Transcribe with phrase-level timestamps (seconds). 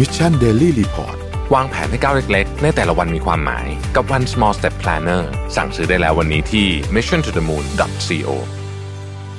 [0.00, 1.16] Mission Daily Report
[1.54, 3.66] วางแผนให้ก้าวเล็กๆ ในแต่ละวันมีความหมาย
[3.96, 5.22] กับ One Small Step Planner
[5.56, 7.64] สั่งซื้อได้แล้ววันนี้ที่ mission to the moon
[8.06, 8.28] co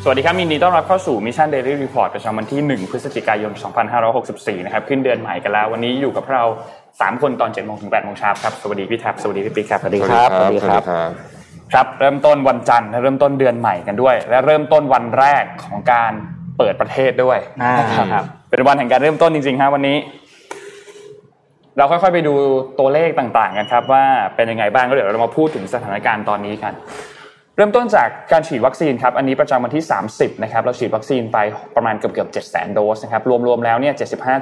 [0.04, 3.52] สวัสดีครับยินดีต้อนรับเข้าสู่ Mission Daily Report ประจำวันที่ 1 พฤศจิกายน
[4.10, 6.44] 2564 นะครับ ขึ้นเดือนใหม่กันแล้ว วันนี้อยู่กับเรา
[6.84, 10.82] 3 คนตอน7โมงถึง8โมงเช้าครับ สวัสดีพี่แท็บสวัสดีพี่ปิ๊กครับ สวัสดีครับ สวัสดีครับ
[11.74, 16.12] ครับ เริ่มต้นวันจันทร์เริ่มต้นเดือนใหม่กันด้วย และเริ่มต้นวันแรกของการ
[16.58, 17.38] เปิดประเทศด้วย
[17.80, 19.98] นะครับ เป็นวันแห่งการเริ่มต้นจริงๆครับวันนี้
[21.78, 22.34] เราค่อยๆไปดู
[22.80, 24.04] ตัวเลขต่างๆกันครับว่า
[24.36, 26.74] เป็นยังไงบ้างก็เดี๋ยวเรามาพูดถึงสถานการณ์ตอนนี้กัน
[27.58, 31.38] เริ่มต้นจากการฉีดวัคซีนครับ อันนี้ประจำวันที่ 30 นะครับ เราฉีดวัคซีนไป
[31.76, 33.94] ประมาณเกือบเกือบ7 0 0 0 0โดสนะครับ รวมๆ แล้วเนี่ย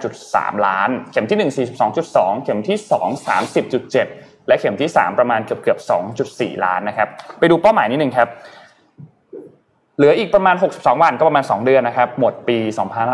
[0.08, 1.68] 75.3 ล้าน เข็มที่ 1
[2.00, 3.28] 42.2 เข็มที่ 2
[3.68, 5.80] 30.7 และเข็มที่ 3 ประมาณเกือบเกือบ
[6.22, 7.08] 2.4 ล้านนะครับ
[7.40, 8.28] ไปดูเป้าหมายนิดนึงครับ
[9.98, 12.58] เหลืออีกประมาณ 62 วันก็ประมาณ 2 เดือนนะครับ หมดปี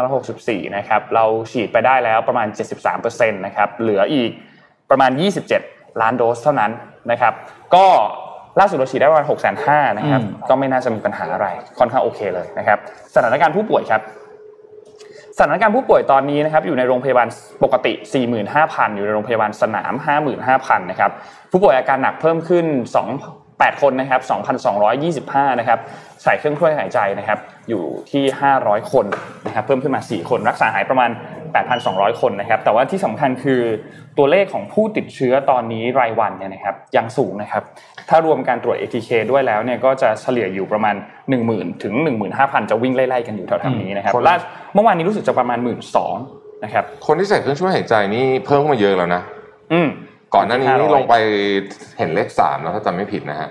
[0.10, 2.48] 2564 นะครับ เราฉีดไปได้แล้วประมาณ
[2.92, 4.32] 73%นะครับ เหลืออีก
[4.90, 5.12] ประมาณ
[5.56, 6.72] 27 ล้านโดสเท่านั้น
[7.12, 7.34] นะครับ
[7.76, 7.86] ก็
[8.60, 11.48] ล่าสุดเราฉีดได้ประมาณ6 5 0 0 0นะครับ ก็ไม่น่าจะมีปัญหาอะไร
[11.80, 12.80] ค่อนข้างโอเคเลยนะครับ
[13.16, 14.02] สถานการณ์ผู้ป่วยครับ
[15.38, 17.28] สถานการณ์ผู้ป่วยตอนนี้นะครับ อยู่ในโรงพยาบาล
[17.64, 17.94] ปกติ
[18.46, 19.94] 45,000 อยู่ในโรงพยาบาลสนาม
[20.38, 21.12] 55,000 นะครับ
[21.52, 22.66] ผู้ป่วยอาการหนักเพิ่มขึ้น
[23.06, 24.22] 2 8 คนนะครับ
[24.86, 25.80] 2,225นะครับ
[26.24, 28.24] ใส่เครื่องช่วยหายใจนะครับอยู่ที่
[28.58, 29.06] 500 คน
[29.46, 31.10] นะครับเพิ่มขึ้นมา 4 คนรักษาหายประมาณ
[31.66, 33.62] 8,200 คนนะครับแต่ว่าที่สำคัญคือ
[34.18, 37.64] ตัวเลขของผู้ติดเชื้อตอนนี้รายวันเนี่ยนะครับยังสูงนะครับ
[38.10, 40.96] ถ้ารวมการตรวจ ATK ด้วยแล้วเนี่ยก็จะเฉลี่ยอยู่ประมาณ
[41.40, 41.94] 10,000 ถึง
[42.34, 44.36] 15,000 จะวิ่งไล่ๆกันอยู่แถวๆนี้นะครับล่า
[44.74, 45.80] เมื่อวานนี้รู้สึกจะประมาณ 1 2ื่น
[46.64, 49.22] นะครับคนที่ใส่เครื่องช่วยหายใจนี่เพิ่มมาเยอะแล้วนะ
[49.74, 49.88] อืม
[50.38, 51.16] ก่อนหน้านี้นี่ลงไป
[51.98, 53.50] เห็นเลขสามแล้วถ้าจำไม่ผิดนะฮะ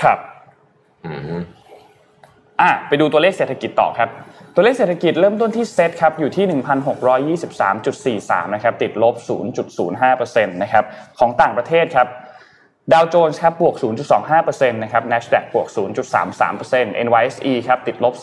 [0.00, 0.18] ครับ
[1.06, 1.40] อืม
[2.60, 4.08] อะไปดูตัวเลขเศรษฐกิจต่อครับ
[4.54, 6.44] ตัวเลขเศรษฐกิจเริ่มต้นที่เซตครับอยู่ที่
[7.38, 9.14] 1,623.43 นะครับติดลบ
[9.78, 10.84] 0.05%นะครับ
[11.18, 12.08] ของต่างประเทศครับ
[12.92, 13.74] ดาวโจนส์ครับบวก
[14.22, 15.68] 0.25%นะครับ NASDAQ บวก
[16.36, 18.14] 0.33% NYSE ครับติดลบ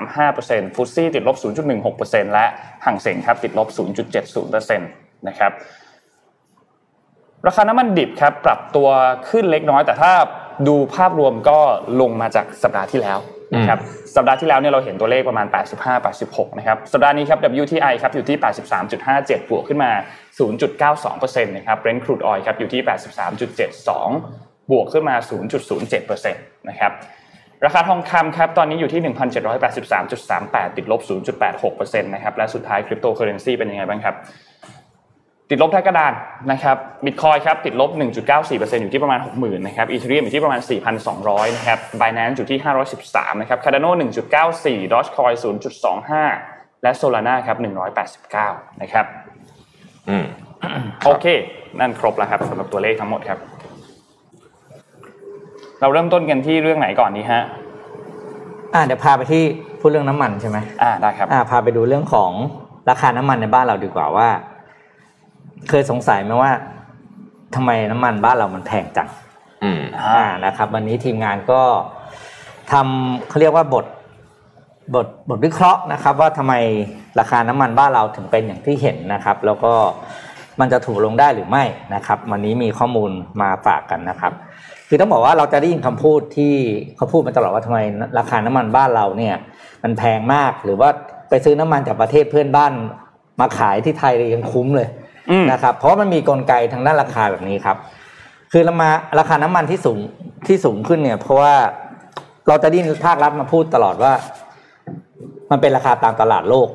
[0.00, 1.36] 0.35%ฟุตซี่ติดลบ
[1.84, 2.46] 0.16%และ
[2.84, 3.68] ห่างเสงครับติดลบ
[4.28, 5.52] 0.70%นะครับ
[7.46, 8.88] ราคาน้ำมันดิบครับปรับตัว
[9.30, 10.12] ขึ้นเล็กน้อย แต่ถ้า
[10.68, 11.58] ดูภาพรวมก็
[12.00, 13.18] ลงมาจากสัปดาห์ที่แล้ว
[13.56, 13.78] นะครับ
[14.16, 15.46] สัปดาห์ที่แล้วเนี่ยเราเห็นตัวเลขประมาณ
[16.02, 18.36] 85-86 นะครับสัปดาห์นี้ครับ WTI ครับอยู่ที่
[18.92, 19.90] 83.57 บวกขึ้นมา
[20.68, 22.82] 0.92%นะครับ Brent crude oil ครับอยู่ที่
[23.56, 25.16] 83.72 บวกขึ้นมา
[25.72, 26.92] 0.07%นะครับ
[27.64, 29.14] ราคาทองคำครับตอนนี้อยู่ที่
[29.70, 31.00] 1,783.38 ติดลบ
[31.52, 34.14] 0.86%นะครับและสุดท้ายคริปโตเคอเรนซีเป็นยังไงบ้างครับ
[35.52, 36.12] ติดลบท้ายกระดาน
[36.52, 37.90] นะครับบิตคอยครับติดลบ
[38.36, 40.60] 1.94%อยู่ที่ประมาณ 60,000นะครับ Ethereum อยู่ที่ประมาณ
[41.08, 42.58] 4,200นะครับ Binance อยู่ที่
[43.00, 43.86] 513นะครับ Cardano
[44.40, 45.32] 1.94ดอชคอย
[46.08, 47.56] 0.25 และ Solana ครับ
[48.18, 49.04] 189นะครับ
[50.08, 50.24] อืม
[51.06, 51.26] โอเค
[51.80, 53.38] นั่นครบแล้วครับสำหรับตัวเลขทั้งหมดครับ
[55.80, 57.42] เราเริ่มต้นกันที่เรื่องไหนก่อนนี้ฮะ
[58.74, 59.42] อ่าเดี๋ยวพาไปที่
[59.80, 62.30] พูดเรื่องน้ำมันใช่ไหมอ่าได้ครับอ่าพาไปดูเรื่องของ
[62.90, 64.28] ราคาน้ำมันในบ้านเราดีกว่าว่า
[65.68, 66.52] เคยสงสัยไหมว่า
[67.54, 69.08] ทำไมน้ำมันบ้านเรามันแพงจัง
[69.64, 71.60] อ่านะครับ วันนี้ทีมงานก็
[72.72, 73.86] ทำเขาเรียกว่าบท
[74.94, 76.54] บทบทวิเคราะห์นะครับ ว่าทำไม
[77.18, 79.72] ราคาน้ำมันบ้านเราถึงเป็นอย่างที่เห็นนะครับ แล้วก็
[80.60, 83.10] มันจะถูกลงได้หรือไม่นะครับ วันนี้มีข้อมูล
[83.40, 84.32] มาฝากกันนะครับ
[84.88, 86.54] คือต้องบอกว่าเราจะได้ยินคำพูดที่
[86.96, 87.78] เขาพูดมาตลอดว่าทำไม
[88.18, 89.36] ราคาน้ำมันบ้านเราเนี่ย
[89.82, 90.88] มันแพงมากหรือว่า
[91.28, 92.72] ไปซื้อน้ำมันจากประเทศเพื่อนบ้าน
[93.40, 94.88] มาขายที่ไทยยังคุ้มเลย
[95.52, 97.76] นะครับเพราะมันมีกลไกทางด้านราคาแบบนี้ครับ
[98.52, 99.98] คือรามาราคาน้ำมันที่สูง
[100.46, 101.54] ที่สูงขึ้นเนี่ย เพราะว่า
[102.48, 104.12] เราจะดิ้นภาครัฐมาพูดตลอดว่า
[105.50, 106.68] มันเป็นราคาตามตลาดโลก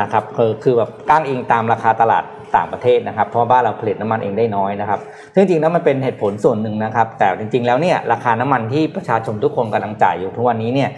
[0.00, 2.24] นะครับคือคือแบบก้างอิงตามราคาตลาด
[2.56, 5.00] ต่างประเทศนะครับ เพราะบ้านเราผลิตน้ำมันเองได้น้อยนะครับ
[5.34, 10.90] ซึ่งจริงแล้วมันเป็นเหตุผลส่วนหนึ่งนะครับ แต่จริง ๆ แล้วเนี่ยราคาน้ำมันที่ประชาชนทุกคนกำลังจ่ายอยู่ทุกวันนี้เนี่ย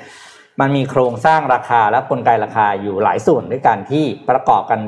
[0.61, 4.81] มันมีโครงสร้างราคาและกลไกราคาอยู่หลายส่วนด้วยกันที่ประกอบกัน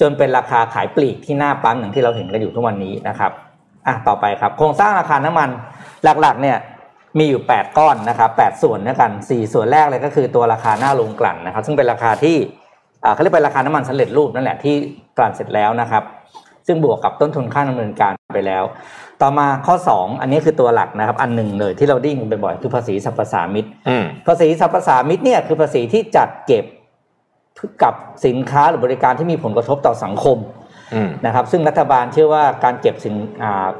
[0.00, 3.32] จนเป็นราคาขายปลีกที่หน้าปั๊มอย่างที่เราเห็นกันอยู่ทุกวันนี้นะครับ
[3.86, 5.48] อะต่อไปครับ โครงสร้างราคาน้ำมัน
[6.04, 6.58] หลักๆเนี่ย
[7.18, 12.36] มีอยู่ 8 ก้อนนะครับ8ส่วนด้วยกัน 4 ส่วนแรกเลยก็คือตัวราคาหน้าโรงกลั่นนะครับ ซึ่งเป็นราคาที่
[13.14, 14.74] เขาเรียกเป็นราคาน้ำมันสำเร็จรูปนั่นแหละที่
[15.18, 16.02] กลั่นเสร็จแล้วนะครับ
[16.66, 18.64] ซึ่งบวกกับต้นทุนค่าดำเนินการไปแล้ว
[19.22, 23.66] ต่อมาข้อ 2 อันนี้คือตัวหลักนะครับ อันหนึ่งเลยที่เราดิ้งบ่อยๆคือภาษีสรรพสามิต
[24.26, 26.64] ภาษีสรรพสามิตเนี่ยคือภาษีที่จัดเก็บ
[27.82, 27.94] กับ
[28.26, 30.38] สินค้าหรือบริการที่มีผลกระทบต่อสังคม
[31.26, 33.14] นะครับ ซึ่งรัฐบาลเชื่อว่าการเก็บสิน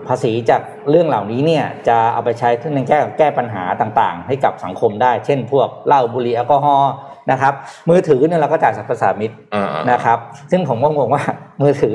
[0.08, 6.92] ภาษีจากเรื่องเหล่านี้เนี่ยจะเอาไปใช้ในแก้แก้ปัญหาต่างๆ ให้กับสังคมได้ เช่น พวกเหล้าบุหรี่แอลกอฮอล์
[7.30, 7.52] นะครับ
[7.88, 9.32] มือถือเนี่ยเราก็จ่ายสรรพสามิต
[9.90, 10.18] นะครับ
[10.50, 11.24] ซึ่งผมก็งงว่า
[11.62, 11.94] มือถือ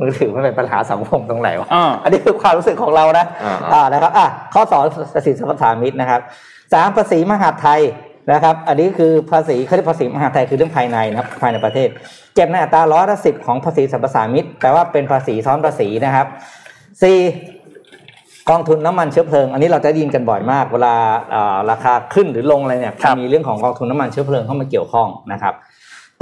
[0.00, 1.68] มือถือมันเป็นปัญหาสังคมตรงไหนวะ
[2.02, 3.26] อันนี้คือความรู้สึกของเรานะ
[3.74, 4.80] อ่านะครับอะข้อสอง
[5.14, 6.20] ภาษีสรรพสามิตนะครับ
[6.72, 7.80] สามภาษีมหาไทย
[8.32, 11.88] นะครับ อันนี้คือภาษีเขาเรียกภาษีมหาไทยคือเรื่องภายในนะครับภายในประเทศ
[12.34, 16.26] เก็บในอัตราร้อยละสิบของภาษีสรรพสามิตแปลว่าเป็นภาษีซ้อนภาษีนะครับ
[17.02, 17.18] สี่
[18.50, 20.94] กองทุนน้ำมันเชื้อเพลิง อันนี้เราจะยินกันบ่อยมาก เวลา
[21.70, 25.54] ราคาขึ้นหรือลงอะไรเนี่ยมีเรื่องของกองทุนน้ำมันเชื้อเพลิงเข้ามาเกี่ยวข้องนะครับ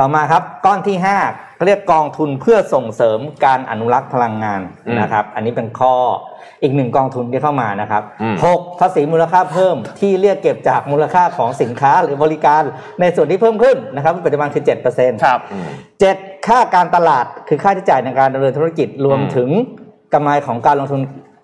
[0.01, 1.17] ต่อมาครับก้อนที่ห้า
[1.65, 4.61] เรียกกองทุนเพื่อส่งเสริมการอนุรักษ์พลังงาน
[5.01, 5.95] นะครับ อันนี้เป็นข้อ
[6.63, 8.03] อีกหนึ่งกองทุนที่เข้ามานะครับ
[8.45, 12.63] หกภาษีมูลค่าเพิ่มที่เรียกเก็บจากมูลค่าของสินค้าหรือบริการ
[13.01, 15.41] ในส่วนที่เพิ่มขึ้นนะครับปัจจุบันคือเจ็ดเปอร์เซ็นต์ครับ
[16.01, 19.49] เจ็ดค่าการตลาดคือค่าใช้จ่ายในการดำเนินธุรกิจรวมถึง
[20.15, 21.01] กำไรของการลงทุน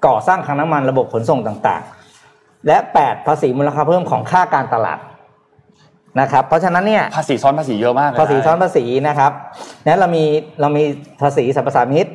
[0.06, 4.98] ก่อสร้างคลังน้ำมันระบบขนส่งต่างๆ และแปดภาษีมูลค่าเพิ่มของค่าการตลาด
[6.20, 9.32] นะครับเพราะฉะนั้นเนี่ยภาษีซ้อนภาษีเยอะมากภาษีซ้อนภาษีนะครับ
[9.86, 10.24] นั้นเรามี
[10.60, 10.82] เรามี
[11.22, 12.06] ภาษีสรรพสามิต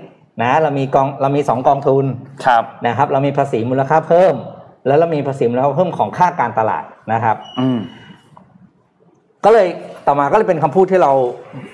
[0.42, 2.06] นะเรามีกองเรามีสองกองทุน
[2.46, 4.36] ครับนะครับ เรามีภาษีมูลค่าเพิ่ม
[4.88, 6.84] แล้วเรามีภาษีมูลค่าเพิ่มของค่าการตลาด
[7.14, 7.80] นะครับ อืม
[9.46, 9.68] ก็เลย
[10.08, 11.12] ต่อมาก็เลยเป็นคำพูดที่เรา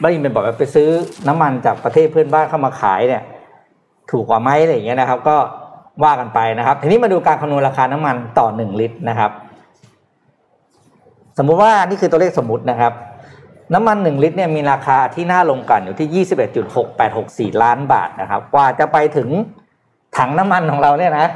[0.01, 0.87] ได้ยินเป็นบอกว่าไปซื้อ
[1.27, 3.23] น้ำมันจากประเทศเพื่อนบ้านเข้ามาขายเนี่ย
[4.11, 5.35] ถูกกว่าไหมอะไรอย่างเงี้ยนะครับ ก็
[6.03, 9.31] ว่ากันไปนะครับ ทีนี้มาดูการคำนวณราคาน้ำมันต่อหนึ่งลิตรนะครับ
[11.41, 12.93] สมมุติว่านี่คือตัวเลขสมมตินะครับ
[13.73, 19.29] น้ำมันหนึ่งลิตรเนี่ยมีราคาที่น่าลงกันอยู่ที่ยี่สิบเอ็ดจุดหกแปดหกสี่ล้านบาทนะครับ กว่าจะไปถึง
[20.17, 21.27] ถังน้ำมันของเราเนี่ยนะ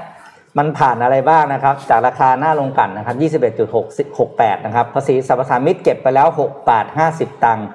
[0.57, 3.85] มันผ่านอะไรบ้างนะครับ จากราคาหน้าลงกันนะครับยี่สิบเอ็ดจุดหก
[4.19, 7.67] หกแปดนะครับ ภาษีสรรพสามิตเก็บไปแล้วหกบาทห้าสิบตังค์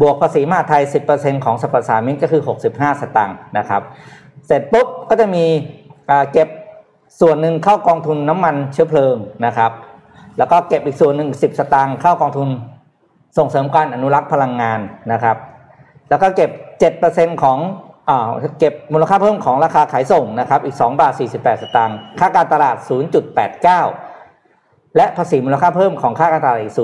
[0.00, 3.82] บวกภาษีมาไทยสิบเปอร์เซ็นของสรรพสามิตก็คือหกสิบห้าสตังค์นะครับ
[4.46, 5.44] เสร็จปุ๊บก็จะมี
[6.32, 6.48] เก็บ
[7.20, 9.16] ส่วนหนึ่งเข้ากองทุนน้ำมันเชื้อเพลิง
[9.46, 9.72] นะครับ
[10.38, 12.48] แล้วก็เก็บอีกส่วนหนึ่งสิบสตางค์เข้ากองทุน
[13.38, 14.80] ส่งเสริมการอนุรักษ์พลังงาน
[15.12, 15.36] นะครับ
[16.08, 16.50] แล้วก็เก็บ
[17.00, 17.58] 7%ของ
[18.08, 22.76] อ่าเซ็นของเก็บมูลค่าเพิ่มของราคาขายส่งนะครับอีก2บาท48สตางค์ค่าการตลาด
[23.66, 26.74] 0.89และภาษีมูลค่าเพิ่มของค่าการตลาดอีก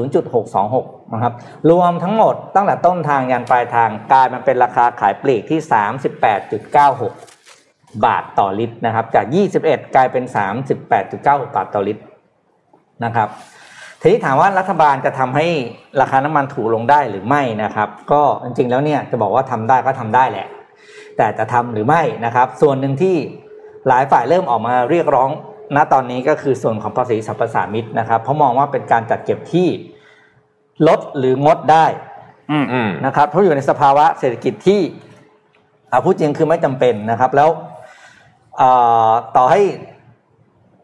[0.50, 1.34] 0.626 นะครับ
[1.70, 5.60] รวมทั้งหมดตั้งแต่ต้นทางยันปลายทางกลายมาเป็นราคาขายปลีกที่
[7.22, 9.26] 38.96 บาทต่อลิตรนะครับ จาก
[9.60, 10.24] 21 กลายเป็น
[10.90, 12.02] 38.96 บาทต่อลิตร
[13.04, 13.28] นะครับ
[14.00, 15.46] ทีนี้ถามว่ารัฐบาลจะทำให้
[16.00, 20.46] ราคาน้ำมันถูกลงได้หรือไม่นะครับ ก็จริงๆแล้วเนี่ยจะบอกว่าทำได้ก็ทำได้แหละ
[21.16, 23.16] แต่จะทำหรือไม่นะครับ ส่วนหนึ่งที่
[23.88, 25.30] หลายฝ่ายเริ่มออกมาเรียกร้อง
[25.76, 29.68] ณตอนนี้ก็คือส่วนของภาษีสรรพสามิตนะครับ เพราะมองว่าเป็นการจัดเก็บที่
[30.88, 31.86] ลดหรืองดได้
[33.06, 34.80] นะครับเพราะอยู่ในสภาวะเศรษฐกิจที่
[35.90, 37.48] อาพูดจริงคือไม่จำเป็นนะครับ แล้ว
[39.36, 39.60] ต่อให้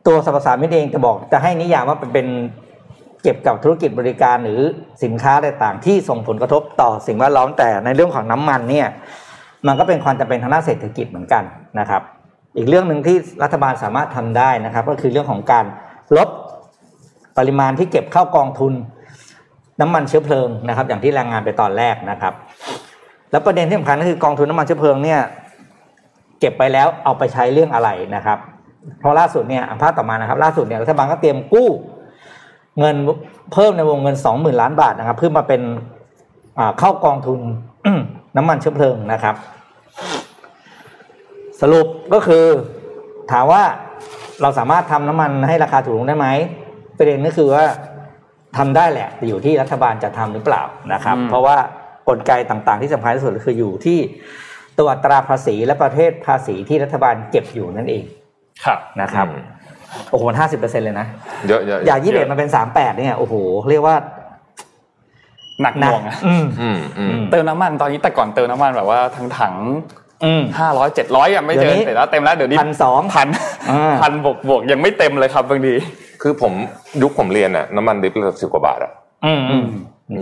[0.07, 2.27] ตัวสรรพสามิตเองจะบอกจะให้นิยามว่าเป็น
[3.23, 4.61] เก็บกับธุรกิจบริการหรือ
[5.05, 8.87] สินค้าต่างๆ ที่ส่งผลกระทบต่อสิ่งแวดล้อมแต่ในเรื่องของน้ำมันเนี่ย
[9.67, 11.45] มันก็เป็นความจำเป็นทางด้านเศรษฐกิจเหมือนกัน
[11.81, 12.03] นะครับ
[12.57, 15.65] อีกเรื่องหนึ่งที่รัฐบาลสามารถทำได้นะครับ ก็คือเรื่องของการ
[16.17, 16.29] ลด
[17.39, 18.73] ปริมาณที่เก็บเข้ากองทุน
[19.81, 22.33] น้ำมันเชื้อเพลิงนะครับ อย่างที่รายงานไปตอนแรกนะครับ
[23.31, 25.21] แล้วประเด็นที่สำคัญก็คือกองทุนน้ำมันเชื้อเพลิงเนี่ย
[26.41, 28.39] เก็บไปแล้วเอาไปใช้เรื่องอะไรนะครับ
[29.01, 31.69] เพราะล่าสุดเนี่ยภาพต่อมานะครับ ล่าสุดเนี่ยรัฐบาลก็เตรียมกู้
[32.79, 32.97] เงิน
[33.53, 35.63] เพิ่มในวงเงินสองหมื่นล้านบาทนะครับ เพื่อมาเป็น
[36.79, 37.41] เข้ากองทุน
[38.37, 39.35] น้ำมันเชื้อเพลิงนะครับ
[41.61, 42.45] สรุปก็คือ
[43.33, 43.63] ถามว่า
[44.43, 46.27] เราสามารถทำน้ำมันให้ราคาถูกลงได้ไหม
[46.99, 47.65] ประเด็นก็คือว่า
[48.57, 50.63] ทำได้แหละแต่อยู่ที่รัฐบาลจะทำหรือเปล่า
[50.93, 51.57] นะครับ เพราะว่า
[52.09, 53.99] กลไกต่างๆ ที่สำคัญที่สุดคืออยู่ที่
[54.79, 58.05] ตัวตราภาษีและประเภทภาษีที่รัฐบาลเก็บอยู่นั่นเอง
[58.65, 59.27] ครับนะครับ
[60.11, 61.07] โอ้โหห้าสิบเปอร์เซ็นเลยนะ
[61.49, 63.35] เยอะเยอะอย่ายี่สิบเอ็ดมันเป็นสามแปดเนี่ยโอ้โห
[63.71, 63.97] เรียกว่า
[65.63, 66.17] หนักหน่วงอะ
[67.31, 69.55] เติมน้ำมันตอนนี้แต่ก่อนเติมน้ำมันแบบว่าทั้งถัง
[70.59, 73.29] ห้าร้อยเจ็ดร้อยยังไม่เจอเสร็จแล้วเต็มแล้วเดี๋ยวนี้พันสองพัน
[74.03, 75.75] พันบวกบวกยังไม่เต็มเลยครับบางที
[76.23, 76.53] คือผม
[77.03, 78.93] ยุคผมเรียนอะน้ำมันดิบละสิบกว่าบาทอะ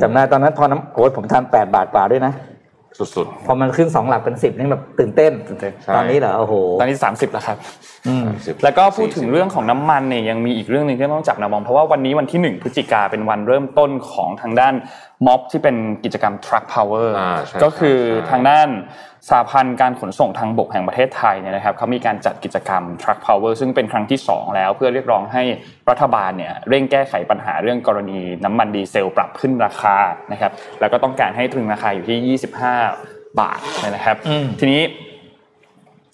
[0.03, 2.33] จำได้ตอนนั้นพอน้ำโอ้ผมทานแปดบาทกว่าด้วยนะ
[3.17, 5.33] สุดๆ พอมันขึ้นสองหลักเป็นสิบนี่แบบตื่นเต้น
[5.97, 7.57] ตอนนี้เหรอโอ้โห ตอนนี้สามสิบแล้วครับ
[8.65, 14.75] แล้วก็พูดถึงเรื่องของน้ำมันเนี่ยยังมีอีกเรื่องหนึ่งที่ต้องจับนะมองเพราะว่าวันนี้วันที่หนึ่งพฤศจิกาเป็นวันเริ่มต้นของทางด้าน
[15.27, 17.09] ม็อบที่เป็นกิจกรรม Truck Power
[17.65, 17.99] ก็คือ
[18.31, 18.69] ทางด้าน
[19.31, 25.43] สาพันธ์การขนส่งทางบกแห่งประเทศไทยเนี่ยนะครับเขามีการจัดกิจกรรม Truck Power ซึ่งเป็นครั้งที่ 2 แล้วเพื่อเรียกร้องให้
[25.91, 29.97] รัฐบาลเนี่ยเร่งแก้ไขปัญหาเรื่องกรณีน้ำมันดีเซลปรับขึ้นราคา
[30.33, 32.39] นะครับแล้วก็ต้องการให้ตรึงราคาอยู่ที่
[32.91, 34.17] 25 บาทนะครับ
[34.61, 34.83] ทีนี้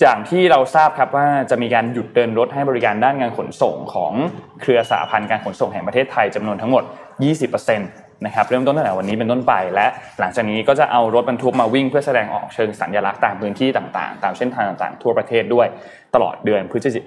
[0.00, 4.12] อย่างที่เราทราบครับว่าจะมีการหยุดเดินรถให้บริการด้านการขนส่งของ
[4.60, 7.80] เครือสาพันธ์การขนส่งแห่งประเทศไทยจำนวนทั้งหมด 20%น
[8.26, 9.86] นะครับเริ่มต้นตั้งแต่วันนี้เป็นต้นไปและ
[10.20, 15.66] หลังจากนี้ก็จะเอารถบรรทุกมาวิ่งเพื่อแสดงออกเชิงสัญลักษณ์ตามพื้นที่ต่างๆ ตามเส้นทางต่างๆ ทั่วประเทศด้วย
[16.14, 16.62] ตลอดเดือน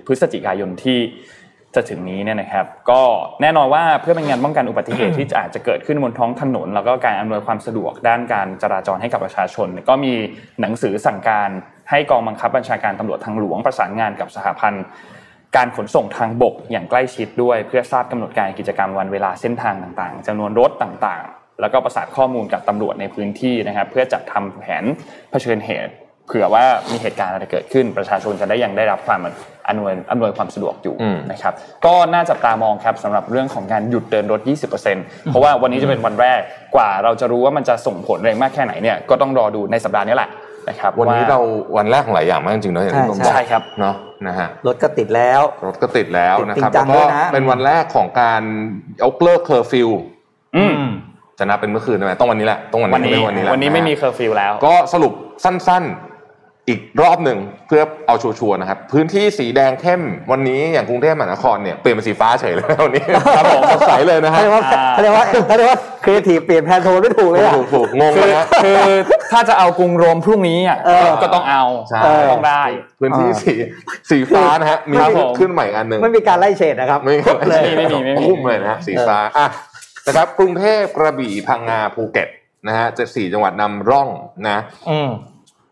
[0.08, 1.00] พฤศจิกายนที่
[1.76, 3.02] จะถึงนี้เนี่ยนะครับ ก็
[3.42, 10.14] แน่นอนว่าเพื่อเป็นงานป้องกันอุบัติเหตุที่อาจจะเกิดขึ้นบนท้องถนน แล้วก็การอำนวยความสะดวกด้านการจราจรให้กับประชาชน ก็มี
[10.62, 11.50] หนังสือสั่งการ
[11.90, 14.86] ให้กองบังคับบัญชาการตำรวจทางหลวงประสานงานกับสหพันธ์
[15.58, 24.84] การขนส่งทางบกอย่างใกล้ชิดด้วย เพื่อทราบกำหนดการกิจกรรมวันเวลาเส้นทางต่างๆจำนวนรถต่างๆ แล้วก็ประสานข้อมูลกับตำรวจในพื้นที่นะครับเพื่อจัดทำแผน
[25.32, 25.94] เผชิญเหตุ
[26.28, 29.20] เผื่อว่ามีเหตุการณ์อะไรเกิดขึ้น ประชาชนจะได้ยังได้รับความ
[29.68, 30.96] อำนวยอำนวยความสะดวกอยู่
[31.32, 31.54] นะครับ
[31.86, 34.42] ก็น่าจับตามองครับสำหรับเรื่องของการหยุดเดินรถ
[34.84, 36.40] 20%เพราะว่าวันนี้จะเป็นวันแรก
[36.76, 40.30] กว่าเราจะรู้ว่ามันจะส่งผลแรงมากแค่ไหนเนี่ยก็ต้องรอดูในสัปดาห์นี้แหละ
[40.70, 41.40] นะครับวันนี้เรา
[41.78, 43.96] วันแรกของหลายอย่างมากจริงๆเนาะอย่างที่ผมบอกใช่ครับเนาะ
[44.28, 48.42] นะฮะรถก็ติดแล้ว รถก็ติดแล้วนะครับติดจริงจัแล้วก็งด้วยนะเป็นวันแรกของการ
[49.02, 49.90] ยกเลิกเคอร์ฟิว
[50.58, 50.90] อืม
[51.40, 56.07] จะนับเป็นเมื่อคืนใช่ไหมต้องวันนี้แหละต้องวันวันนี้นี้ไม่วันนี้แหละวันนี้ไม่มีะฮะเคอร์ฟิวแล้ว ก็สรุปสั้น ๆ
[56.70, 63.04] อีกรอบหนึ่งเพื่อเอาชัวร์ๆนะครับ พื้นที่สีแดงเข้มวันนี้อย่างกรุงเทพมหานครเนี่ยเปลี่ยนเป็นสีฟ้าเฉยเลยวันนี้
[63.38, 68.82] ครับผมสดใสเลยนะฮะเขาเรียกว่าเขาเรียกว่าเขาเรียกว่าครีเอทีฟเปลี่ยนแพนโทนไม่ถูกเลยอะถูกถูกงงคืนะอฮะคือ
[69.32, 72.64] ถ้าจะเอากรุงโรมพรุ่งนี้อะเออก็ต้องเอาใช่ต้องได้
[73.00, 73.54] พื้นที่สี
[74.10, 79.48] สีฟ้านะฮะมีครับผมขึ้นใหม่อันหนึ่งไม่มีการไล่เฉดนะครับไม่มีไม่มีไม่มีไม่มีพุ่มเลยนะฮะสีฟ้าอะ
[80.08, 82.28] นะครับกรุงเทพกระบี่พังงาภูเก็ต
[82.68, 84.10] นะฮะเจ็ดสี่จังหวัดนำร่อง
[84.48, 84.58] นะ
[84.90, 85.10] อืม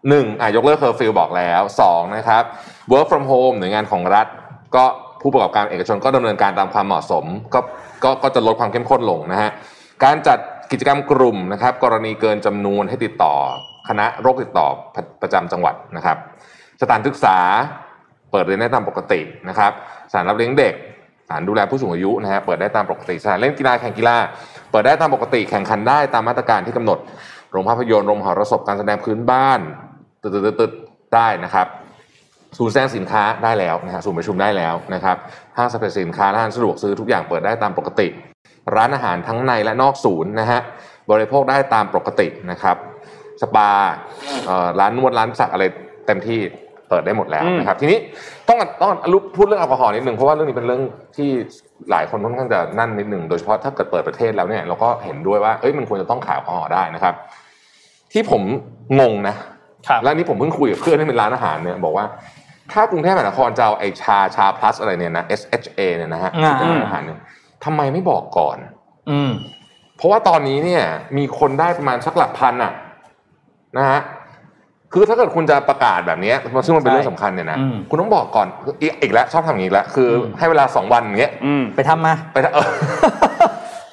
[0.10, 2.44] หนึ่งอะยกเลิกเคอร์ฟิวบอกแล้วสองนะครับ
[2.92, 4.28] work from home หน่วยงานของรัฐ
[4.76, 4.86] ก็
[5.22, 7.60] ผู้ประกอบการเอกชนก็ดำเนินการตามความเหมาะสม ก็
[8.04, 9.52] ก็ก็จะลดความเข้มข้นลงนะฮะ
[10.04, 10.40] การจัด
[10.72, 13.34] กิจกรรมกลุ่มนะครับ กรณีเกินจำนวนให้ติดต่อ
[13.90, 16.18] คณะโรคติดต่อประประจำจังหวัดนะครับ
[16.82, 17.38] สถานศึกษา
[18.32, 19.72] เปิดเรียนได้ตามปกตินะครับ
[20.12, 20.74] สถานรับเลี้ยงเด็ก
[21.28, 24.18] สถานดูแลผู้สูงอายุนะฮะเปิดได้ตามปกติสถานเล่นกีฬาแข่งกีฬา
[24.72, 27.00] เปิดได้ตามปกติแข่งขันได้ตามมาตรการที่กำหนด
[27.52, 29.60] โรงภาพยนตร์โรงมหรสพการแสดงพื้นบ้าน
[30.34, 31.68] ตึดๆๆๆได้นะครับ
[32.58, 35.18] ศูนย์แสดงสินค้าได้แล้วนะฮะศูนย์ประชุมได้แล้วนะครับ
[35.58, 38.08] ห้างสรรพสินค้าร้านสะดวกซื้อทุกอย่างเปิดได้ตามปกติ
[38.76, 40.62] ร้านอาหารทั้งในและนอกศูนย์นะฮะ
[41.12, 42.78] บริโภคได้ตามปกตินะครับ
[43.42, 43.70] สปา
[44.46, 45.64] เอ่อร้านนวดร้านสักอะไร
[46.08, 46.40] เต็มที่
[46.90, 47.98] เปิดได้หมดแล้วนะครับทีนี้
[48.48, 48.92] ต้องต้อง
[49.36, 50.82] พูดเรื่องแอลกอฮอล์นิดนึงเพราะว่าเรื่องนี้เป็นเรื่อง
[51.18, 51.30] ที่
[51.92, 57.14] หลายคนค่อนข้างจะนั่นนิดนึงโดยเฉพาะถ้าเกิดเปิดประเทศแล้วเนี่ยเราก็เห็นด้วยว่าเอ้ยมันควรจะต้องขายแอลกอฮอล์ได้นะครับ
[58.14, 58.42] ที่ผม
[59.00, 59.55] งงนะครับ
[60.04, 62.06] แล้วนี่ผมเพิ่งคุยกับเพื่อนที่เป็นร้านอาหารเนี่ยบอกว่า
[62.72, 67.20] ถ้ากรุงเทพมหานครจะเอาไอชาชา plus อะไรเนี่ยนะ SHA เนี่ยนะฮะอ่าที่เป็นร้านอาหารเนี่ย
[67.66, 68.58] ทำไมไม่บอกก่อน
[69.10, 69.32] อืม
[69.98, 70.84] เพราะว่าตอนนี้เนี่ย
[71.18, 72.72] มีคนได้ประมาณสักหลักพันอะ
[73.78, 74.00] นะฮะ
[74.94, 76.34] คือถ้าเกิดคุณจะประกาศแบบนี้
[76.66, 78.48] ซึ่งมันเป็นใช่เรื่องสำคัญเนี่ยนะอืมคุณต้องบอกก่อน
[78.82, 82.70] อีกอีกแล้วชอบทำอย่างนี้อีกแล้วคืออมให้เวลาสองวันอย่างเงี้ยอืมไปทำมาไปเถอะเออ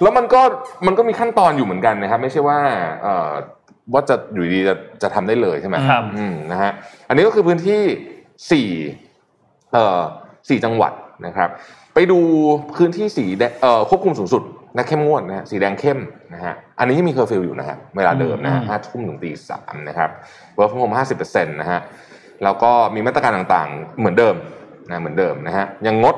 [0.02, 0.40] แล้วมันก็
[0.86, 2.58] มันก็มีขั้นตอนอยู่เหมือนกันนะครับ ไม่ใช่ว่า
[3.02, 3.30] เอ่อ
[3.92, 6.72] ว่าจะอยู่ดีจะจะทำได้เลยใช่ไหมครับอืมนะฮะ
[7.08, 7.80] อันนี้ก็คือพื้นที่
[8.50, 8.68] สี่
[9.72, 10.02] เอ่อ
[10.48, 10.92] สี่จังหวัด
[11.26, 11.48] นะครับ
[11.94, 12.18] ไปดู
[12.76, 14.42] พื้นที่สีแดงเอ่อควบคุมสูงสุด
[14.74, 15.98] และเข้มงวดนะฮะสีแดงเข้ม
[16.34, 20.10] นะฮะอันนี้ยังมีเคอร์ฟิวอยู่นะฮะเวลาเดิมนะฮะอืมห้าทุ่มถึงตีสามนะครับ
[20.54, 21.80] work from home ห้าสิบเปอร์เซ็นต์นะฮะ
[22.44, 24.34] แล้วก็มีมาตรการต่างๆเหมือนเดิม
[24.88, 26.16] นะเหมือนเดิมนะฮะยังงด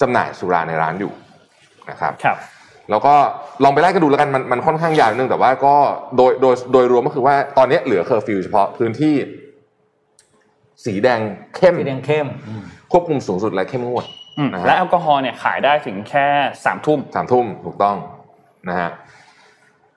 [0.00, 1.12] จำหน่ายสุราในร้านอยู่
[1.90, 2.36] นะครับครับ
[2.90, 3.14] แล้วก็
[3.64, 5.74] ลองไปไล่กันดูแล้วกันมันมันค่อนข้างยาวนิดนึงแต่ว่าก็
[6.16, 9.14] โดยโดยโดยรวมก็คือว่าตอนนี้เหลือเคอร์ฟิวเฉพาะพื้นที่
[10.84, 11.20] สีแดง
[11.56, 12.26] เข้มสีแดงเข้ม
[12.92, 14.04] ควบคุมสูงสุดและเข้มงวด
[14.38, 16.26] อืมนะฮะและแอลกอฮอล์เนี่ยขายได้ถึงแค่
[16.64, 17.96] สามทุ่มสามทุ่มถูกต้อง
[18.68, 18.90] นะฮะ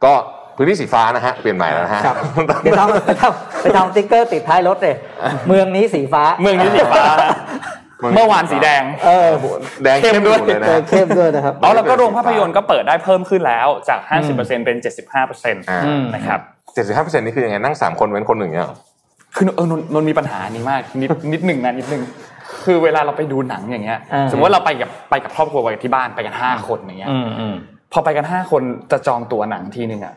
[0.03, 0.13] ก็
[0.55, 2.15] พื้นที่สีฟ้านะฮะเปลี่ยนใหม่แล้วนะฮะครับ
[2.63, 4.95] เดี๋ยวทำไปทำไปทำสติ๊กเกอร์ติดท้ายรถเลย
[5.47, 7.29] เมืองนี้สีฟ้า เมืองนี้สีฟ้าฮะ
[8.15, 9.29] เมื่อวานสีแดง เออ
[9.83, 13.99] แดงเข้มเข้มด้วยอยู่เลยนะเออฮะเข้มด้วยนะครับอ๋อแล้วก็โรงภาพยนตร์ก็เปิดได้เพิ่มขึ้นแล้วจาก
[14.31, 14.77] 50%เป็น
[15.23, 15.81] 75%อ่า
[16.15, 16.39] นะครับ
[16.73, 18.77] เจ็ดสิบห้าเปอร์เซ็นต์นี่คือยังไงนั่งสามคนเว้นคนหนึ่งเนี่ยเหรอ
[19.35, 22.01] คือเออนนนนมีปัญหานี้มากนิดนิดหนึ่งนะนิดหนึ่ง
[22.65, 27.55] คือเวลาเราไปดูหนังอย่างเงี้ยอ่าสมมติว่าเราไปกับไปกับครอบครัวไปที่บ้านไปกันห้าคนอย่างเงี้ยอืมอืม
[27.93, 30.13] พอไปกันห้าคนจะจองตั๋วหนังทีนึงอะ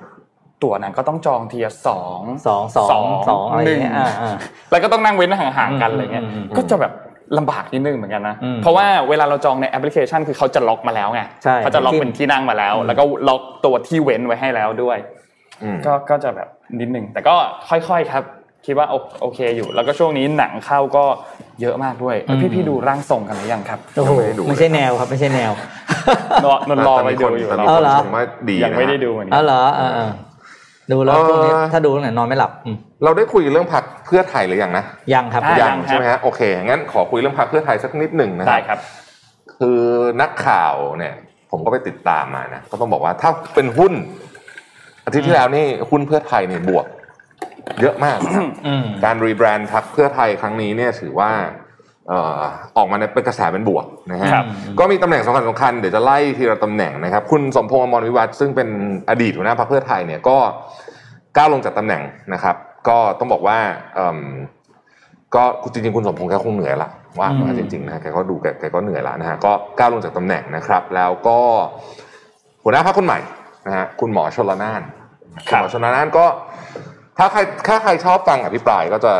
[0.62, 4.36] ตั๋วหนังก็ต้องจองทีละสองสองสองสองอะไรอย่างเงี้ยหนึ่อ่าอ่า
[4.70, 6.92] แล้วก็ต้องนั่งเว้นห่างๆกันอะไรเงี้ยอืมอืมอืมก็จะแบบ
[7.38, 14.98] ลำบากนิดนึงเหมือนกันนะอืมเพราะว่าเวลาเราจองในแอปพลิเคชันคือเขาจะล็อกมาแล้วไงใช่เขาจะล็อกเป็นที่นั่งมาแล้ว แล้วก็ล็อกตัวที่เว้นไว้ให้แล้วด้วย
[15.62, 16.48] อืมก็ก็จะแบบ
[16.80, 17.34] นิดนึงแต่ก็
[17.68, 18.24] ค่อยๆครับ
[18.66, 21.04] คิดว่าโอโอเคอยู่ แล้วก็ช่วงนี้หนังเข้าก็
[21.60, 25.52] เยอะมากด้วยแล้วพี่ๆดูร่างทรงกันหรือยังครับโอ้โหยังไม่ได้ดูไม่ใช่แนวครับไม่ใช่แนว
[26.44, 30.10] รอนนรอไปดูอยู่แต่มีเราคนเอาเหรอชมว่าดียังนะไม่ได้ฮะดูเหมือนกัอ๋อนเหรอเออเออ
[30.92, 38.78] ดูแล้วเอ่อช่วงนี้ถ้าดูแล้วเนี่ยนอนไม่หลับอืมเราได้คุยเรื่องพรรคเพื่อไทยหรือยังนะยังครับอะยังใช่ไหมฮะโอเคงั้นขอคุยเรื่องพรรคเพื่อไทยสักนิดหนึ่งนะได้ฮะครับ
[39.58, 39.80] คือ
[40.20, 41.14] นักข่าวเนี่ย
[41.50, 43.92] ผผมก็ไปติดตามมานะก็ต้องบอกว่าถ้าเป็นหุ้น
[45.04, 46.86] อาทิตย์ที่แล้วนี่หุ้นเพื่อไทยเนี่ยบวก
[47.80, 48.18] เยอะมาก
[49.04, 51.30] การรีแบรนด์พักเพื่อไทยครั้งนี้เนี่ยถือว่า
[52.76, 54.30] ออกมาเป็นกระแสเป็นบวกนะฮะ
[54.78, 58.68] ก็มีตำแหน่งสำคัญสำคัญเดี๋ยวจะไล่ทีละตำแหน่งนะครับ คุณสมพงษ์อมรวิวัฒน์ซึ่งเป็น
[59.10, 60.38] อดีตหัวหน้าพรรคเพื่อไทยเนี่ยก็
[61.36, 62.56] ก้าวลงจากตำแหน่งนะครับ
[62.88, 63.58] ก็ต้องบอกว่า
[65.34, 65.42] ก็
[65.72, 71.38] จริงๆคุณสมพงษ์แกคงเหนื่อยละว่าจริงๆนะแกก็ดูแกก็เหนื่อยละนะฮะก็ก้าวลงจากตำแหน่งนะครับ แล้วก็
[72.62, 73.18] หัวหน้าพรรคคนใหม่
[73.66, 74.82] นะฮะคุณหมอชลนาน
[75.48, 76.26] คุณหมอชลนานก็
[77.18, 79.12] ถ้าใครถ้าใครชอบฟังอภิปรายก็จะ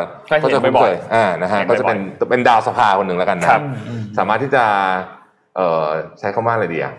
[0.42, 1.98] ก็จะบ่อยอ่านะฮะก็จะเป็น
[2.30, 3.48] เป็นดาวสภาคนหนึ่งแล้วกันนะ
[4.18, 4.64] สามารถที่จะ
[5.56, 5.84] เอ่อ
[6.18, 6.92] ใช้คำว่าอะไรดีอะ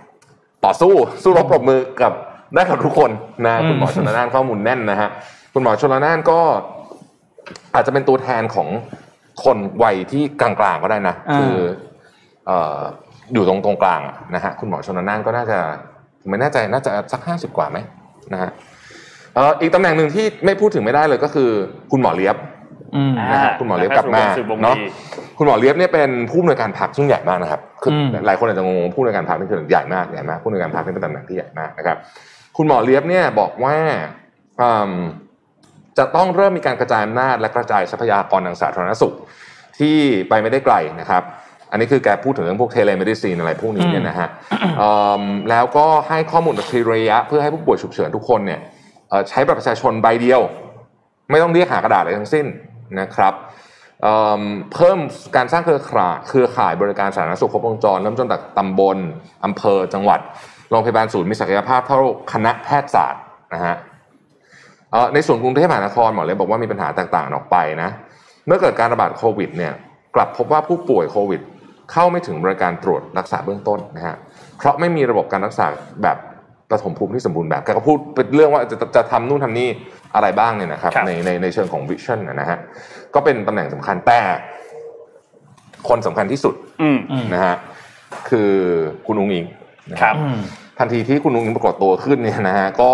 [0.65, 2.13] ต่อสู้สู้รบปรบมือกับ
[2.53, 3.11] ได้กับทุกคน
[3.45, 5.09] นะคุณหมอชลนานข้อมูลแน่นนะฮะ
[5.53, 6.39] คุณหมอชลนานก็
[7.75, 8.67] อาจจะเป็นตัวแทนของ
[9.43, 11.55] คนวัยที่กลางๆก็ได้นะคือ
[12.47, 12.79] เอ่อ
[13.33, 14.01] อยู่ตรงตรงกลาง
[14.35, 15.59] นะฮะคุณหมอชนน่านก็น่าจะ
[16.29, 17.77] ไม่แน่ใจน่าจะสักห้าสิบกว่าไหม
[18.33, 18.51] นะฮะ
[19.61, 21.49] อีกตำแหน่งหนึ่งที่ไม่พูดถึงไม่ได้เลยก็คือ
[21.91, 22.37] คุณหมอเลียบ
[23.19, 24.23] นะฮะคุณหมอเลียบกลับมา
[24.63, 24.75] เนาะ
[25.37, 27.91] คุณหมอเลียบเนี่ยเป็นผู้อำนวยการพักซึ่งใหญ่มากนะครับคือ
[28.27, 31.97] หลายคนอาจจะงงผู้อำนวยการพักนี่คือใหญ่มากใหญ่มากผู้อำนวยการพักนี่เป็นตำแหน่งที่ใหญ่มากนะครับ
[32.57, 33.77] คุณหมอเลียบเนี่ยบอกว่า
[35.97, 39.13] จะต้องเริ่มมีการกระจายอำนาจและกระจายทรัพยากรทางสาธารณสุข
[39.79, 39.97] ที่
[40.29, 41.23] ไปไม่ได้ไกลนะครับ
[41.71, 44.29] อันนี้คือแกพูดถึงเรื่องพวก telemedicine อะไรพวกนี้เนี่ยนะฮะ
[45.49, 48.59] แล้วก็ให้ข้อมูลแบบทีระยะเพื่อให้ผู้ป่วยฉุกเฉินทุกคนเนี่ย
[49.29, 50.41] ใช้บัตรประชาชนใบเดียว
[51.29, 52.45] ไม่ต้องเรียกหากระดาษอะไรทั้งสิ้น
[52.99, 53.33] นะครับ
[54.01, 54.97] เเพิ่ม
[55.35, 58.97] การสร้างเครือข่ายเครือข่ายบริการสาธารณสุขครบวงจรเริ่มต้นจากตำบล
[59.45, 60.19] อำเภอจังหวัด
[60.69, 61.99] โรงพยาบาลศูนย์มีศักยภาพเท่า
[62.33, 63.21] คณะแพทยศาสตร์
[63.53, 63.75] นะฮะ
[65.13, 67.89] ในส่วนกรุงเทพมหานครหมอเลยบอกว่ามีปัญหาต่างๆออกไปนะ
[68.47, 69.73] เมื่อเกิดการระบาดโควิดเนี่ย
[70.15, 71.41] กลับพบว่าผู้ป่วยโควิด
[71.91, 74.15] เข้าไม่ถึงบริการตรวจรักษาเบื้องต้นนะฮะ
[74.57, 75.65] เพราะไม่มีระบบการรักษา
[76.03, 76.17] แบบ
[76.71, 79.69] ปฐมภูมิที่สมบูรณ์แบบแกก็พูดเป็นเรื่องว่าจะจะทำนู่นทำนี่
[80.15, 82.57] อะไรบ้างเนี่ยนะครับในในในเชิงของวิชั่นนะฮะ
[83.13, 84.19] ก็เป็นตำแหน่งสำคัญแต่
[85.89, 86.55] คนสำคัญที่สุด
[87.33, 87.55] นะฮะ
[88.29, 88.51] คือ
[89.07, 89.45] คุณอุ้งอิง
[89.91, 90.15] นะครับ
[90.79, 92.93] ทันทีที่คุณอุ้งอิงปรากฏตัวขึ้นเนี่ยนะฮะก็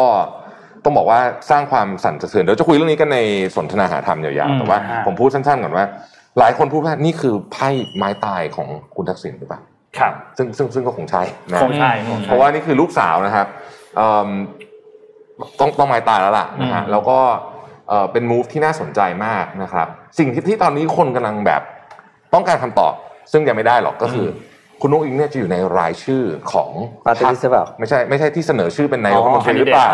[0.84, 3.19] ต้องบอกว่าสร้างความสั่นสะเทือนเดี๋ยวจะคุยเรื่องนี้กันใน
[3.55, 5.86] สนทนาหาธรรมยาวๆแต่ว่า ผมพูดสั้นๆก่อนว่า
[6.39, 9.62] หลายคนพูดว่านี่คือไพ่ไม้ตายของคุณทักษิณหรือเปล่า
[9.97, 11.91] ครับซึ่งซึ่งซึ่งก็คงใช่นะคงใช่
[12.25, 13.47] เพราะว่านี่คือลูกสาวนะครับ
[15.60, 17.19] ต้องต้องไม้ตายแล้วล่ะนะฮะแล้วก็
[18.12, 19.88] เป็นมูฟที่น่าสนใจมากนะครับ
[20.19, 21.62] สิ่งที่ที่ตอนนี้คนกำลังแบบ
[22.34, 22.93] ต้องการคำตอบ
[23.32, 24.27] ซึ่งยังไม่ได้หรอกก็คือ
[24.82, 26.69] คุณนุ๊กอิงเนี่ยจะอยู่ในรายชื่อของ
[27.06, 29.88] ปาร์ตี้ลิสต์เปล่าไม่ใช่ไม่ใช่ที่เสนอชื่อเป็นนายกรัฐมนตรีหรือเปล่า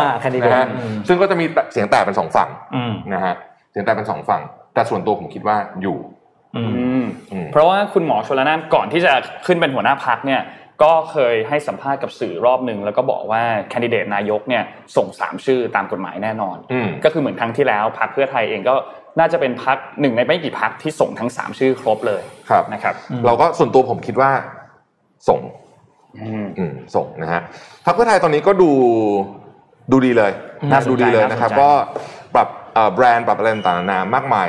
[0.44, 0.68] นะฮะ
[1.08, 2.50] ซึ่งก็จะมีเสียงแตกเป็นสองฝั่ง
[3.14, 3.36] นะฮะ
[3.72, 4.42] เสียงแตกเป็นสองฝั่ง
[4.74, 5.98] แต่ส่วนตัวผมคิดว่าอยู่
[7.52, 9.14] เพราะว่าคุณหมอชลนานก่อนที่จะ
[9.46, 10.42] ขึ้นเป็นหัวหน้าพักเนี่ย
[10.84, 14.64] ก็เคยให้สัมภาษณ์กับสื่อรอบหนึ่งแล้วก็บอกว่าแคนดิเดตนายกเนี่ย
[14.98, 16.58] ส่งสามชื่อตามกฎหมายแน่นอน
[17.04, 18.76] ก็คือเหมือนครั้งที่แล้วพักเพื่อไทยเองก็
[19.20, 22.24] น่าจะเป็นพักหนึ่งในไม่กี่พักที่ส่งทั้งสามชื่อครบเลย
[22.74, 24.32] นะครับ เราก็ส่วนตัวผมคิดว่า
[25.30, 25.40] ส่ง
[26.96, 27.42] ส่งนะฮะ
[27.86, 28.72] พรรคเพื่อไทยตอนนี้ก็ดู
[29.92, 30.32] ดูดีเลย
[30.72, 31.70] น่าดูดีเลยนะครับ ก็
[32.36, 32.48] ปรับ
[32.96, 34.48] แบรนด์ปรับอะไรต่างๆนามากมาย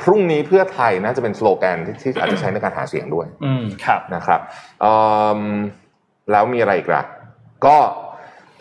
[0.00, 3.26] พรุ่งนี้เพื่อไทยน่าจะเป็นสโลแกนที่อาจจะใช้ในการหาเสียงด้วย
[4.14, 4.40] นะครับ
[6.32, 7.02] แล้วมีอะไรอีกล่ะ
[7.66, 7.76] ก็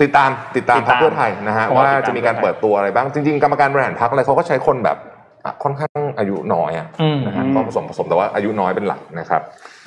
[0.01, 4.97] ติดตามติดตามพรรคเพื่อไทยนะฮะว่าจะมีการเปิดตัวอะไรบ้างจริง ๆ กรรมการบริหารพรรคอะไรเขาก็ใช้คนแบบ
[5.63, 6.87] ค่อนข้างอายุน้อยอะ
[7.27, 9.41] นะฮะก็ผสมผสมแต่ว่าอายุน้อยเป็นหลักนะครับ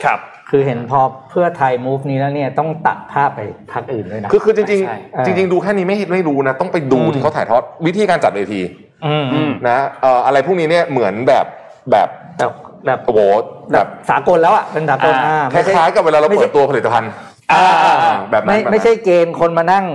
[0.04, 0.18] ครับ
[0.50, 3.40] คือเห็นพอเพื่อไทยมูฟนี้แล้วเนี่ยต้องตัดภาพไป
[3.72, 8.60] พักอื่นด้วยนะคือคือจริง ๆ จริง ๆ ดูแค่นี้ไม่ไม่รู้นะต้องไปดูที่เขาถ่ายทอดวิธีการจัดเวที
[9.68, 11.46] นะเอ่ออะไรพวกนี้เนี่ยเหมือนแบบ
[11.90, 12.08] แบบ
[12.86, 13.20] แบบโอ้โห
[13.72, 15.14] แบบสากลแล้วอะเป็นสากล
[15.54, 17.10] คล้ายๆกับเวลาเราเปิดตัวผลิตภัณฑ์
[18.30, 19.86] แบบไม่ไม่ใช่เกณฑ์คนมานั่ง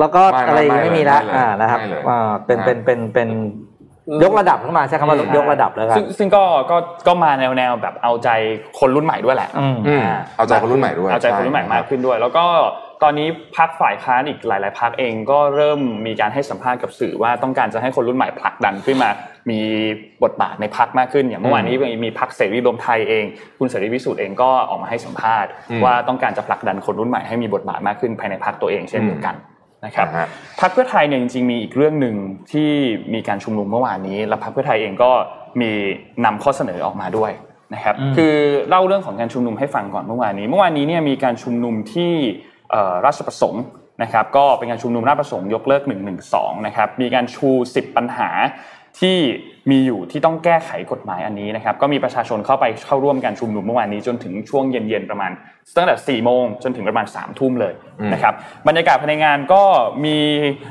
[0.00, 3.28] แล้วก็อะไรไม่มีละอ่านะครับอ่าเป็นเป็นเป็นเป็น
[4.24, 8.28] ยกระดับขึ้นมาใช่คำว่ายกระดับแล้วครับซึ่งก็ก็ก็มาแนวแนวแบบเอาใจ
[8.78, 9.50] คนรุ่นใหม่ด้วยแหละ
[10.36, 12.44] เอาใจคนรุ่นใหม่ด้วยเอาใจคนรุ่นใหม่มากขึ้นด้วย แล้วก็
[13.04, 19.10] ตอนนี้พักฝ่ายค้านอีกหลาย ๆพักเองก็เริ่มมีการให้สัมภาษณ์กับสื่อว่าต้องการจะให้คนรุ่นใหม่ผลักดันขึ้นมา
[19.50, 19.60] มี
[20.24, 23.24] บทบาทในพักมากขึ้น อย่างเมื่อวานนี้มีพักเสรีรวมไทยเอง
[23.58, 25.50] คุณเสรีพิสุทธิ์เองก็ออกมาให้สัมภาษณ์
[25.84, 29.34] ว่าต้องการจะผลักดันคนรุ่นใหม่ให้มีบทบาทมากขึ้นภายในพักตัวเองเช่นเดียวกัน
[29.84, 30.06] นะครับ
[30.60, 32.16] พรรคเพื่อไทยเนี่ยจริงๆมีอีกเรื่องหนึ่ง
[32.52, 32.70] ที่
[33.14, 35.10] มีการชุมนุมเมื่อวานนี้ แล้วพรรคเพื่อไทยเองก็
[35.60, 35.70] มี
[36.24, 37.32] นำข้อเสนอออกมาด้วย
[37.74, 38.34] นะครับ คือ
[38.68, 42.12] เล่าเรื่องของการชุมนุมให้ฟังก่อนเมื่อวานนี้ เมื่อวานนี้เนี่ยมีการชุมนุมที่
[43.06, 43.64] ราชประสงค์
[44.02, 45.94] นะครับก็เป็นการชุมนุมราชประสงค์ยกเลิก1นึ
[46.66, 48.30] นะครับมีการชู 10 ปัญหา
[49.00, 49.18] ที่
[49.70, 55.30] มีอยู่ที่ต้องแก้ไขกฎหมายอันนี้นะครับก็มีประชาชนเข้าไปเข้าร่วมการชุมนุมเมื่อวานนี้จนถึงช่วงเย็นๆประมาณ
[55.76, 57.74] ตั้งแต่4ี่โมงจนถึงประมาณ3ามทุ่มเลย
[58.12, 58.34] นะครับ
[58.68, 59.62] บรรยากาศภายในงานก็
[60.04, 60.16] มี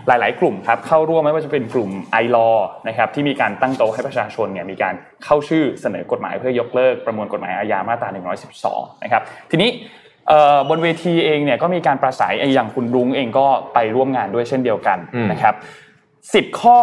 [0.07, 2.49] หลายๆ กลุ่มครับเข้าร่วมไม่ว่าจะเป็นกลุ่มไอรอ
[2.87, 8.09] นะครับที่มีการตั้งโต๊ะให้ประชาชนเนี่ยมีการเข้าชื่อเสนอกฎหมายเพื่อยกเลิกประมวลกฎหมายอาญามาตรา
[8.55, 9.69] 112 นะครับทีนี้
[10.69, 14.97] บนเวทีเองเนี่ยก็มีการประสัยอย่างคุณรุ้งเองก็ไปร่วมงานด้วยเช่นเดียวกัน
[15.31, 15.55] นะครับ
[16.33, 16.79] สิบข้อ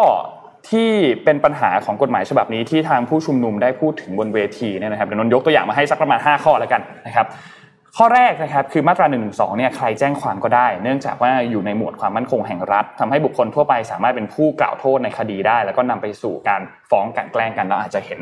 [0.71, 0.91] ที่
[1.25, 7.27] เป็นปัญหาของกฎหมายฉบับนี้ที่ทางผู้ชุมนุมได้พูดถึงบนเวทีเนี่ยนะครับเดี๋ยวนนยกตัวอย่างมาให้สักประมาณ 5 ข้อแล้วกันนะครับ
[7.97, 9.19] ข้อแรกนะครับคือมาตรา1นึ
[9.59, 18.21] เนี่ยใครแจ้งความก็ได้ เนื่องจากว่าอยู่ในหมวดความมั่นคงแห่งรัฐทำให้บุคคลทั่วไปสามารถเป็นผู้กล่าวโทษในคดีได้ แล้วก็นำไปสู่การฟ้องกันแกล้งกันเราอาจจะเห็น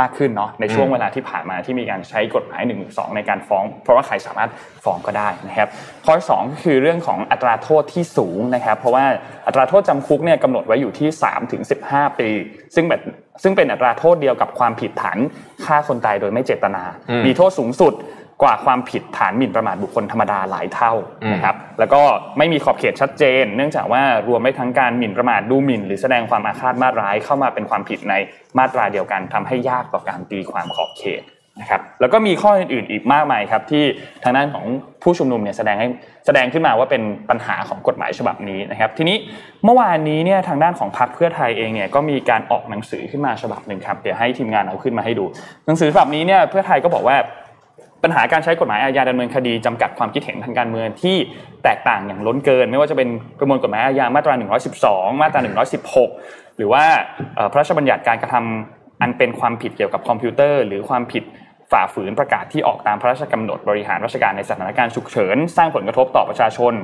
[0.00, 2.74] มากขึ้นเนาะในช่วงเวลาที่ผ่านมาที่มีการใช้กฎหมาย1นึ
[3.16, 4.50] ในการฟ้อง เพราะว่าใครสามารถ
[4.84, 5.68] ฟ้องก็ได้นะครับ
[6.04, 9.04] ข้อที่2ก็คือเรื่องของอัตราโทษที่สูงนะครับ เพราะว่า
[9.46, 12.28] อัตราโทษจำคุกเนี่ยกำหนดไว้อยู่ที่3ถึง15 ปี
[12.74, 13.00] ซึ่งแบบ
[13.42, 15.18] ซึ่งเป็นอัตราโทษเดียวกับความผิดฐาน
[15.64, 16.82] ฆ่าคนตายโดยไม่เจตนา
[17.26, 17.94] มีโทษสูงสุด
[18.42, 20.92] กว่าความผิดฐานหมิ่นประมาทบุคคลธรรมดาหลายเท่า
[21.32, 22.02] นะครับแล้วก็
[22.38, 28.14] ไม่มีขอบเขตชัดเจน เนื่องจากว่ารวมไม่ทั้งการหมิ่นประมาทดูหมิ่น หรือแสดงความอาฆาตมาร้ายเข้ามาเป็นความผิดใน
[28.58, 31.24] มาตราเดียวกันทำให้ยากต่อการตีความขอบเขต
[31.60, 33.84] นะครับแล้วก็มีข้ออื่นๆอีกมากมายครับที่
[34.24, 34.64] ทางด้านของ
[35.02, 35.88] ผู้ชุมนุมเนี่ยแสดงให้
[36.26, 39.16] แสดงขึ้นมาว่าเป็นปัญหาของกฎหมายฉบับนี้นะครับทีนี้
[39.64, 45.24] เมื่อวานนี้เนี่ยทางด้านของพรรคเพื่อไทยเองเนี่ยก็มีการออกหนังสือขึ้นมาฉบับหนึ่งครับเดี๋ยวให้ทีมงานเอาขึ้นมาให้ดู
[45.66, 47.16] หนังสือฉบับนี้เนี่ยเพื่อไทยก็บอกว่า
[48.02, 51.16] ปัญหาการใช้กฎหมายอาญาดำเนินคดีจำกัดความคิดเห็นทางการเมืองที่
[51.64, 53.08] แตกต่างอย่างล้นเกิน ไม่ว่าจะเป็น
[53.38, 54.34] ประมวลกฎหมายอาญามาตรา
[54.78, 55.40] 112 มาตรา
[55.98, 56.84] 116 หรือว่า
[57.52, 61.24] พระราชบัญญัติการกระทำอันเป็นความผิดเกี่ยวกับคอมพิวเตอร์ หรือความผิด
[61.72, 66.74] ฝ่าฝืนประกาศที่ออกตามพระราชกำหนดบริหารราชการในสถานการณ์ฉุกเฉิน สร้างผลกระทบต่อประชาชน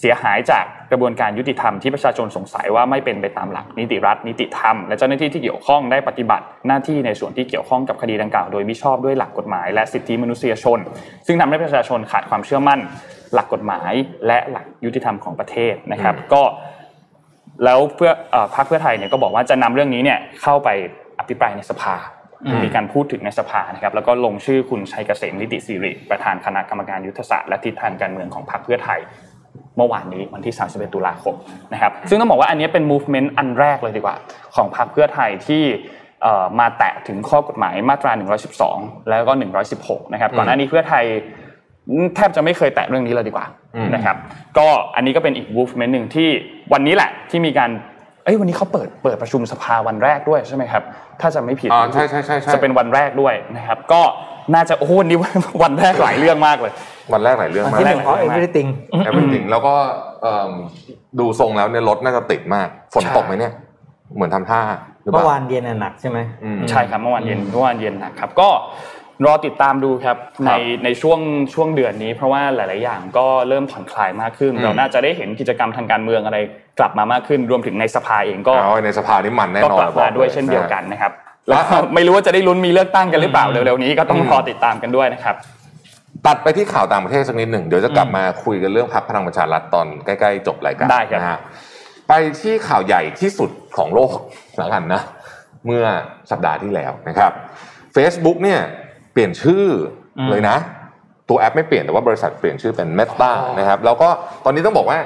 [0.00, 10.78] เสียหายจากกระบวนการยุติธรรมที่ประชาชนสงสัยว่าไม่เป็นไปตามหลักนิติรัฐ นิติธรรม และเจ้าหน้าที่ที่เกี่ยวข้องได้ปฏิบัติหน้าที่ในส่วนที่เกี่ยวข้องกับคดีดังกล่าวโดยมิชอบด้วยหลักกฎหมาย และสิทธิมนุษยชน
[11.26, 12.80] ซึ่งทำให้ประชาชนขาดความเชื่อมั่น
[13.34, 13.92] หลักกฎหมาย
[14.26, 16.42] และหลักยุติธรรมของประเทศนะครับ ก็
[17.64, 18.12] แล้วเพื่อ
[18.54, 20.68] พรรคเพื่อไทยเนี่ยก็บอกว่าจะนำเรื่องนี้เนี่ยเข้าไป
[21.18, 21.94] อภิปรายในสภา
[22.64, 29.00] มีการพูดถึงในสภานะครับแล้วก็ลงชื่อคุณชัยเกษมนิติสิริประธานคณะกรรมการยุทธศาสตร์และทิศทางการเมืองของพรรคเพื่อไทย
[29.76, 31.34] เมื่อวานนี้วันที่ 31 ตุลาคม
[31.72, 34.16] นะครับซึ่งต้องบอกว่าอันนี้เป็น movement อันแรกเลยดีกว่า
[34.56, 35.62] ของพรรคเพื่อไทยที่
[36.60, 38.12] มาแตะถึงข้อกฎหมายมาตรา
[38.60, 39.32] 112 แล้วก็
[39.72, 41.04] 116 นะครับ ก่อนหน้านี้เพื่อไทย
[42.16, 43.46] แทบจะไม่เคยแตะเรื่องนี้เลยดีกว่า
[43.94, 44.16] นะครับ
[44.58, 46.28] ก็อันนี้ก็เป็นอีก movement หนึ่งที่
[46.72, 47.70] วันนี้แหละที่มีการ
[48.24, 50.82] เอ้ยวันนี้เขาเปิดเปิดประชุมสภาวันแรกด้วยใช่ไหมครับ
[51.20, 54.02] ถ้าจะไม่ผิดอ๋อใช่ใช่ใช่จะเป็นวันแรกด้วยนะครับ ก็
[54.54, 55.18] น่าจะโอ้โหวันนี้
[55.62, 56.72] วันแรกหลายเรื่องมากเลย
[57.12, 58.68] วันแรกหลายเรื่องมากที่หนึ่งเพราะ everything
[59.08, 59.74] everything แล้วก็
[61.18, 63.52] ดูทรงแล้วเนี่ยรถน่าจะติดมาก ฝนตกไหมเนี่ย
[64.14, 64.60] เหมือนทำท่า
[65.12, 66.18] เมื่อวานเย็นหนักใช่ไหม
[66.70, 68.48] ใช่ครับเมื่อวานเย็นเมื่อวานเย็นหนักครับ ก็
[69.26, 70.52] รอติดตามดูครับใน
[70.84, 71.20] ในช่วง
[71.54, 76.38] ช่วงเดือนนี้ เพราะว่าหลาย ๆ อย่างก็เริ่มผ่อนคลายมากขึ้น เราน่าจะได้เห็นกิจกรรมทางการเมืองอะไร
[76.78, 81.12] กลับมามากขึ้น รวมถึงในสภาเองก็ในสภานี่มันแน่นอนก็กลับมาด้วยเช่นเดียวกันนะครับ
[81.48, 81.62] แล้ว
[81.94, 85.34] ไม่รู้ว่าจะได้ลุ้นมีเลือกตั้งกันหรือเปล่าเร็วๆนี้ก็ต้องรอติดตามกันด้วยนะครับ
[86.26, 91.38] ตัดไปที่ข่าวต่างประเทศสักนิดหนึ่งเดี๋ยวจะกลับมาคุยกันเรื่องพักพลังประชารัฐตอนใกล้ๆจบรายการได้ครับนะฮะ
[92.08, 94.16] ไปที่ข่าวใหญ่ที่สุดของโลก
[94.58, 95.02] แล้วกันนะ
[95.66, 95.84] เมื่อ
[96.30, 97.32] สัปดาห์ที่แล้วนะครับ
[97.96, 98.60] Facebook เนี่ย
[99.12, 99.64] เปลี่ยนชื่อ
[100.30, 100.56] เลยนะ
[101.28, 104.08] ตัวแอปไม่เปลี่ยนแต่ว่าบริษัทเปลี่ยนชื่อเป็น Meta นะครับแล้วก็
[104.44, 104.98] ตอนนี้ต้องบอกว่า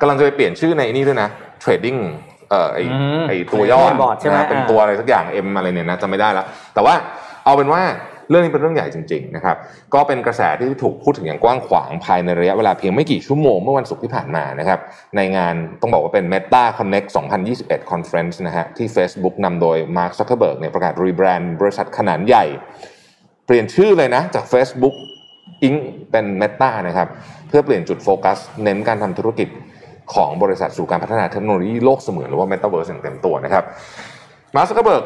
[0.00, 1.28] กำลังจะไปเปลี่ยนชื่อในนี่ด้วยนะ
[1.62, 2.00] Trading
[2.50, 2.78] เอ่อไอ
[3.28, 6.94] ไอตัวย่อนะเป็นตัวอะไรสักอย่าง M อะไรเนี่ยนะจะไม่ได้แล้วแต่ว่า
[7.44, 7.82] เอาเป็นว่า
[8.30, 9.56] เรื่องนี้เป็นเรื่องใหญ่จริงๆนะครับ
[9.94, 14.80] ก็เป็นกระแสที่ถูกพูดถึงอย่างกว้างขวางภายในระยะเวลาเพียงไม่กี่ชั่วโมงเมื่อวันศุกร์ที่ผ่านมานะครับ
[15.16, 17.08] ในงานต้องบอกว่าเป็น Meta Connect
[17.50, 22.44] 2021 Conference นะฮะที่ Facebook นำโดย Mark Zuckerberg เนี่ยประกาศรีแบรนด์บริษัทขนาดใหญ่
[23.46, 24.94] เปลี่ยนชื่อเลยนะ จาก Facebook
[25.66, 25.78] Inc
[26.10, 27.08] เป็น Meta นะครับ
[27.48, 29.48] เพื่อเปลี่ยนจุดโฟกัส เน้นการทำธุรกิจ
[30.14, 33.64] ของบริษัทสู่การพัฒนาเทคโนโลยีโลกเสมือนหรือว่า Metaverse อย่างเต็มตัวนะครับ
[34.56, 35.04] Mark Zuckerberg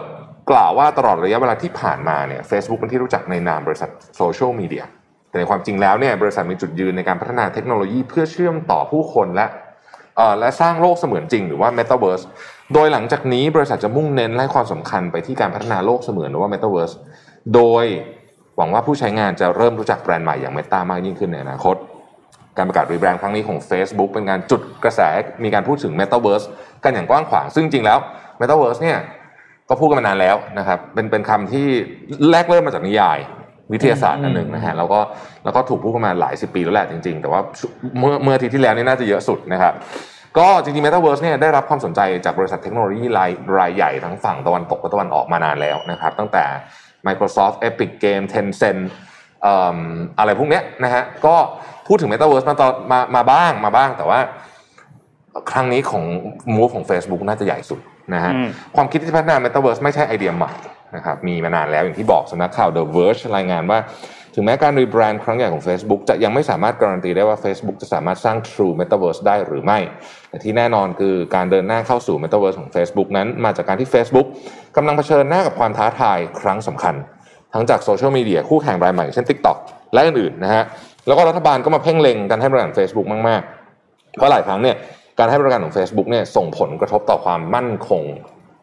[0.50, 4.84] กล่าวว่าตลอดระยะเวลาที่ผ่านมาเนี่ยเฟซบุ๊กเป็นที่รู้จักในนามบริษัทโซเชียลมีเดีย
[5.28, 9.46] แต่ในความจริงแล้วเนี่ยบริษัทมีจุดยืนในการพัฒนาเทคโนโลยีเพื่อเชื่อมต่อผู้คนและ
[10.40, 12.24] และสร้างโลกเสมือนจริงหรือว่า Metaverse
[12.74, 16.94] โดยหลังจากนี้บริษัทจะมุ่งเน้นให้ความสำคัญไปที่การพัฒนาโลกเสมือนหรือว่า Metaverse
[17.54, 17.84] โดย
[18.56, 21.76] หวังว่าผู้ใช้งานจะเริ่มรู้จักแบรนด์ใหม่อย่าง Meta มากยิ่งขึ้นในอนาคต
[22.56, 25.00] การประกาศรีแบรนด์ครั้งนี้ของ Facebook เป็นการจุดกระแส
[25.44, 26.46] มีการพูดถึง Metaverse
[26.84, 27.98] กันอย่างกว้างขวาง ซึ่งจริงแล้ว
[28.40, 28.98] Metaverse เนี่ย
[29.68, 31.66] ก็พูดกันมานานแล้วนะครับ เป็นเป็นคำที่
[32.30, 33.18] แรกเริ่มมาจากนิยาย
[33.72, 35.00] วิทยาศาสตร์อันหนึ่งนะฮะแล้วก็
[35.44, 37.40] แล้วก็ถูกพูดกันมาหลายสิบปีแล้วแหละจริง ๆ แต่ว่า
[37.98, 39.74] เมื่อเมื่อทีที่แล้วนี่น่าจะเยอะสุดนะครับ
[40.38, 46.44] ก็จริงๆ Metaverse เนี่ยได้รับความสนใจจากบริษัทเทคโนโลยีรายรายใหญ่ทั้งฝั่งตะวันตกและตะวันออกมานานแล้วนะครับ ตั้งแต่
[47.06, 48.82] Microsoft Epic Game Tencent
[50.18, 51.36] อะไรพวกนี้นะฮะก็
[51.86, 54.20] พูดถึง Metaverse มาตอนมามาบ้างมาบ้าง แต่ว่า
[55.50, 56.04] ครั้งนี้ของ
[56.56, 57.80] move ของ Facebook น่าจะใหญ่สุด
[58.14, 58.32] นะฮะ
[58.76, 60.52] ความคิดที่พัฒนา Metaverse ไม่ใช่ไอเดียใหม่
[60.96, 63.78] นะครับมีมานานแล้วอย่างที่บอกสำนักข่าว The Verge รายงานว่า
[64.34, 69.78] ถึงแม้การรีแบรนด์ครั้งใหญ่ของ Facebook จะยังไม่สามารถการันตีได้ว่า Facebook จะสามารถสร้าง True Metaverse ได้หรือไม่
[70.28, 74.26] แต่ที่แน่นอนคือการเดินหน้าเข้าสู่ Metaverse ของ Facebook นั้น มาจากการที่ Facebook
[74.76, 76.94] กำลังเผชิญหน้ากับความท้าทายครั้งสำคัญ
[77.54, 79.58] ทั้งจากโซเชียลมีเดียคู่แข่งรายใหม่เช่น TikTok
[79.94, 80.64] และอื่นๆนะฮะ
[81.06, 84.76] แล้วก็รัฐบาลก็มาเพ่งเล็งการให้บริการ Facebook มากๆ เพราะหลายครั้งเนี่ย
[85.18, 88.02] การให้บริการของ Facebook เนี่ยส่งผลกระทบต่อความมั่นคง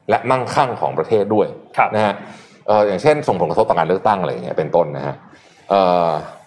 [0.09, 1.47] และมั่งคั่งของประเทศด้วย
[1.95, 2.13] นะฮะ
[2.87, 5.15] อย่างเช่น ส่งผลกระทบต่อการเลือกตั้งอะไรอย่างเงี้ยเป็นต้นนะฮะ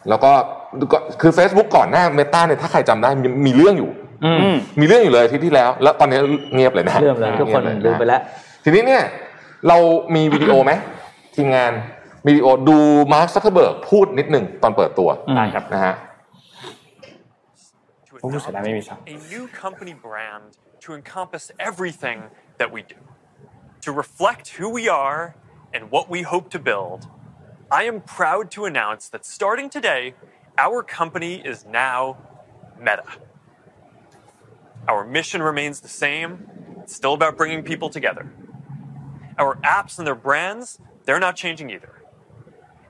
[0.08, 0.32] แล้วก็
[1.20, 3.10] คือ Facebook ก่อนหน้าเมตาเนี่ยถ้าใครจำได้
[3.46, 3.90] มีเรื่องอยู่
[4.80, 6.18] มีเรื่องอยู่เลยที่ที่แล้ว แล้วตอนนี้
[6.54, 8.20] เงียบเลยนะเริ่มเลยทุกคนลืมไปแล้ว
[8.64, 9.02] ทีนี้เนี่ย
[9.68, 9.78] เรา
[10.14, 10.72] มีวิดีโอไหม
[11.34, 11.72] ทีมงาน
[12.27, 12.77] วิดีโอดู
[13.13, 15.95] มาร์คซักเคเบิร์กพูดนิดหนึ่งตอนเปิดตัวได้ครับนะฮะ
[19.15, 22.23] A new company brand to encompass everything
[22.57, 22.95] that we do.
[23.81, 25.35] To reflect who we are
[25.73, 27.07] and what we hope to build,
[27.71, 30.15] I am proud to announce that starting today,
[30.57, 32.17] our company is now
[32.77, 33.05] Meta.
[34.87, 36.49] Our mission remains the same.
[36.81, 38.25] It's still about bringing people together.
[39.37, 41.92] Our apps and their brands, they're not changing either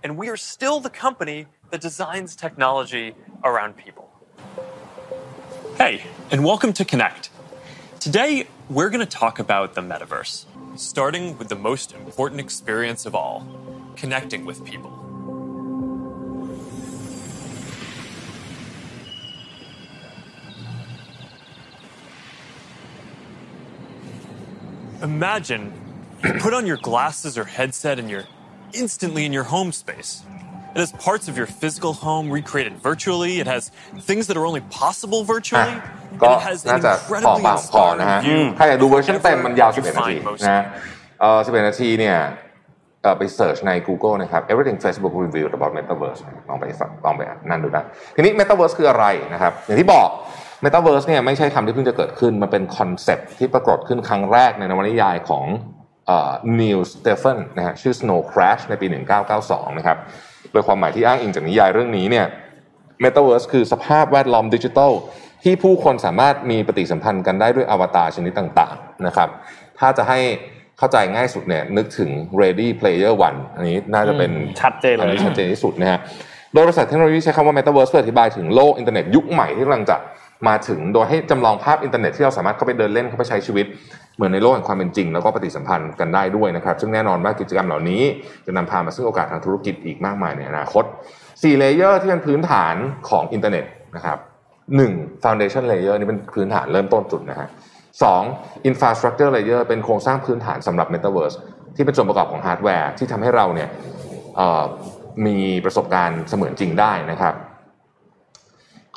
[0.04, 4.12] and we are still the company that designs technology around people.
[5.78, 7.30] Hey, and welcome to Connect.
[8.00, 10.44] Today, we're going to talk about the metaverse,
[10.76, 13.48] starting with the most important experience of all
[13.96, 14.92] connecting with people.
[25.02, 25.72] Imagine
[26.22, 28.24] you put on your glasses or headset and you're
[28.82, 30.10] instantly in your home space.
[30.74, 33.32] It has parts of your physical home recreated virtually.
[33.42, 33.62] It has
[34.08, 35.74] things that are only possible virtually.
[36.22, 36.32] ก็
[36.70, 36.92] น่าจะ
[37.26, 38.20] พอหอมปากหอมคอนะฮะ
[38.58, 40.62] ถ้าอยากดูเวอร์ชันเต็มมันยาว 11 นาทีนะ
[41.20, 42.18] เออ11 นาทีเนี่ย
[43.18, 46.64] ไป search ใน Google นะครับ everything Facebook revealed about metaverse ลองไป
[47.04, 47.84] ลองไปนั่นดูนะ
[48.16, 50.08] ทีนี้ metaverse คืออะไรนะครับ อย่างที่บอก
[50.64, 55.44] metaverse เนี่ยไม่ใช่คำที่เพิ่งจะเกิดขึ้น มันเป็น concept ที่ปรากฏขึ้นครั้งแรกในนวนิยายของ
[56.60, 58.86] Neal Stephenson นะฮะชื่อ Snow Crash ในปี
[59.32, 59.98] 1992 นะครับ
[60.52, 62.26] โดยความหมายที่อ้างอิงจากนิยายเรื่องนี้เนี่ย
[63.04, 64.92] Metaverse คือสภาพแวดล้อมดิจิทัล
[65.44, 69.28] ที่ผู้คนสามารถมีปฏิสัมพันธ์กันได้ด้วยอวตารชนิดต่างๆนะครับ
[69.78, 70.18] ถ้าจะให้
[70.78, 74.30] เข้าใจง่ายสุดเนี่ยนึกถึง Ready Player One อันนี้น่าจะเป็น
[74.62, 75.98] ชัดเจนเลยชัดเจนที่สุดนะฮะ
[76.52, 79.96] โดยบริษัทเทคโนโลยีใช้คำว่า Metaverse เพื่ออธิบายถึงโลกอินเทอร์เน็ตยุคใหม่ที่กำลังจะ
[80.48, 83.66] มาถึง โดยให้จำลองภาพอินเทอร์เน็ตที่เราสามารถเข้าไปเดินเล่นเข้าไปใช้ชีวิต
[84.16, 88.02] เหมือนในโลกแห่งความเป็นจริง แล้วก็ปฏิสัมพันธ์กันได้ด้วยนะครับ ซึ่งแน่นอนว่ากิจกรรมเหล่านี้
[88.46, 90.84] จะนำพามาซึ่งโอกาสทางธุรกิจอีกมากมายในอนาคต
[91.20, 92.74] 4 layer ที่เป็นพื้นฐาน
[93.08, 93.64] ของอินเทอร์เน็ต
[93.96, 94.18] นะครับ
[94.76, 94.92] หนึ่ง
[95.24, 97.48] foundation layer นี่เป็นพื้นฐานเริ่มต้นสุดนะฮะ
[98.02, 98.22] สอง
[98.70, 101.36] infrastructure layer เป็นโครงสร้างพื้นฐานสำหรับ metaverse
[101.76, 103.68] ที่เป็นส่วนประกอบของฮาร์ดแวร์ที่ทำให้เราเนี่ย
[105.26, 107.34] มีประสบการณ์เสมือนจริงได้นะครับ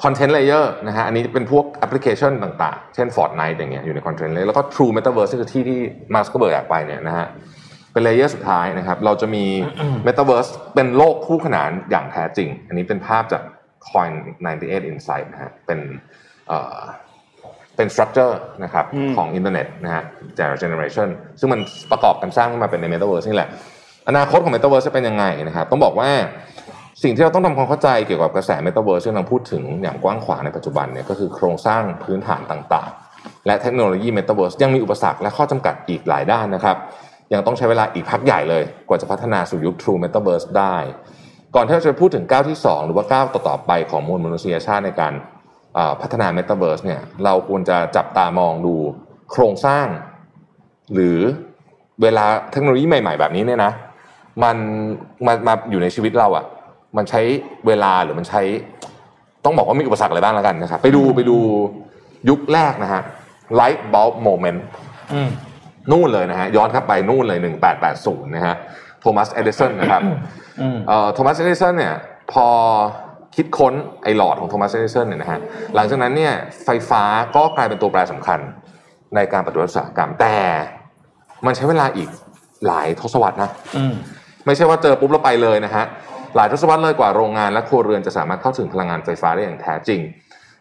[0.04, 5.80] content layer นะฮะอันนี้เป็นพวกแอปพลิเคชันต่างๆ เช่น Fortnite อย่างเงี้ยอยู่ใน content layer แล้วก็ True Metaverse คือที่ที่
[6.13, 7.28] Mark Zuckerberg อยากไปเนี่ยนะฮะ
[7.94, 9.46] เป็น layer สุดท้ายนะครับ เราจะมี
[10.08, 13.42] Metaverse เป็นโลกคู่ขนานอย่างแท้จริง อันนี้เป็นภาพจาก
[13.90, 14.12] Coin
[14.52, 15.80] 98 Insight นะฮะเป็น
[16.48, 16.80] เอ่อ
[17.76, 18.86] เป็น structure นะครับ
[19.18, 20.04] ของอินเทอร์เน็ตนะฮะ
[20.36, 21.08] แต่ละเจเนอเรชัน
[21.40, 21.60] ซึ่งมัน
[21.92, 23.50] ประกอบกันสร้างขึ้นมาเป็นใน Metaverse นี่แหละ
[24.08, 26.10] อนาคตของ Metaverse จะเป็นยังไงนะครับ ต้องบอกว่า
[27.04, 36.78] สิ่งที่เราต้องทำความเข้าใจเกี่ยวกับกระแสเมตาเวิร์สที่เราพูดถึงอย่างกว้างขวางในปัจจุบันเนี่ยก็คือโครงสร้างพื้นฐานต่างๆ และเทคโนโลยีเมตาเวิร์สยังมีอุปสรรคและข้อจำกัดอีกหลายด้านนะครับ
[37.34, 40.76] ยังต้องใช้เวลาอีกพักใหญ่เลย กว่าจะพัฒนาสู่ยุค True Metaverse ได้
[41.56, 45.14] ก่อนที่เราจะพูดถึงก้าวที่ 2 หรือว่าก้าวต่อๆไปของมวลมนุษยชาติในการ
[46.02, 48.76] พัฒนา Metaverse เนี่ยเราควรจะจับตามองดู
[49.32, 49.88] โครงสร้าง
[50.94, 51.20] หรือ
[52.02, 53.72] เวลาเทคโนโลยีใหม่ ๆ แบบนี้เนี่ยนะ
[54.44, 54.58] มัน
[55.26, 56.46] มามาอยู่ในชีวิตเราอะ
[56.98, 57.22] มันใช้
[57.68, 58.42] เวลาหรือมันใช้
[59.46, 61.38] ต้องบอกว่ามีอุปสรรคอะไรบ้างแล้วกันนะครับ ไปดูไปดู
[62.30, 63.02] ยุคแรกนะฮะ
[63.60, 64.60] light bulb moment
[65.92, 67.40] นู่นเลยนะฮะย้อนกลับไปนู่นเลย
[67.88, 68.56] 1880 นะฮะ
[69.02, 70.02] โทมัสเอดิสันนะครับ
[71.14, 71.96] โทมัสเอดิสันเนี่ย
[72.32, 72.48] พอ
[73.36, 75.40] คิดค้นไอหลอดของโทมัสเอดิสันเนี่ยนะฮะ
[75.76, 76.34] หลังจากนั้นเนี่ย
[76.66, 77.04] ไฟฟ้า
[77.36, 78.40] ก็กลายเป็นตัวแปรสำคัญ
[79.16, 80.38] ในการปฏิวัติอุตสาหกรรม แต่
[81.46, 82.10] มันใช้เวลาอีก
[82.68, 83.50] หลายทศวรรษนะ
[84.46, 85.86] ไม่ใช่ว่าเจอปุ๊บแล้วไปเลยนะฮะ
[86.36, 90.02] หลายทศวรรษเลยกว่าโรงงานและครัวเรือนจะสามารถเข้าถึงพลังงานไฟฟ้าได้อย่างแท้จริง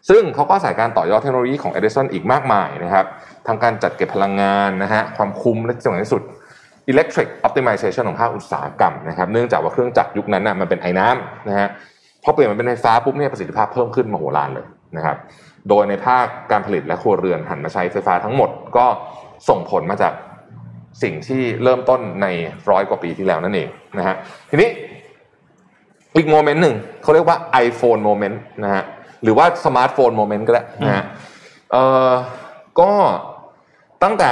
[0.09, 3.05] ซึ่งเขาก็ใส่การต่อยอดเทคโนโลยีของ Edison อีกมากมายนะครับ
[3.47, 6.21] ทางการจัดเก็บพลังงานนะฮะความคุ้มและสำคัญที่สุด
[6.91, 11.67] electric optimization ของภาคอุตสาหกรรมนะครับเนื่องจากว่าเครื่องจักรยุคนั้นน่ะมันเป็นไอ้น้ำนะฮะ
[12.23, 15.17] พอเปลี่ยนมันเป็นไฟฟ้าปุ๊บเนี่ยประสิทธิภาพเพิ่มขึ้นมโหฬารเลยนะครับ
[15.69, 18.85] โดยในภาคการผลิตและครัวเรือนหันมาใช้ไฟฟ้าทั้งหมดก็
[19.49, 20.13] ส่งผลมาจาก
[21.03, 22.27] สิ่งที่เริ่มต้นใน
[22.69, 24.15] ร้อยกว่าปีที่แล้วนั่นเองนะฮะ
[24.49, 24.69] ทีนี้
[26.17, 28.83] อีก moment หนึ่งเขาเรียกว่า iPhone moment นะฮะ
[29.23, 31.05] หรือว่า smartphone moment ก็ได้นะฮะ
[31.71, 32.11] เอ่อ
[32.79, 32.91] ก็
[34.03, 34.29] ตั้งแต่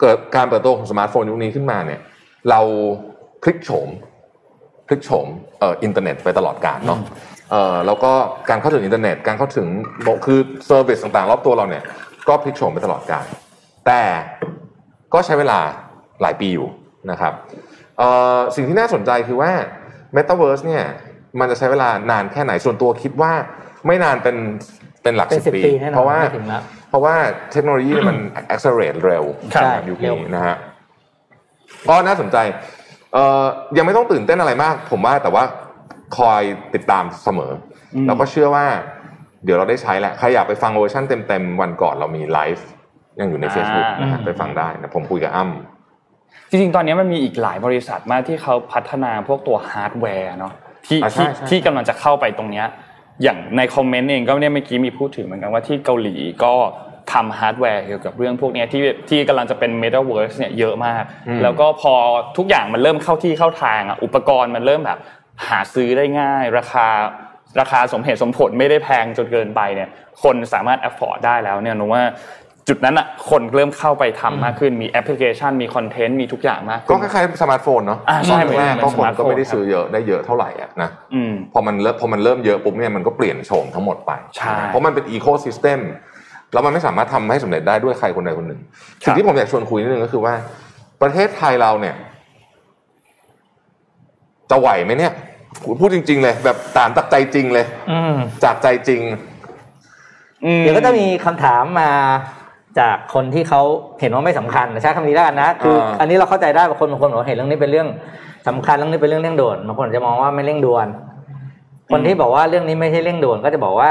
[0.00, 2.00] เกิดการเปิดตัวของสมาร์ทโฟนยุคนี้ขึ้นมาเนี่ย
[2.50, 2.60] เรา
[3.42, 3.88] พลิกโฉม
[4.86, 5.26] พลิกโฉม
[5.58, 7.00] เอ่ออินเทอร์เน็ตไปตลอดกาลเนาะ
[7.50, 8.12] เอ่อแล้วก็
[8.50, 9.66] การเข้าถึงอินเทอร์เน็ต การเข้าถึง
[10.26, 11.84] คือ service ต่างๆ รอบตัวเราเนี่ย
[12.28, 13.24] ก็พลิกโฉมไปตลอดกาล
[13.86, 14.02] แต่
[15.14, 15.58] ก็ใช้เวลา
[16.22, 16.68] หลายปีอยู่
[17.10, 17.32] นะครับ
[17.98, 19.52] เอ่อสิ่งที่น่าสนใจคือว่า
[20.16, 20.84] Metaverse เนี่ย
[21.40, 23.32] มันจะใช้เวลานานแค่ไหนส่วนตัวคิดว่า
[23.86, 24.36] ไม่นานเป็น
[25.02, 27.14] เป็นหลักเป็นสิบ10ปีปีแน่นอนเพราะว่าไม่ถึงแล้วเพราะว่า
[27.52, 28.18] เทคโนโลยีเนี่ยมัน
[28.54, 30.56] accelerate เร็วใช่นะครับยุคเร็วนี้นะฮะ
[31.88, 32.36] ก็น่าสนใจ
[33.12, 33.44] เอ่อ
[33.76, 35.44] ยังไม่ต้องตื่นเต้นอะไรมาก ผมว่าแต่ว่า
[36.18, 36.42] คอย
[36.74, 37.52] ติดตามเสมอ
[37.94, 38.66] อแล้วก็เชื่อว่า
[39.44, 42.66] เดี๋ยวเราได้ใช้แหละใครอยากไปฟังเวอร์ชันเต็มๆวันก่อนเรามีไลฟ์
[43.20, 50.52] ยังอยู่ใน Facebook นะฮะไปฟังได้นะผมคุยกับอ้ำจริงๆ ตอนนี้มันมีอีกหลายบริษัทมากที่เขาพัฒนาพวกตัวฮาร์ดแวร์เนาะ
[50.86, 52.66] ที่อ่าใช่ที่ใช่ที่กำลังจะเข้าไปตรงเนี้ย
[53.22, 56.54] อย่างในคอมเมนต์เองก็เนี่ยเมื่อกี้มีพูดถึงเหมือนกันว่าที่เกาหลีก็
[57.12, 61.04] ทำฮาร์ดแวร์เกี่ยวกับเรื่องพวกเนี้ยที่ที่กำลังจะเป็น Metaverse เนี่ยเยอะมาก
[61.42, 61.94] แล้วก็พอ
[62.36, 64.98] ทุกอย่างมันเริ่มเข้าที่เข้าทางอะอุปกรณ์มันเริ่มแบบ
[65.48, 66.86] หาซื้อได้ง่าย ราคา
[67.60, 69.88] ราคาสมเหตุสมผลไม่ได้แพงจนเกินไปเนี่ย
[70.22, 72.02] คนสามารถ afford ได้แล้วเนี่ยหนูว่า
[72.68, 85.80] จุดนั้นอะคนเริ่มเข้าไปทำมากขึ้นมีแอปพลิเคชันมีคอนเทนต์มีทุกอย่างมากขึ้นก็คล้ายๆสมาร์ทโฟนเนาะอ่าใช่ตอนแรกก็เหมือนคนสมาร์ทโฟนก็ไม่ได้ซื้อเยอะได้เยอะเท่าไหร่อะนะอืมพอมันเริ่มพอมันเริ่มเยอะปุ๊บเนี่ยมันก็เปลี่ยนโฉมทั้งหมดไปใช่เพราะมันเป็น ecosystem
[86.52, 88.60] แล้วมันไม่สามารถทำให้สำเร็จได้ด้วยใครคนใดคนหนึ่ง
[89.02, 90.34] สิ่งที่ผมอยากชวนคุยนิดนึงก็คือว่า
[91.02, 91.94] ประเทศไทยเราเนี่ย
[94.50, 95.12] จะไหวไหมเนี่ย
[95.80, 99.02] พูดจริง ๆ เลย แบบตามจากใจจริงเลยอืมจากใจจริง
[100.44, 101.90] อืมเดี๋ยวก็จะมีคำถามมา
[102.78, 103.62] จากคนที่เขา
[104.00, 107.88] เห็นว่าไม่สำคัญใช้คำนี้แล้วกันนะคืออ่าอันนี้เราเข้าใจได้บางคนบางคนบอกว่าเห็นเรื่องนี้เป็นเรื่อง
[108.48, 110.86] สำคัญเรื่องนี้เป็นเรื่องเร่งด่วนบางคนอาจจะมองว่าไม่เร่งด่วน
[111.92, 113.90] คนที่บอกว่าเรื่องนี้ไม่ใช่เร่งด่วนก็จะบอกว่า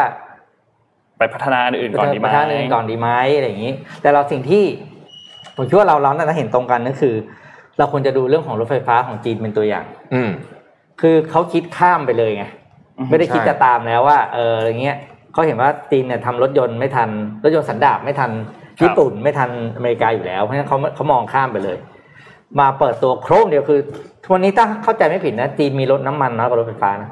[1.17, 4.63] ไปพัฒนาอันอื่นก่อนดีไหมประธานเองก่อนดีไหมอะไรอย่างนี้ แต่เราสิ่งที่
[5.55, 7.15] ผมคิดว่าเราเราน่าจะเห็นตรงกันก็คือ
[7.77, 10.29] เราควรจะดูเรื่องของรถไฟฟ้าของจีนเป็นตัวอย่าง อืม
[11.01, 12.45] คือเขาคิดข้ามไปเลยไง
[13.09, 14.97] ไม่ได้คิดใช่จะตามแล้วว่า เอออะไรเงี้ย
[15.33, 17.09] เขาเห็นว่าจีนเนี่ยทำรถยนต์ไม่ทัน
[17.43, 18.31] รถยนต์สันดาปไม่ทัน
[18.81, 21.77] ญี่ปุ่นไม่ทันอเมริกาอยู่แล้วเพราะฉะนั้นเขาเขามองข้ามไปเลย
[22.59, 23.79] มาเปิดตัวโครมเดียวคือ
[24.23, 27.09] ทุกวันนี้ถ้าเข้าใจไม่ผิดนะจีนมีรถน้ำมันน้อยกว่ารถไฟฟ้านะ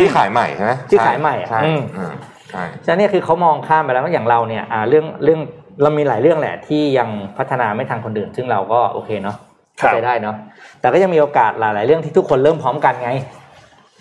[0.00, 2.12] ที่ขายใหม่ใช่ไหมที่ขายใหม่อะใช่อืมอืม
[2.50, 5.40] ใช่ฉะนั้นเนี่ยคือเขามองข้ามไปแล้วว่าอย่างเราเนี่ยอ่าเรื่องเรื่อง
[5.82, 9.36] เรามีหลายเรื่องแหละที่ยังพัฒนาไม่ทันคนอื่น ซึ่งเราก็โอเคเนาะ
[9.76, 10.36] เข้าใจได้เนาะ
[10.80, 13.10] แต่ก็ยังมีโอกาสหลาย ๆ เรื่องที่ทุกคนเริ่มพร้อมกันไง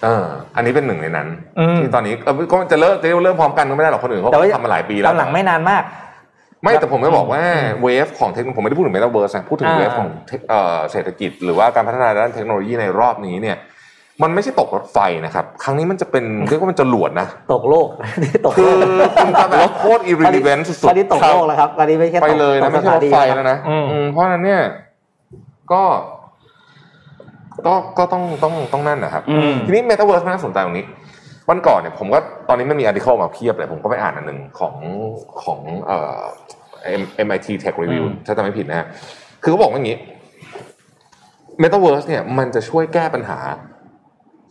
[0.03, 0.25] เออ
[0.55, 1.27] อันนี้เป็นหนึ่งในนั้น
[1.59, 5.83] อืมที่ตอนนี้เออก็จะเริ่มจะเริ่มพร้อมกันก็ไม่ได้หรอกคนอื่นเขาแต่ว่าทำมาหลายปีแล้วกำลังไม่นานมาก
[6.63, 7.43] ไม่แต่ผมไม่บอกว่า
[7.83, 13.57] wave ของเทคโนผมไม่ได้พูดถึงเมตาเวิร์สนะพูดถึงอ่า wave ของ tech เอ่อเศรษฐกิจ หรือว่าการพัฒนาด้านเทคโนโลยีในรอบนี้เนี่ย
[14.23, 17.87] มันไม่ใช่ตกรถไฟนะครับ ครั้งนี้มันจะเป็นเรียกว่ามันจะจรวดนะ ตกโลก
[18.45, 24.61] ตกโลกคือคุณจะแบบโคตร irrelevant สุดตอนนี้ตกโลกแล้วครับตอนนี้ไม่ใช่ๆไปเลยตนะกไม่ใช่รถไฟแล้วนะอืมอืมเพราะฉะนั้นเนี่ย
[25.71, 25.83] ก็
[27.67, 30.85] ก็ก็ต้องต้องต้องนั่นนะครับอืมทีนี้เมตาเวิร์สมันน่าสนใจตรงนี้
[31.51, 34.75] วันก่อนเนี่ยผมก็ตอนนี้มันมี article มาเพียบเลยผมก็ไปอ่านอันหนึ่งของ
[35.43, 36.21] ของเอ่อ
[37.25, 38.87] MIT Tech Review ถ้าจำไม่ผิดนะฮะ
[39.41, 39.97] คือเขาบอกว่าอย่างนี้
[41.61, 43.39] Metaverse เนี่ยมันจะช่วยแก้ปัญหา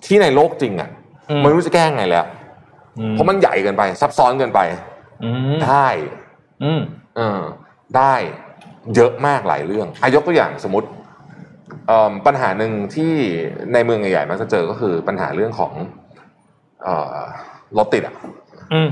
[0.04, 0.90] ที่ในโลกจริงอะ
[1.30, 2.26] อืมมันไม่รู้จะแก้ไงแล้ว
[3.12, 4.60] เพราะมันใหญ่เกินไป ซับซ้อนเกินไป
[5.24, 5.88] อืมได้
[6.64, 6.80] อืม
[7.16, 7.40] เออ
[7.96, 8.14] ได้
[8.94, 10.88] เยอะมากหลายเรื่องอายกตัวอย่างสมมติ
[11.86, 13.12] เอิ่มปัญหาหนึ่งที่
[13.72, 16.09] ในเมืองใหญ่ๆมักจะเจอก็คือปัญหาเรื่องของเอ่อ
[17.78, 18.14] รถติดอะ
[18.72, 18.88] อืม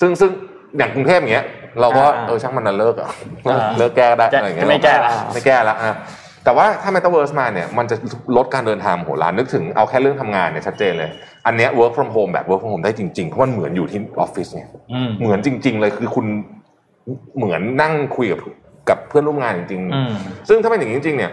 [0.00, 0.30] ซึ่งซึ่ง
[0.78, 1.46] อย่างกรุงเทพอย่างเงี้ย
[1.80, 3.10] เราก็อ่าเออช่างมันนะเลิกอะ
[3.50, 5.96] อ่าเลิกแก้ได้จะอะไรอย่างเงี้ยไม่แก้ละไม่แก้ละอะ
[6.44, 7.96] แต่ว่าถ้า Metaverse มาเนี่ยมันจะ
[8.36, 11.10] ลดการเดินทางโหฬารนึกถึงเอาแค่เรื่องทำงานเนี่ยชัดเจนเลย
[11.46, 16.26] อันเนี้ย work from home แบบ work from home ได้จริงๆ เพราะมันเหมือนอยู่ที่ออฟฟิศเนี่ยอืมเหมือนจริง ๆ เลยคือคุณ
[17.36, 18.40] เหมือนนั่งคุยกับ
[18.88, 21.30] กับเพื่อนร่วมงานจริงอืมๆซึ่งถ้าเป็นอย่างนี้จริงๆเนี่ย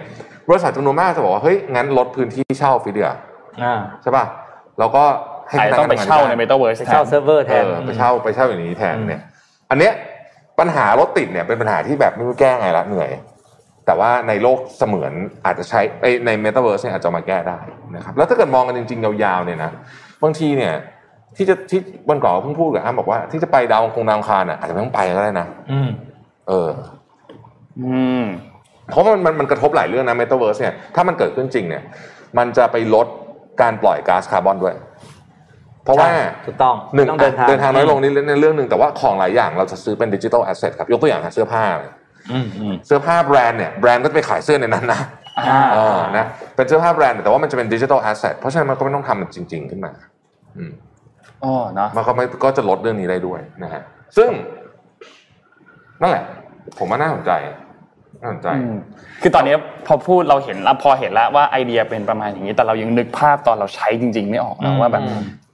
[0.50, 3.10] บริษัทจำนวนมากจะบอกว่าเฮ้ยงั้นลดพื้นที่เช่าออฟฟิศเดียว
[3.64, 4.26] อ่าใช่ป่ะ
[4.80, 5.04] แล้วก็
[5.39, 9.22] ให้ อาจจะต้องไปเช่าในเมตาเวิร์สไปเช่าเซิร์ฟเวอร์แทนเออไปเช่าไปเช่าอย่างนี้แทนอืมเนี่ย
[9.70, 9.93] อันเนี้ย
[10.60, 13.10] ปัญหารถติดเนี่ยเป็นปัญหาที่แบบไม่รู้แก้ไงละเหนื่อย
[13.86, 15.14] แต่ว่าในโลกเสมือน
[15.45, 17.60] อาจจะใช้ไอ้ในเมตาเวิร์สเนี่ยอาจจะมาแก้ได้
[17.95, 19.72] นะครับแล้วถ้าเกิดมองกันจริง ๆ ยาวๆเนี่ยนะ
[20.24, 20.74] บางทีเนี่ย
[21.38, 21.80] ที่จะที่
[22.10, 25.89] วันก่อนเพิ่งพูดกับอ้ำบอกว่า ที่จะไปดาวคงดาวอังคารอะอาจจะไม่ต้องไปก็ได้นะอืม
[26.50, 26.72] เออ
[27.80, 27.91] อื
[28.22, 28.24] ม
[28.91, 31.84] เพราะมันมันมันกระทบหลายเรื่องนะเมตาเวิร์สเนี่ยถ้ามันเกิดขึ้นจริงเนี่ย
[32.38, 33.08] มันจะไปลด
[33.62, 34.76] การปล่อยก๊าซคาร์บอนด้วย
[35.90, 41.64] เพราะว่าใช่ถูกต้องหนึ่งต้องเดินทางเดินทางน้อยลงนี่ในเรื่องหนึ่งแต่ว่าของหลายอย่างเราจะซื้อเป็น digital asset ครับยกตัวอย่างเสื้อผ้า
[42.32, 45.00] อืมอืมเสื้อผ้าแบรนด์เนี่ยแบรนด์ก็จะไปขายเสื้อในนั้นนะ
[45.50, 46.26] อ่าเออนะ
[46.56, 49.92] เป็นเสื้อผ้าแบรนด์แต่ว่ามันจะเป็น digital asset เพราะฉะนั้นมันก็ไม่ต้องทำมันจริง ๆขึ้นมา
[50.58, 50.72] อืม
[51.44, 53.82] อ๋อเนาะมันก็ไม่ก็จะลดเรื่องนี้ได้ด้วยนะฮะ
[54.18, 54.30] ซึ่ง
[56.02, 56.24] นั่นแหละ
[56.78, 57.32] ผมว่าน่าสนใจ
[58.22, 58.78] น่าสนใจอืม
[59.22, 59.56] คือตอนนี้
[59.88, 65.04] พอพูดเราเห็นแล้วพอเห็นแล้วว่าไอเดียเป็นประมาณอย่างนี้ แต่เรายังนึกภาพตอนเราใช้จริง ๆ ไม่ออกนะว่าแบบ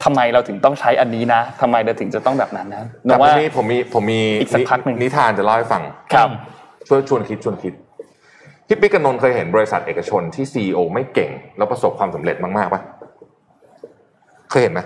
[0.05, 5.83] ทำไมเราถึงต้องใช้อันนี้นะทำไมเราถึงจะต้องแบบนั้นนะแต่ว่าวันนี้ผมมีผมมีอีกสักพักหนึ่งนิทานจะเล่าให้ฟัง
[6.13, 6.29] ครับ
[6.87, 7.73] ช่วยชวนคิดชวนคิด
[8.67, 12.81] พี่ปิ๊กกับนนท์เคยเห็นบริษัทเอกชนที่ซีอไม่เก่ง แล้วประสบความสำเร็จมากๆปะ
[14.49, 14.81] เคยเห็นไหม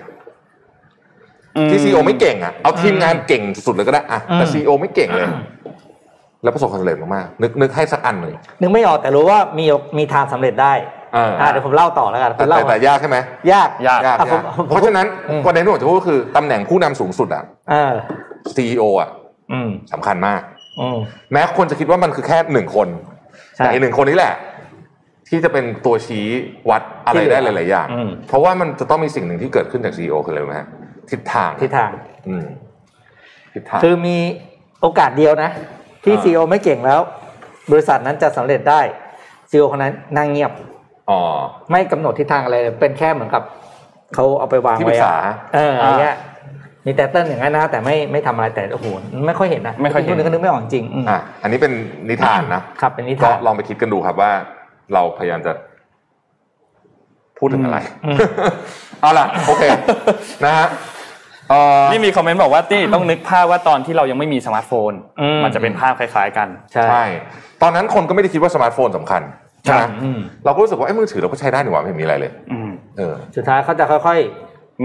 [1.70, 5.28] ที่ซีอไม่เก่งอะเอาทีมงานเก่งสุดๆเลยก็ได้อะแต่ซีอไม่เก่งเลย
[6.44, 9.66] แล้วประสบความสำเร็จมากๆนึกนึกให้สักอันหนึ่งนึกไม่ออกแต่รู้ว่ามี
[9.98, 10.74] มีทางสำเร็จได้
[11.14, 13.18] เอออ่อ่าเดี๋ยวผมเล่าต่อแล้วกันแต่คุณเล่าแต่แต่ยากใช่ไหม
[13.52, 17.94] ยากยากยากอะผมยากผมเพราะฉะนั้นอืมประเด็นที่ผมจะพูดก็คือตำแหน่งผู้นำสูงสุดอะเออ
[18.56, 19.10] ซีออะ
[19.52, 20.42] อืมสำคัญมาก
[20.82, 20.98] อืม
[21.32, 22.88] แม้คนจะคิดว่ามันคือแค่หนึ่งคน
[23.56, 24.34] ใช่แต่อีกหนึ่งคนนี้แหละ
[25.30, 26.26] ที่จะเป็นตัวชี้
[26.70, 30.68] วัดอะไรที่เหลือได้หลาย ๆ อย่างอืมเพราะว่ามันจะต้องมีสิ่งหนึ่งที่เกิดขึ้นจากซีอคืออะไรรู้ไหมฮะ
[31.10, 31.92] ทิศทางทิศทาง
[32.28, 32.46] อืม
[33.54, 34.18] ทิศทางคือมี
[34.82, 35.50] โอกาสเดียวนะ
[36.04, 37.00] ที่อ่าซีอไม่เก่งแล้ว
[37.72, 38.82] บริษัทนั้นจะสำเร็จได้
[39.50, 40.52] ซีอคนนั้นนั่งเงียบ
[41.10, 41.22] อ๋อ
[41.72, 43.43] ไม่กำหนดทิศทางอะไรเลยเป็นแค่เหมือนกับ
[44.16, 46.16] เขาเอาไปวางที่ปรึไว้กษาอะเอออะไรเงี้ย
[46.86, 48.88] มีแต่เต้นอย่างนั้นนะแต่ไม่ไม่ทำอะไรแต่โอ้โห
[49.28, 51.74] ไม่ค่อยเห็นนะไม่ค่อยเห็นนึกก็นึกไม่ออกจริงอืมอะอันนี้เป็น
[52.10, 54.32] นิทานนะครับเป็นนิก็ทานลองไปคิดกันดูครับว่า
[54.93, 55.52] เราพยายามจะ
[57.38, 58.18] พูดถึงอะไรอืม
[59.02, 59.64] เอาล่ะโอเค
[60.45, 60.99] นะฮะเอ่อ
[61.91, 64.91] นี่มีคอมเมนต์บอกว่าตี้ต้องนึกภาพว่าตอนที่เรายังไม่มีสมาร์ทโฟน
[65.22, 67.04] อืมมันจะเป็นภาพคล้าย ๆ กันใช่ใช่
[67.62, 69.22] ตอนนั้นคนก็ไม่ได้คิดว่าสมาร์ทโฟนสำคัญ
[69.64, 74.20] ใช่ไหมอืมเราก็รู้สึกว่าไอ้มือถือเราก็ใช้ได้นี่หว่าไม่เห็นมีอะไรเลยอืมเออสุดท้ายเขาจะค่อย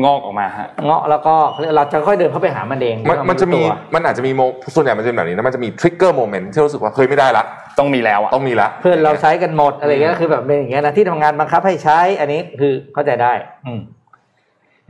[0.04, 1.34] งอกออกมาฮะๆเงาะแล้วก็
[1.76, 4.40] เราจะค่อยเดินเข้าไปหามันเองมันไต้งมันจะมีรู้ตัวมันอาจจะมีโม
[4.74, 7.44] ส่วนใหญ่มันจะเป็นแบบนี้นะมันจะมี trigger moment ที่รู้สึกว่าเฮ้ยไม่ได้ละ
[7.78, 13.32] ต้องมีแล้วอะต้องมีละเพื่อนเราใช้กันหมดอะไรเงี้ยก็คือแบบเป็นอย่างเงี้ยนะที่ทำงานบังคับให้ใช้อันนี้คือเข้าใจได้
[13.66, 13.80] อืม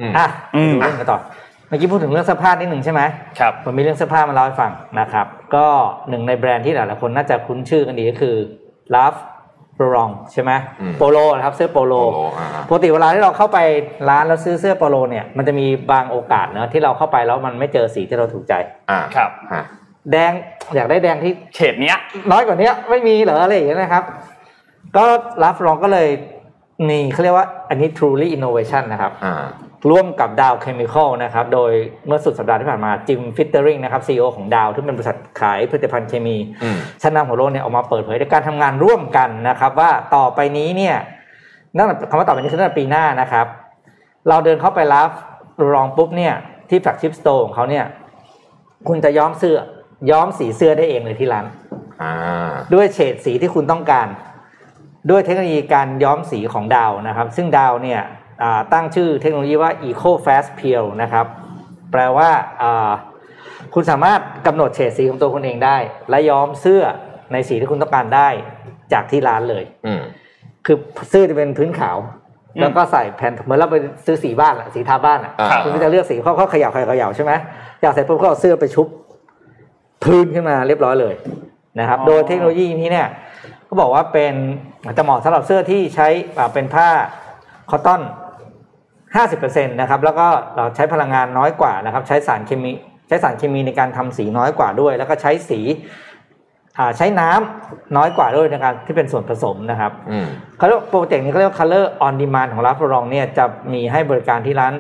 [0.00, 3.02] อืมอะอืมดูเรื่องกันต่อเมื่อกี้พูดถึงเรื่องเสื้อผ้านิดหนึ่งใช่ไหม
[3.38, 5.66] ครับผมมีเรื่องเสื้อผ้ามาเล่าให้ฟังนะครับ ก็
[6.08, 8.36] หนึ่งในแบรนด์ที่หลายๆคนน่าจะคุ้นชื่อกันดีก็คือ
[8.94, 9.18] Love
[9.78, 13.58] p r o n g ใช่ไหมอืมโปโลนะครับเสื้อโปโลโปโลอ่าปกติเวลาที่เราเข้าไป
[14.08, 18.54] ร้านแล้วซื้อเสื้อโปโลเนี่ยมันจะมีบางโอกาสเนอะที่เราเข้าไปแล้วมันไม่เจอสีที่เราถูกใจ
[18.90, 19.64] อ่าครับฮะ
[20.10, 20.32] แดง
[20.74, 21.98] อยากได้แดงที่เฉดเนี้ย
[22.30, 24.04] น้อยกว่านี้ไม่มีเหรออะไรอย่างเงี้ยนะครับ
[24.96, 25.04] ก็
[25.44, 26.08] รับรองก็เลย
[26.90, 29.44] นี่เขาเรียกว่าอันนี้ truly innovation นะครับอ่า
[29.90, 31.72] ร่วมกับดาวเคมีคอลนะครับ โดย
[32.06, 40.96] เมื่อสุดสัปดาห์ที่ผ่านมาจิมฟิตเตอริงนะครับซีอของดาวที่เป็นบริษัทขายผลิตภัณฑ์เคมีอืมชั้นนำของโลกเนี่ยออกมาเปิดเผยในการทำงานร่วมกันนะครับ ว่าต่อไปนี้เนี่ย
[41.76, 43.46] นั่นคำว่าต่อไปนี้คือตั้งแต่ปีหน้านะครับ
[44.28, 45.10] เราเดินเข้าไป Ralph
[45.74, 46.34] Lauren ปุ๊บเนี่ย
[46.68, 47.84] ที่ flagship store ของเขาเนี่ย
[48.88, 49.58] คุณจะย้อมเสื้อ
[50.10, 51.46] ย้อมสีเสื้อได้เองเลยที่ร้าน
[52.02, 52.12] อ่า
[52.74, 54.06] ด้วยเฉดสีที่คุณต้องการ
[55.10, 58.22] ด้วยเทคโนโลยีการย้อมสีของดาวนะครับ ซึ่งดาวเนี่ยอ่า
[58.72, 61.26] ตั้งชื่อเทคโนโลยีว่า Eco Fast Pure นะครับ
[61.92, 62.30] แปลว่า
[62.62, 62.90] อ่า
[63.74, 65.76] คุณสามารถกำหนดเฉดสีของตัวคุณเองได้
[66.10, 66.82] และย้อมเสื้อ
[67.32, 68.28] ในสีที่คุณต้องการได้
[68.92, 70.00] จากที่ร้านเลยอืม
[70.66, 70.76] คือ
[71.10, 71.98] เสื้อจะเป็นพื้นขาว
[72.54, 73.76] อืมแล้วก็ใส่แผ่นเหมือนเราไป
[74.06, 77.32] ซื้อสีบ้านอะสีทาบ้านอะอ่าคุณก็จะเลือกสีเขาเขาเขย่าเขย่าเขย่าใช่ไหม
[77.82, 78.86] อยากใส่ปุ๊บก็เอาเสื้อไปชุบ
[80.04, 81.14] พื้นขึ้นมาเรียบร้อยเลย
[81.80, 83.08] นะครับ โดยเทคโนโลยีนี้เนี่ย
[83.68, 84.34] ก็บอกว่าเป็น
[84.96, 86.08] จะเหมาะสำหรับเสื้อที่ใช้
[86.38, 86.88] อ่าเป็นผ้า
[87.70, 88.00] คอตตอน
[89.22, 92.72] 50%นะครับแล้วก็เราใช้พลังงานน้อยกว่านะครับ ใช้สารเคมี
[93.08, 95.60] ใช้สารเคมีในการทำสีน้อยกว่าด้วย แล้วก็ใช้สี
[96.78, 104.74] อ่าใช้น้ำน้อยกว่าด้วยในการที่เป็นส่วนผสมนะครับอืมเขาเรียกโปรเจกต์นี้เขาเรียกว่า Color on Demand ของร้าน Ralph Lauren เนี่ยจะมีให้บริการที่ร้าน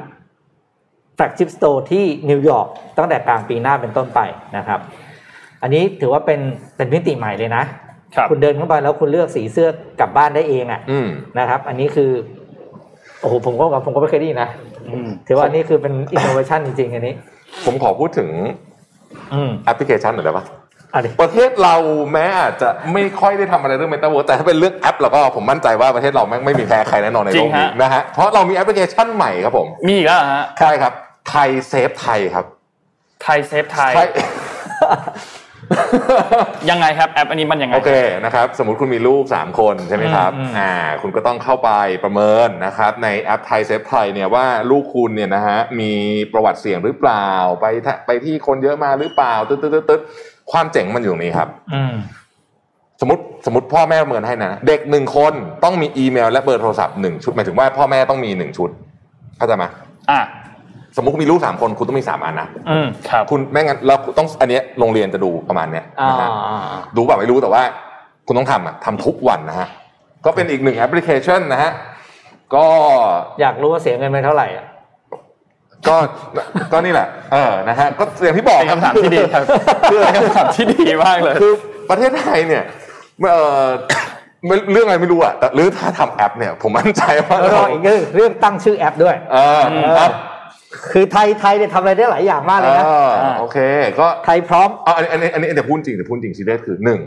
[1.16, 2.66] Flagship Store ที่นิวยอร์ก
[2.98, 4.20] ตั้งแต่กลางปีหน้าเป็นต้นไป
[4.56, 4.80] นะครับ
[5.62, 6.40] อันนี้ถือว่าเป็น
[6.76, 7.64] เป็นมิติใหม่เลยนะ
[8.16, 9.68] ครับคุณเดินเข้าไปแล้วคุณเลือกสีเสื้อ
[10.00, 11.08] กลับบ้านได้เองอะอืม
[11.38, 12.10] นะครับ อันนี้คือ
[13.24, 14.48] โอ้โหผมก็ผมก็ไม่เคยได้ยินนะ
[14.88, 17.14] อืมถือว่าอันนี้คือเป็นอินโนเวชันจริงๆอันนี้
[17.64, 18.28] ผมขอพูดถึง
[19.32, 20.44] อืมแอปพลิเคชันหน่อยได้ปะ
[20.94, 21.74] อันนี้ประเทศเรา
[22.12, 30.92] แม้อาจจะไม่ค่อยได้ทำอะไรเรื่องเมตาเวิร์สแต่ถ้าเป็นเรื่องแอปเราก็ผมมั่นใจว่าประเทศเราแม่งไม่มีแพ้ใครแน่นอนในโลกนี้ฮะนะฮะเพราะเรามีแอปพลิเคชันใหม่ครับผมมีอีกแล้วเหรอฮะใช่ครับ
[31.28, 32.44] ไทยเซฟไทยครับ
[33.22, 34.00] ไทยเซฟไทยไท
[35.70, 37.92] ยยังไงครับแอปอันนี้มันยังไงโอเค
[38.24, 41.70] นะครับสมมติคุณมีลูก 3 คนใช่ไหมครับอ่าคุณก็ต้องเข้าไป
[42.04, 45.92] ประเมินนะครับในแอปไทยเซฟไทยเนี่ยว่าลูกคุณเนี่ยนะฮะมี
[46.32, 47.28] ประวัติเสี่ยงหรือเปล่า
[47.60, 47.66] ไป
[48.06, 50.00] ไปที่คนเยอะมาหรือเปล่าตึ๊ดตึ๊ดตึ๊ด
[50.52, 51.48] ความเจ๋งมันอยู่ตรงนี้ครับ
[53.00, 55.32] สมมติสมมติพ่อแม่ประเมินให้นะ เด็กหนึ่งคน
[55.64, 58.70] ต้องมีอีเมล และเบอร์โทรศัพท์หนึ่งชุดหมายถึงว่าพ่อแม่ต้องมีหนึ่งชุด
[59.36, 59.64] เข้าใจไหม
[60.10, 60.20] อะ
[60.96, 66.30] สมมติคุณมีลูกสามคนคุณต้องมีสามอันนะอืมครับคุณไม่งั้นเราต้องอันเนี้ยโรงเรียนจะดูประมาณเนี้ยอ่านะฮะ
[66.96, 67.62] ดูแบบไม่รู้แต่ว่า
[68.26, 69.68] คุณต้องทำอะทำทุกวันนะฮะ
[70.24, 71.70] ก็เป็นอีกหนึ่งแอปพลิเคชันนะฮะ
[72.54, 72.66] ก็
[73.40, 74.66] อยากรู้ว่าเสียเงินไปเท่าไหร่อะ
[75.88, 75.96] ก็
[76.72, 79.42] ก็นี่แหละเออนะฮะก็อย่างที่บอกเป็นคำถามที่ดีครับ
[79.90, 81.52] เป็นคำถามที่ดีมากเลยคือ
[81.90, 82.62] ประเทศไทยเนี่ย
[83.22, 83.66] เออ
[84.46, 89.60] ไม่เรื่องอะไรไม่รู้อะแต่หรือถ้าทำแอปเนี่ย ผมมั่นใจว่าแล้วก็อีกเรื่องเรื่องตั้งชื่อแอปด้วยเออ
[90.74, 93.10] ครับคือไทยไทยเนี่ยทำอะไรได้หลายอย่างมากเลยนะเออ
[93.40, 93.58] โอเค
[94.00, 97.00] ก็ไทยพร้อมเอาอันนี้อันนี้อันนี้เดี๋ยวพูดจริงเดี๋ยวพูดจริงซีเรียสคือหนึ่ง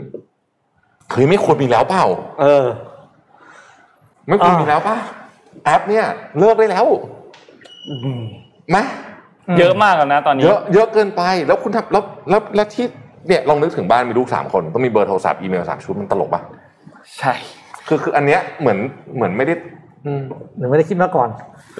[1.10, 2.04] เคยไม่ควรมีแล้วเปล่า
[2.40, 2.66] เออ
[4.28, 4.96] ไม่ควรอ่ามีมีแล้วป่ะ
[5.64, 6.04] แอปเนี่ย
[6.38, 6.84] เลิกได้แล้ว
[8.70, 8.78] ไหม
[9.58, 12.86] เยอะมากแล้วนะตอนนี้ เยอะเยอะเกินไปแล้วคุณทำแล้วแล้วแล้วที่
[13.28, 16.42] เนี่ยลองนึกถึงบ้านมีลูกสามคนต้องมีเบอร์โทรศัพท์อีเมลสามชุดมันตลกป่ะ
[17.18, 17.32] ใช่
[17.86, 18.78] คือคืออันเนี้ยเหมือน
[19.16, 19.87] เหมือนไม่ได้อืม
[20.58, 21.28] หรือไม่ได้คิดมาก่อน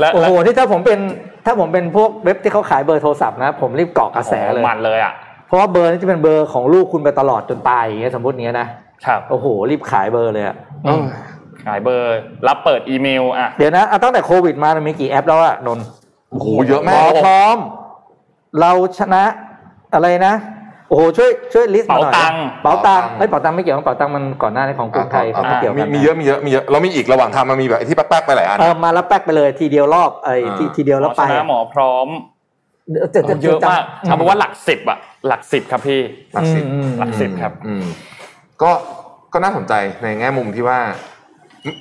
[0.01, 0.99] และโอ้โหที่ถ้าผมเป็น
[1.47, 5.13] ถ้าผมเป็นพวกเว็บที่เขาขายเบอร์โทรศัพท์นะ ผมรีบเกาะกระแสเลยมันเลยอะ
[5.47, 8.69] เพราะว่าเบอร์นี้จะเป็นเบอร์ของลูกคุณไปตลอดจนตายอย่างเงี้ยสมมติเนี้ยนะ
[9.07, 11.03] ครับโอ้โหรีบขายเบอร์เลยอะเออ
[11.65, 12.17] ขายเบอร์
[12.49, 15.87] รับเปิดอีเมลอะเดี๋ยวนะเอาตั้งแต่โควิดมามันมีกี่แอปแล้วอะนนท์
[16.31, 17.57] โอ้โหเยอะหมมาอกพร้อม
[18.61, 19.25] เราชนะ
[19.95, 20.35] อะไรนะ
[20.89, 32.09] โอ้โหช่วยช่วย list มาหน่อยเป๋าตังค์เป๋าตังค์เฮ้ยเป๋าตังค์ไม่เกี่ยวกับเป๋าตังค์มันก่อนหน้านี้ของกรุงไทยเขาไม่เกี่ยวมีกันมีเยอะมีเยอะมีเยอะแล้วมีอีกระหว่างทางมันมีแบบไอ้ที่แป๊กๆไปหลายอันเออมาแล้วแป๊กไปเลยทีเดียวรอบไอ้ที่อ่าทีเดียวแล้วไปหมอชนะหมอพร้อม
[33.13, 36.01] เจ็ดเยอะมากเอาเป็นว่าหลักสิบอะหลักสิบครับพี่
[36.35, 36.65] หลักสิบ
[36.99, 37.85] หลักสิบครับอืม
[38.63, 38.71] ก็
[39.33, 39.73] ก็น่าสนใจ
[40.03, 40.79] ในแง่มุมที่ว่า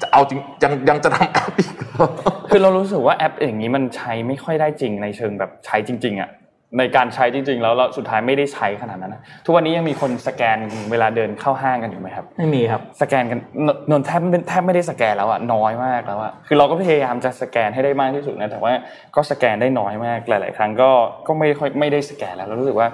[0.02, 2.08] จะเอาจริงยังยังจะทำแอปอีกเหรอ
[2.50, 6.30] คือเรารู้สึกว่าแอปอย่างนี้มันใช้ไม่ค่อยได้จริงในเชิงแบบใช้จริง ๆอะ
[6.78, 10.58] ในการใช้จริง ๆ แล้วเราสุดท้ายไม่ได้ใช้ขนาดนั้นนะทุกวันนี้ยังมีคนสแกน
[10.92, 18.74] เวลาเดินเข้าห้างกันอยู่ไหมครับ ไม่มีครับสแกนกันนนนแทบแทบไม่ได้สแกนแล้วอะน้อยมากแล้วอะคือเราก็พยายามจะสแกนให้ได้มากที่สุดนะแต่ว่า
[19.16, 20.90] ก็สแกนได้น้อยมากหลาย ๆ ครั้งก็
[21.28, 22.88] ก็ไม่ค่อยไม่ได้สแกนแล้วแล้วรู้สึกว่า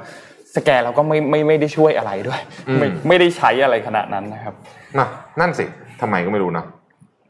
[0.56, 2.42] สแกนเราก็ไม่ไม่ไม่ได้ช่วยอะไรด้วย
[2.80, 4.54] ไม่ไม่ได้ใช้อะไรขนาดนั้นนะครับ
[4.98, 5.08] น่ะ
[5.40, 5.66] นั่นสิ
[6.02, 6.66] ทำไมก็ไม่รู้นะ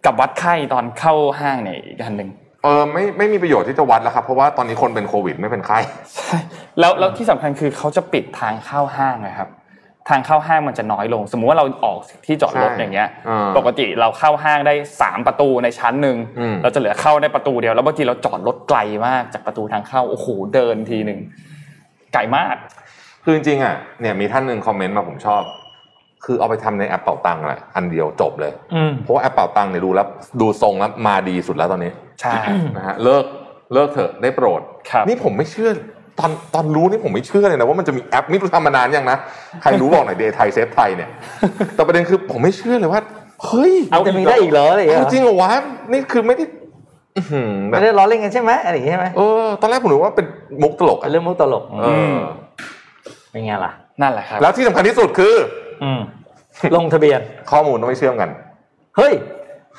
[0.05, 2.29] กับวัดไข้ตอนเข้าห้างเนี่ยอีกอันหนึ่ง
[2.63, 5.79] เออไม่ไม่มีประโยชน์ที่จะวัดแล้วครับเพราะว่าตอนนี้คนเป็นโควิดไม่เป็นไข้
[6.15, 6.37] ใช่
[6.79, 9.49] แล้วแล้วที่สำคัญคือเขาจะปิดทางเข้าห้างนะครับ
[10.09, 21.19] ทางเข้าห้างมันจะน้อยลง สมมุติว่าเราออกที่จอดรถใช่อย่างเงี้ยอ่าปกติเราเข้าห้างได้สามประตูในชั้นหนึ่งอืมเราจะเหลือเข้าได้ประตูเดียวแล้วบางทีเราจอดรถไกลมากจากประตูทางเข้าโอ้โหเดินทีหนึ่ง
[22.13, 22.55] ไกลมาก
[23.23, 25.43] คือจริงๆอะเนี่ยมีท่านหนึ่งคอมเมนต์มาผมชอบ
[26.25, 30.07] คือเอาไปทำในแอปเป๋าตังค์แหละอันเดียวจบเลยอืมเพราะว่าแอปเป๋าตังค์เนี่ยดูแล้ว
[30.41, 32.33] ดูทรงแล้วมาดีสุดแล้วตอนนี้ ใช่
[32.77, 33.23] นะฮะเลิก
[33.73, 35.69] เลิกเถอะได้โปรดครับนี่ผมไม่เชื่อ
[36.19, 39.17] ตอนตอนรู้นี่ผมไม่เชื่อเลยนะว่ามันจะมีแอปนี่รู้ทำมานานยังนะ
[39.61, 41.09] ใครรู้บอกหน่อยเดย์ไทยเซฟไทยเนี่ย
[41.75, 43.01] แต่ประเด็นคือผมไม่เชื่อเลยว่า
[43.45, 45.51] เฮ้ยเอาจะมีได้อีกเหรออะไรอย่างเงี้ยเอาจริงเหรอวะ
[45.91, 46.45] นี่คือไม่ได้
[47.17, 50.25] อื้อหือแบไม่บได้ล้อเล่นกันใช่ไหมอะไรอย่างเงี้ยใช่ไหมเออตอนแรกผมนึกว่าเป็น
[50.63, 52.17] มุกตลกเป็อะนเรื่องมุกตลกเออ
[53.31, 53.71] เป็นไงล่ะ
[54.01, 55.62] นั่นแหละครับ แล้วที่สำคัญที่สุดคืออืม
[56.75, 57.19] ลงทะเบียน
[57.51, 58.29] ข้อมูลต้องไม่เชื่อมกัน
[58.97, 59.13] เฮ้ย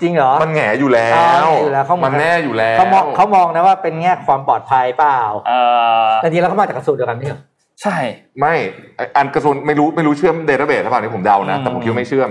[0.00, 5.60] จริงเหรอ มันแหงอยู่แล้อ๋อวแหง่อยู่แล้วเขามองมันแน่อยู่แล้วเขามองเขามองนะว่าเป็นแง่ความปลอดภัยเปล่าเอ่
[6.06, 7.40] อแต่จริงแล้วเขามาจากกระทรวงเดียวกันนี่เหรอ
[7.82, 7.96] ใช่
[8.40, 8.54] ไม่
[8.96, 12.30] ไอ้อันกระทรวงไม่รู้ไม่รู้เชื่อมเดต้าเบสหรือเปล่านี่ผมเดานะ แต่ผมคิดว่าไม่เชื่อม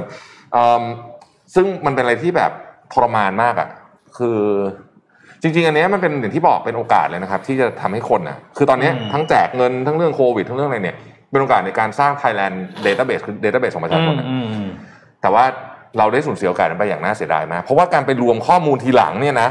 [0.53, 0.84] เอิ่ม
[1.55, 2.51] ซึ่งมันเป็นอะไรที่แบบ
[2.93, 3.69] ทรมานมากอะ
[4.17, 4.39] คือ
[5.41, 10.97] จริงๆ อันเนี้ยมันเป็นอย่างที่บอกเป็นโอกาสเลยนะครับ ที่จะทำให้คนน่ะคือตอนเนี้ยอืมทั้งแจกเงินทั้งเรื่องโควิด ทั้งเรื่องอะไรเนี่ย
[11.34, 12.56] เป็นโอกาสในการสร้าง Thailand
[12.86, 14.70] Database คือ Database ของประชาชนน่ะอืมอืม
[15.22, 15.44] แต่ว่า
[15.98, 19.50] เราได้สูญเสียโอกาสนั้นไปอย่างน่าเสียดายมากเพราะว่าการไปรวมข้อมูลทีหลังเนี่ยนะ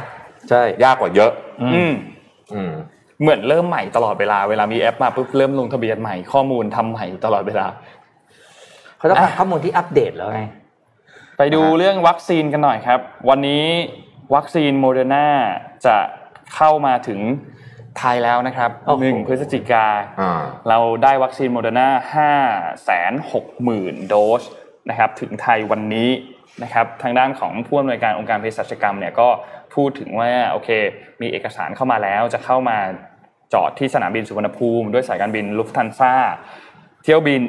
[0.49, 1.31] ใช่ยากกว่าเยอะ
[1.63, 1.93] อืม
[2.55, 2.73] อืม
[3.21, 7.67] เหมือนเริ่มใหม่ตลอดเวลาเวลามีแอปมาปุ๊บเริ่มลงทะเบียนใหม่ข้อมูลทำใหม่ตลอดเวลา
[8.99, 10.43] เขาต้องการข้อมูลที่อัปเดตแล้วไง
[11.39, 13.65] ไปดูเรื่องวัคซีนกันหน่อยครับ วันนี้
[14.35, 15.27] วัคซีนโมเดอร์นา
[15.87, 15.97] จะ
[16.55, 17.21] เข้ามาถึง
[17.99, 19.87] ไทยแล้วนะครับโอ้โหหนึ่งพฤศจิกา
[20.21, 22.33] อ่าเราได้วัคซีนโมเดอร์นาห้า
[22.85, 24.43] แสนหกหมื่นโดส
[24.91, 26.11] นะครับถึงไทยวันนี้
[26.63, 29.29] นะครับทางด้านของผู้อำนวยการองค์การเภสัชกรรมเนี่ยก็
[29.75, 30.69] พูดถึงว่าโอเค
[31.23, 32.79] มีเอกสารเข้ามาแล้วจะเข้ามา
[33.55, 36.15] จอดที่สนามบินสุวรรณภูมิ ด้วยสายการบินลุฟทันซ่า
[37.05, 37.41] เที่ยวบิน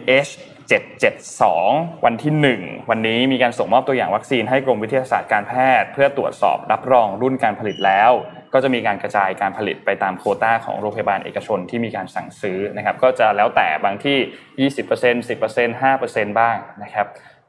[0.71, 8.11] 772 วันที่ 1 วันนี้มีการส่งมอบตัวอย่างวัคซีนให้กรมวิทยาศาสตร์การแพทย์ เพื่อตรวจสอบรับรองรุ่นการผลิตแล้ว
[8.53, 17.07] ก็จะมีการกระจายการผลิตไปตามโคต้าของโรงพยาบาลเอกชนที่มีการสั่งซื้อนะครับ ก็จะแล้วแต่บางที่ 20% 10% 5%บ้างนะครับ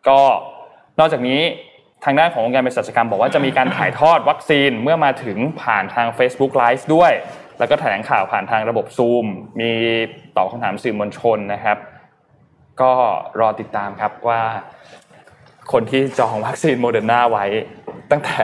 [0.08, 0.20] ก็
[0.98, 1.40] นอกจากนี้
[2.04, 7.12] ทางด้านขององค์การเภสัชกรรมบอกว่าจะมีการถ่ายทอดวัคซีนเมื่อมาถึงผ่านทาง Facebook Live ด้วย
[7.58, 9.26] แล้วก็แถลงข่าวผ่านทางระบบซูม
[9.60, 9.72] มี
[10.36, 11.78] ตอบคำถามสื่อมวลชนนะครับ
[12.80, 12.92] ก็
[13.40, 14.40] รอติดตามครับว่า
[15.72, 17.46] คนที่จองวัคซีนโมเดอร์นาไว้
[18.10, 18.36] ตั้งแต่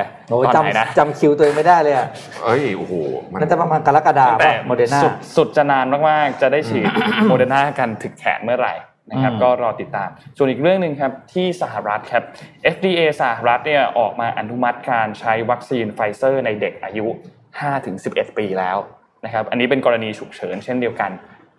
[0.47, 2.09] ตอนไหนนะจำจำคิวตัวเองไม่ได้เลยอะ
[2.45, 2.95] เอ้ยโอ้โห
[3.33, 6.87] มันน่าจะประมาณกรกฎาคม ตั้งแต่โมเดอร์นาสุดสุดจะนานมากๆ จะได้ฉีด
[7.29, 8.75] โมเดอร์นากันถึงแขนเมื่อไหร่
[9.11, 12.25] นะครับอืมก็รอติดตาม ส่วนอีกเรื่องหนึ่งครับที่สหรัฐครับ
[12.75, 17.07] FDA สหรัฐเนี่ยออกมาอนุมัติการใช้วัคซีนไฟเซอร์ในเด็กอายุ
[17.73, 18.77] 5-11 ปีแล้ว
[19.25, 21.11] นะครับอันนี้เป็นกรณีฉุกเฉินเช่นเดียวกัน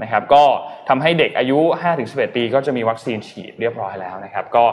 [0.03, 0.43] นะครับก็
[0.89, 1.59] ทำให้เด็กอายุ
[1.97, 4.65] 5-11 ปีก็จะมีวัคซีนฉีดเรียบร้อยแล้วนะครับก็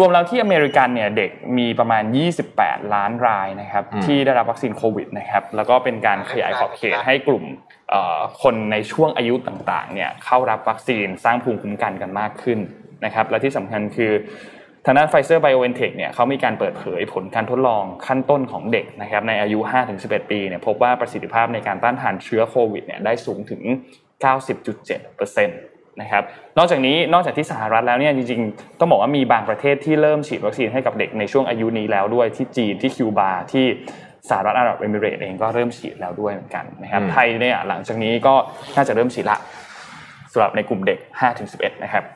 [0.00, 2.02] รวมๆแล้วที่อเมริกันเนี่ยเด็กมีประมาณ
[2.48, 7.44] 28 ล้านรายนะครับที่ได้รับวัคซีนโควิดนะครับแล้วก็เป็นการขยายขอบเขตให้กลุ่ม
[7.90, 12.58] เอ่อคนในช่วงอายุต่างๆเนี่ยเข้ารับวัคซีนสร้างภูมิคุ้มกันกันมากขึ้น
[13.04, 14.12] นะครับและที่สำคัญคือ
[14.84, 19.58] ทางด้านไฟเซอร์ไบโอเอนเทคเนี่ยเขามีการเปิดเผยผลการทดลองขั้นต้นของเด็กนะครับในอายุ
[19.94, 23.62] 5-11 ปีเนี่ยพบว่าประสิทธิภาพในการต้านทานเชื้อโควิดเนี่ยได้สูงถึง
[24.24, 26.22] 90.7%นะครับ
[26.58, 33.66] นอกจากนี้นอกจากที่สหรัฐแล้วเนี่ยจริงๆ ต้องบอกว่ามีบางประเทศที่เริ่มฉีดวัคซีนให้กับเด็กในช่วงอายุนี้แล้วด้วยที่จีนที่คิวบาที่
[34.28, 38.34] สหรัฐอาหรับเอมิเรตส์เองก็เริ่มฉีดแล้วด้วยเหมือนกันนะครับไทยเนี่ยหลังจากนี้ก็
[38.76, 39.36] น่าจะเริ่มฉีดละ
[40.32, 40.98] สำหรับในกลุ่มเด็ก
[41.40, 42.15] 5-11 นะครับเ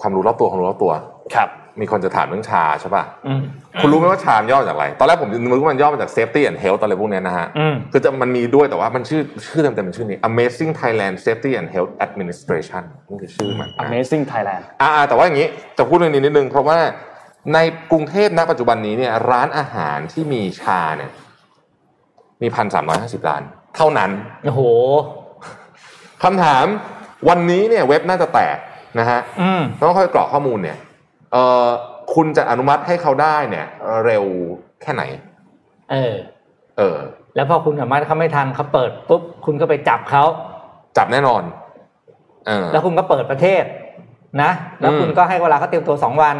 [0.00, 0.92] ความรู้รอบตัวความรู้รอบตัว
[1.34, 1.50] ครับ
[1.80, 3.40] มีคนจะถามเรื่องชาใช่ป่ะอืม
[3.80, 15.48] คุณรู้ไหมว่าชามย่อมาจากอะไร ตอนแรกผมนึกว่ามันย่อมาจาก safety and health อะไรพวกเนี้ยนะฮะอืมคือจะมันมีด้วยแต่ว่ามันชื่อชื่อเต็มๆเป็นชื่อนี้ Amazing Thailand Safety and Health Administration นี่คือชื่อมันนะ Amazing Thailand อ่าแต่ว่าอย่างนี้
[15.78, 16.78] จะพูดเรื่องนี้นิดนึงเพราะว่า
[17.54, 17.58] ใน
[17.92, 21.10] กรุงเทพณปัจจุบันนี้เนี่ยร้านอาหารที่มีชาเนี่ย
[22.42, 23.42] มีพันสามร้อยห้าสิบล้าน
[23.76, 24.10] เท่านั้น
[24.44, 24.62] โอ้โห
[26.22, 26.64] คำถาม
[27.28, 28.56] วันนี้เนี่ยเว็บน่าจะแตก
[28.98, 30.78] นะฮะอืมต้องค่อยกรอกข้อมูลเนี่ย
[31.32, 31.66] เอ่อ
[32.14, 33.66] คุณจะอนุมัติให้เขาได้เนี่ย
[34.04, 34.24] เร็ว
[34.82, 35.02] แค่ไหน
[35.90, 36.14] เออ
[36.78, 36.98] เออ
[37.36, 40.24] แล้วพอคุณสามารถเขาไม่ทันเขาเปิดปุ๊บคุณก็ไปจับเขา
[40.96, 41.42] จับแน่นอน
[42.46, 43.64] เออ แล้วคุณก็เปิดประเทศ
[44.42, 46.36] นะแล้วคุณอืมก็ให้เวลาเขาเตรียมตัวสองวัน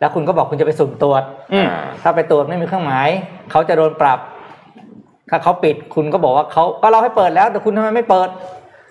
[0.00, 1.22] แล้วคุณก็บอกคุณจะไปสุ่มตรวจ
[1.52, 3.08] อืมอ่าถ้าไปตรวจไม่มีเครื่องหมาย
[3.50, 4.18] เขาจะโดนปรับ
[5.30, 8.28] ถ้าเขาปิดคุณก็บอกว่าเขาก็เราให้เปิดแล้ว แต่คุณทำไมไม่เปิด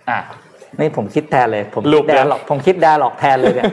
[0.10, 0.20] อะ
[0.80, 3.66] นี่ผมคิดแทนเลย ผมลูคิกดแดเลยหรอกผมคิดแดหลอกแทนเลยเนี่ย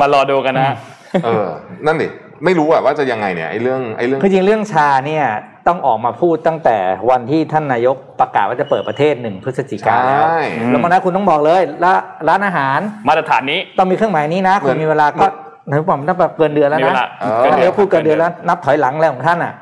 [0.00, 0.76] มารอดูกันนะฮะ
[1.24, 1.46] เออ
[1.86, 2.08] นั่นดิ
[2.44, 5.24] ไม่รู้อะว่าจะยังไงเนี่ยไอ้เรื่องไอ้เรื่องคือจริงเรื่องชาเนี่ย
[5.68, 6.76] ต้องออกมาพูดตั้งแต่
[7.10, 15.26] วันที่ท่านนายกประกาศว่าจะเปิดประเทศหนึ่งพฤศจิกาแล้วใช่แล้ววันนั้นคุณต้องบอกเลยร้านร้านอาหาร มาตรฐานนี้ต้องมีเครื่องหมายนี้นะคุณมีเวลาก็
[15.70, 19.52] นึกว่ามันต้องแบบเกินเดือนแล้วมีเวนะลาเออก็เดี๋ยวพูดเกินเดือนแล้วนับถอยหลังแล้วของท่านอะ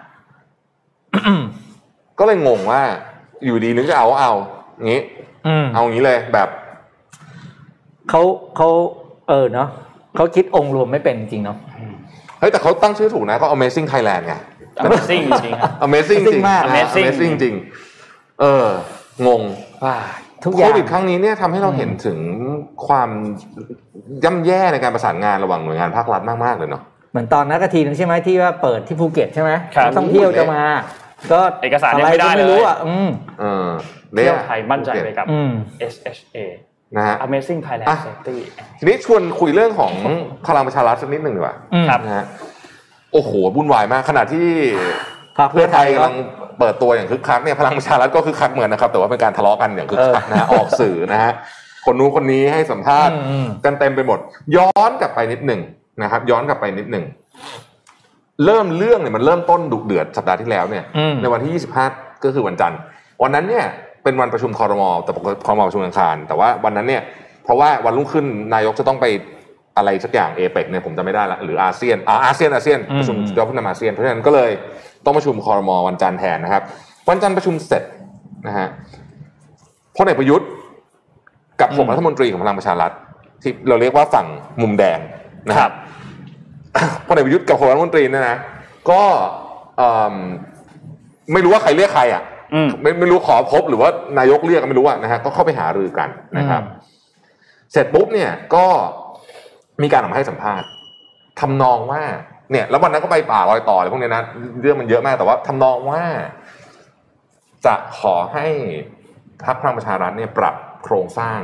[2.18, 2.80] ก็เลยงงว่า
[3.44, 4.32] อยู่ดีนึกจะเอาเอา
[4.76, 5.15] อย่างงี้อืม
[5.74, 6.48] เอาอย่างนี้เลยแบบ
[8.10, 8.22] เขา
[8.56, 8.68] เขา
[9.28, 9.68] เออเนาะ
[10.16, 11.56] เขาคิดองค์รวมไม่เป็นจริงเนาะ
[12.40, 14.34] เฮ้ยแต่เขาตั้งชื่อถูกนะก็ Amazing Thailand ไง
[14.84, 17.54] Amazing จริงๆครับ Amazing จริงมากนะ Amazing Amazing จริง
[18.40, 18.66] เออ
[19.26, 19.42] งง
[19.84, 19.96] ว้า
[20.44, 22.18] ทุกอโคย่างวิดครั้งนี้เนี่ยทำให้เราเห็นถึง
[22.86, 23.10] ความ
[24.24, 30.62] ย่ำแย่ในการประสานงานระหว่างหน่วยงานภาครัฐมากๆเลยเนาะเหมือนตอนนักทีนึงใช่ไหมที่ว่าเปิดที่ภูเก็ตใช่ไหมครับนักท่องเที่ยวจะมา
[31.32, 33.08] ก็เอกสารยังไม่ได้อะก็ไม่เลยรู้อะอืม
[34.12, 35.52] เออเที่ยวไทยมั่นใจไปกับอืม
[35.92, 36.38] SHA
[36.96, 38.36] นะฮะ Amazing Thailand อะ Safety
[38.78, 39.92] ทีนี้ชวนคุยเรื่องของ
[40.46, 42.24] พลังประชารัฐสักนิดหนึ่งดีกว่าอืมครับนะฮะ
[43.12, 44.46] โอ้โหวุ่นวายมากขณะที่
[45.38, 46.16] พรรคเพื่อไทยก็กำลัง
[46.58, 51.32] เปิดตัวอย่างคึกคักเนี่ยพลังประชารัฐก็คึกคักเหมือนนะครับ แต่ว่าเป็นการทะเลาะกันอย่างคึกคักนะฮะออกสื่อนะฮะ
[51.86, 54.18] คนนู้นคนนี้ให้สัมภาษณ์อืมอืมกันเต็มไปหมด
[54.56, 55.60] ย้อนกลับไปนิดหนึ่ง
[56.02, 57.04] นะครับ ย้อนกลับไปนิดหนึ่ง
[58.44, 62.78] เริ่มเรื่องเนี่ยมันเริ่มต้นดุเดือดสัปดาห์ที่แล้วเนี่ยอืมในวันที่ 25 ก็คือวันจันทร์
[63.22, 63.66] วันนั้นเนี่ย
[64.06, 67.02] เป็นวันประชุมคอรมอแต่ปกติคอรมอประชุมอังคาร แต่ว่าวันนั้นเนี่ย
[67.44, 69.06] เพราะว่าวันรุ่งขึ้นนายกจะต้องไป
[69.76, 74.50] อะไรสักอย่างเอเปกเนี่ยผมจะไม่ได้ละหรืออาเซียนอ่าอาเซียนอาเซียนประชุมยอดผู้นำอาเซียนเพราะฉะนั้นก็เลย
[75.04, 76.62] ต้องประชุมคอรมอวันจันทร์แทนนะครับ
[77.08, 77.82] วันจันทร์ประชุมเสร็จ
[78.46, 78.68] นะฮะ
[79.96, 80.48] พลเอกประยุทธ์
[81.60, 82.92] กับหกรัฐมนตรีของพลังประชารัฐ
[83.42, 84.26] ที่เราเรียกว่าฝั่ง
[84.62, 84.98] มุมแดง
[85.48, 85.72] นะคครัรับบ
[87.06, 88.38] พลเอกประยุทธ์กับหกรัฐมนตรีเนี่ยนะ
[88.90, 89.02] ก็
[89.76, 90.14] เอิ่ม
[91.32, 92.35] ไม่รู้ว่าใครเรียกใครอะอืม
[92.82, 96.62] ไม่ไม่รู้ขอพบหรือว่านายกเรียกก็ไม่รู้อะนะฮะก็เข้าไปหารือกันนะครับ
[97.72, 98.66] เสร็จปุ๊บเนี่ยก็
[99.82, 100.68] มีการออกมาให้สัมภาษณ์
[101.40, 102.02] ทำนองว่า
[102.50, 104.22] เนี่ย แล้ววันนั้นก็ไปป่ารอยต่ออะไรพวกเนี้ยนะ
[104.60, 106.02] เรื่องมันเยอะมากแต่ว่าทำนองว่า
[107.66, 108.46] จะขอให้
[109.44, 111.40] พรรคพลังประชารัฐเนี่ยปรับโครงสร้าง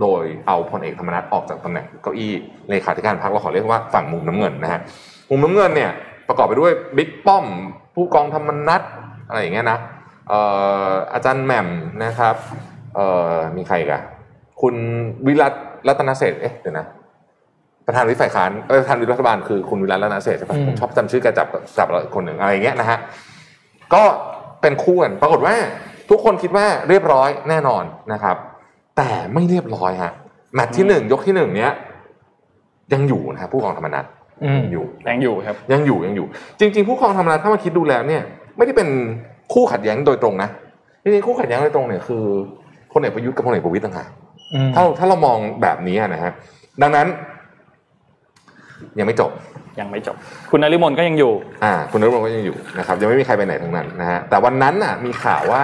[0.00, 2.32] โดยเอาพลเอกธรรมนัฐออกจากตำแหน่งเก้าอี้
[2.68, 4.80] เลขาธิการพรรคเราขอเรียกว่าฝั่งมุมน้ำเงินนะฮะ
[5.30, 5.90] มุมน้ำเงินเนี่ย
[6.28, 7.44] ประกอบไปด้วยบิ๊กป้อม
[7.94, 8.82] ผู้กองธรรมนัฐ
[9.28, 10.40] อะไรอย่างเงี้ยนะเอ่
[10.88, 11.68] ออาจารย์แหม่ม
[12.04, 12.36] นะครับ
[12.94, 14.02] เอ่อมีใครอีกัน
[14.60, 14.74] คุณ
[15.26, 15.54] วิรัต
[15.88, 16.86] รัตนเศรษฐ์เอ๊ะเดี๋ยวนะ
[17.86, 21.46] ประธานวิฝ่ายค้านเออประธานวิรัฐบาลคือคุณวิรัตรัตนเศรษฐ์ใช่ปะผมชอบจำชื่อแกจับ
[21.78, 22.98] จับคนหนึ่งอะไรอย่างเงี้ยนะฮะ
[23.94, 24.02] ก็
[24.60, 25.54] เป็นคู่กันปรากฏว่า
[26.10, 28.36] ทุกคนคิดว่าเรียบร้อยแน่นอนนะครับ
[28.96, 30.12] แต่ไม่เรียบร้อยฮะ
[30.54, 31.72] แมตช์ที่หนึ่งยกที่หนึ่งเนี้ย
[32.92, 34.04] ยังอยู่นะครับผู้กองธรรมนัฐ
[34.72, 36.26] อยู่ยังอยู่ครับ ยังอยู่ยังอยู่
[36.58, 38.22] จริง ๆ ผู้ครองธรรมนัฐถ้ามาคิดดูแล้วเนี่ย
[38.56, 38.88] ไม่ได้เป็น
[39.52, 40.48] คู่ขัดแย้งโดยตรงนะ
[41.02, 42.24] จริงๆคู่ขัดแย้งโดยตรงเนี่ยคือ
[42.92, 44.08] พลเอกประยุทธ์กับพลเอกประวิตยต่างหาก
[44.74, 46.32] ถ้าถ้าเรามองแบบนี้นะฮะ
[46.82, 47.06] ดังนั้น
[48.98, 49.30] ยังไม่จบ
[49.80, 50.16] ยังไม่จบ
[50.50, 51.32] คุณนริมนก็ยังอยู่
[51.64, 55.62] อ่า คุณนรมนก็ยังอยู่นะครับยังไม่มีใครไปไหนทั้งนั้นนะฮะแต่วันนั้นน่ะ มีข่าวว่า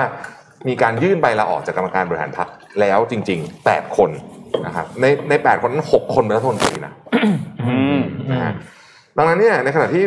[0.68, 2.48] มีการยื่นใบลาออกจากกรรมการบริหารพรรค
[2.80, 4.10] แล้วจริงๆแปดคน
[4.66, 6.92] นะครับในในแปดคนนั้นหกคนเป็นรัฐมนตรีนะ
[7.68, 8.00] อืม
[8.30, 8.52] นะฮะ
[9.16, 10.04] ดังนั้นเนี่ยในขณะที่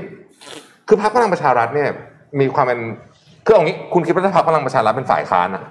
[0.87, 1.89] คือพรรคพลังประชารัฐเนี่ย
[2.39, 2.79] มีความเป็น
[3.45, 5.63] คือเอางี้คุณคิดว่าถ้าพรรคพลังประชารัฐเป็นฝ่ายค้านอะ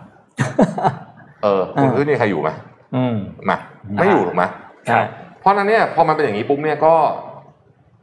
[1.42, 2.50] เออคุณคิดว่ามีใครอยู่ไหม
[2.96, 3.16] อืม
[3.50, 3.58] มา
[3.94, 4.44] ไม่อยู่ถูกไหม
[4.86, 5.00] ใช่
[5.40, 6.94] เพราะฉะนั้นเนี่ยพอมันเป็นอย่างนี้ปุ๊บเนี่ยก็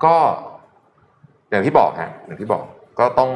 [0.05, 0.15] ก็
[1.49, 2.63] อย่างที่บอกฮะอย่างที่บอก
[2.99, 3.31] ก็ต้อง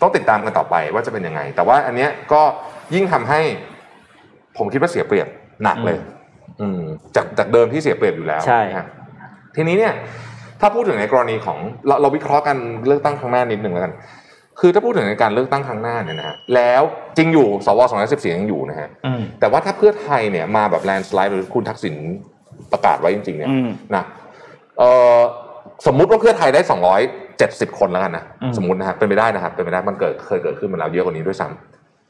[0.00, 2.42] ต้องติดตามกันต่อไปว่าจะเป็นยังไง แต่ว่าอันเนี้ยก็
[2.94, 3.40] ยิ่งทำให้
[4.56, 5.28] ผมคิดว่าเสียเปรียบ
[5.64, 5.98] หนักเลย
[6.60, 6.82] อืม
[7.16, 8.86] จากจากเดิมที่เสียเปรียบอยู่แล้วใช่นะฮะ
[9.56, 9.92] ทีนี้เนี่ย
[10.60, 12.56] ถ้าพูดถึงในกรณีของเราเราวิเคราะห์กัน
[12.86, 13.92] เลือกตั้งครั้งหน้านิดหนึ่งแล้วกัน
[14.60, 16.82] คือถ้าพูดถึงในการเลือกตั้งครั้งหน้าเนี่ยนะฮะแล้ว
[17.16, 21.94] จริงอยู่สวสองร้อยสิบเสียงยังอยู่นะฮะอืมแต่ว่าถ้าเพื่อไทยเนี่ยมาแบบแลนสไลด์หรือคุณทักษิณ
[22.72, 24.04] ประกาศไว้จริง ๆ เนี่ยอืมนะ
[24.78, 24.82] เอ
[25.16, 25.18] อ
[25.86, 26.60] สมมุติว่าเพื่อไทยได้
[27.20, 31.46] 270คนแล้วกันนะอืมสมมตินะครับเป็นไปได้นะครับเป็นไปได้มันเกิดเคยเกิดขึ้นมาแล้วเยอะกว่านี้ด้วยซ้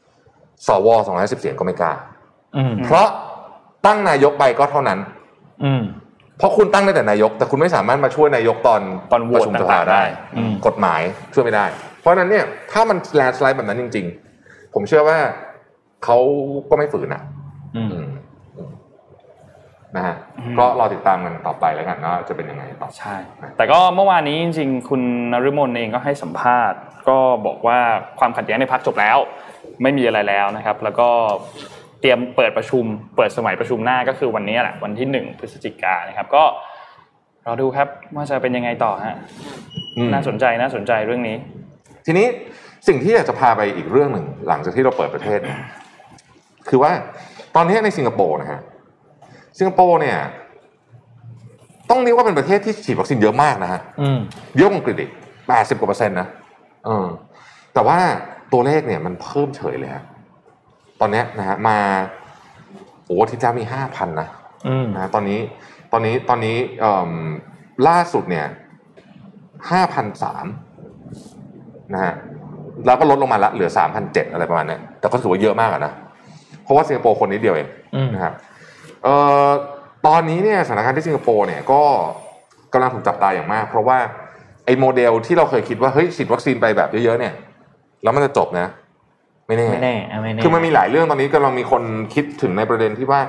[0.02, 0.88] ำสว
[1.18, 1.92] 210เสียงก็ไม่กล้า
[2.56, 3.08] อืมเพราะ
[3.86, 4.98] ตั้งนายกไปก็เท่านั้น
[5.64, 5.82] อืม
[6.38, 8.80] เพราะคุณตั้งได้แต่นายก แต่คุณไม่สามารถมาช่วยนายกตอน
[9.10, 10.04] ตอนโหวประตชุมสต่าภางๆได้ได้
[10.36, 11.00] อืมกฎหมาย
[11.34, 11.66] ช่วยไม่ได้
[12.00, 14.06] เพราะฉะนั้นเนี่ยถ้ามันแลนสไลด์แบบนั้นจริง
[14.40, 15.18] ๆ ผมเชื่อว่า
[16.04, 16.18] เขา
[16.70, 17.22] ก็ไม่ฝืนอะ
[17.76, 18.08] อืมอืม
[19.96, 23.14] นะฮะอืมก็รอติดตามกันต่อไปแล้วกันว่าจะเป็นยังไงต่อใช่
[23.56, 26.78] แต่ก็เมื่อวานนี้จริง ๆ คุณนฤมลเองก็ให้สัมภาษณ์
[27.08, 27.78] ก็บอกว่า
[28.18, 29.18] ความขัดแย้งในพักจบแล้ว
[29.82, 31.08] ไม่มีอะไรแล้วนะครับ แล้วก็
[32.00, 32.84] เตรียมเปิดประชุม
[33.16, 36.44] เปิดสมัยประชุมหน้าก็คือวันนี้แหละวันที่หนึ่งพฤศจิกายนนะครับ ก็
[37.46, 39.16] รอดูครับว่าจะเป็นยังไงต่อฮะ
[39.96, 41.36] อืมน่าสนใจน่าสนใจเรื่องนี้
[42.10, 42.28] ทีนี้
[42.88, 45.58] สิ่งที่อยากจะพาไปอีกเรื่องหนึ่งหลังจากที่เราเปิดประเทศเนี่ย
[46.68, 46.92] คือว่า
[47.54, 48.60] ตอนนี้ในสิงคโปร์นะฮะ
[49.58, 50.18] สิงคโปร์เนี่ย
[51.90, 54.18] ต้องเรียกว่าเป็นประเทศที่ฉีดวัคซีนเยอะมากนะฮะอืม
[54.56, 55.10] เยอะกว่าอังกฤษอีก
[55.48, 56.28] แปดสิบกว่าเปอร์เซ็นต์นะ
[56.86, 57.06] เออ
[57.74, 57.98] แต่ว่า
[58.52, 60.04] ตัวเลขเนี่ยมันเพิ่มเฉยเลยฮะ
[61.00, 61.78] ตอนเนี้ยนะฮะมา
[63.06, 64.28] โอ้ที่จะมีห้าพันนะ
[64.68, 65.40] อืมนะตอนนี้
[65.92, 67.12] ตอนนี้ตอนนี้เอ่อ
[67.88, 68.46] ล่าสุดเนี่ย
[69.70, 70.46] ห้าพันสาม
[71.92, 72.14] นะฮะ
[72.86, 75.92] แล้วก็ลดลงมาละเหลือสามพันเจ็ดอะไรประมาณเนี้ยแต่ก็ถือว่าเยอะมากอะนะ
[76.64, 78.32] เพราะว่าสิงคโปร์คนนิดเดียวเองอืมนะครับ
[79.04, 79.14] เอ่
[79.46, 79.48] อ
[80.06, 81.82] ตอนนี้เนี่ยสถานการณ์ที่สิงคโปร์เนี่ยก็
[82.72, 83.98] กำลังถูกจับตาอย่างมาก เพราะว่า
[84.64, 87.32] ไอ้โมเดลที่เราเคยคิดว่าเฮ้ยฉีดวัคซีนไปแบบเยอะๆเนี่ย
[88.02, 88.66] แล้วมันจะจบนะ
[89.46, 91.82] ไม่แน่ไม่แน่อะไม่แน่คือมันมีหลายเรื่องตอนนี้กำลังมีคน
[92.14, 93.20] คิดถึงในประเด็นที่ว่า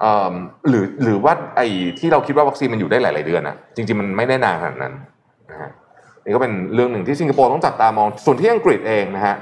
[0.00, 0.32] เอ่อ
[0.68, 1.66] หรือหรือว่าไอ้
[1.98, 4.94] ที่เราคิดว่าวัคซีนมันอยู่ได้หลาย ๆ เดือนอะจริง ๆ มันไม่ได้นานขนาดนั้น
[6.26, 9.36] นะฮะนี่ก็เป็นเรื่องหนึ่งที่สิงคโปร์ต้องจับตามองส่วนที่อังกฤษเองนะฮะ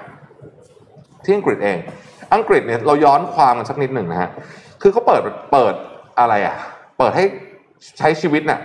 [1.25, 1.77] ที่อังกฤษเอง
[2.35, 4.31] อังกฤษเนี่ยเราย้อนความกันสักนิดหนึ่งนะฮะ
[4.83, 5.23] คือเขาเปิด
[5.53, 5.75] เปิด
[6.21, 6.57] อะไรอะ
[6.99, 7.25] เปิดให้
[7.99, 8.61] ใช้ชีวิตน่ะ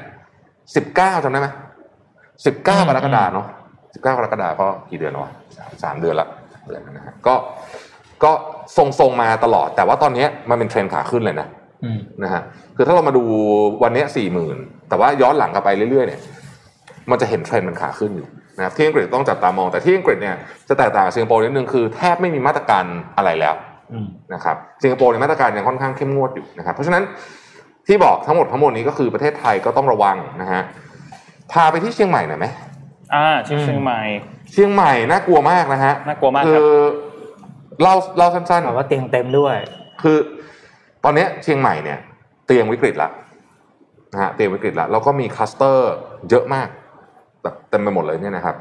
[0.76, 1.48] สิบเก้าจำได้ไหม
[2.46, 3.48] สิบเก้ากรกฎาเนาะ
[3.94, 6.28] สิบเก้ากรกฎาก็กี่เดือนแล้ววะสามสามเดือนละ
[6.68, 7.36] เดือนแล้วนะฮะก็
[8.24, 8.32] ก็
[8.78, 11.48] ทรงๆมาตลอด แต่ว่าตอนนี้มันเป็นเทรนด์ขาขึ้นเลยนะ
[11.84, 12.42] อืมนะฮะ
[12.76, 13.24] คือถ้าเรามาดู
[13.84, 14.58] วันนี้สี่หมื่น
[14.90, 16.22] แต่ว่าย้อนหลังกลับไปเรื่อยๆเนี่ย
[17.10, 18.28] มันจะเห็นเทรนด์มันขาขึ้นอยู่
[18.58, 20.36] นะครับที่อังกฤษต้องจับตามองแต่ที่อังกฤษเนี่ย
[20.70, 22.84] จะแตกต่างกับสิงคโปร์นิดนึงคือแทบไม่มีมาตรการ
[23.18, 23.56] อะไรแล้ว
[23.94, 27.04] อืมนะครับสิงคโปร์ในยมาตรการยังค่อนข้างเข้มงวดอยู่นะครับ เพราะฉะนั้น
[27.88, 30.62] ที่บอกทั้งหมดทั้งมวลนี้ก็คือประเทศไทยก็ต้องระวังนะฮะ
[31.52, 32.46] พาไปที่เชียงใหม่หน่อยไหม
[33.16, 34.02] อ่าที่เชียงใหม่
[34.52, 36.80] เชียงใหม่น่ากลัวมากนะฮะน่ากลัวมากคืครับอ
[37.82, 40.18] เล่าเล่าสั้นแต่ว่าเตียงเต็มด้วยๆคือ
[41.04, 42.00] ตอนเนี้ยเชียงใหม่เนี่ย
[42.46, 43.10] เตียงวิกฤตละ
[44.14, 45.92] นะฮะเตียงวิกฤตละแล้วก็มีคลัสเตอร์
[46.30, 46.68] เยอะมาก
[47.44, 48.56] แบบเต็มไปหมดเลยเนี่ยนะครับ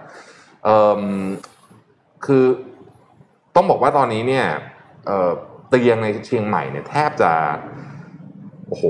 [0.64, 1.02] เอ่อ
[2.26, 2.44] คือ
[3.56, 4.46] ต้องบอกว่าตอนนี้เนี่ย
[5.06, 5.30] เอ่อ
[5.68, 7.30] เตียงในเชียงใหม่เนี่ยแทบจะ
[8.68, 8.84] โอ้โห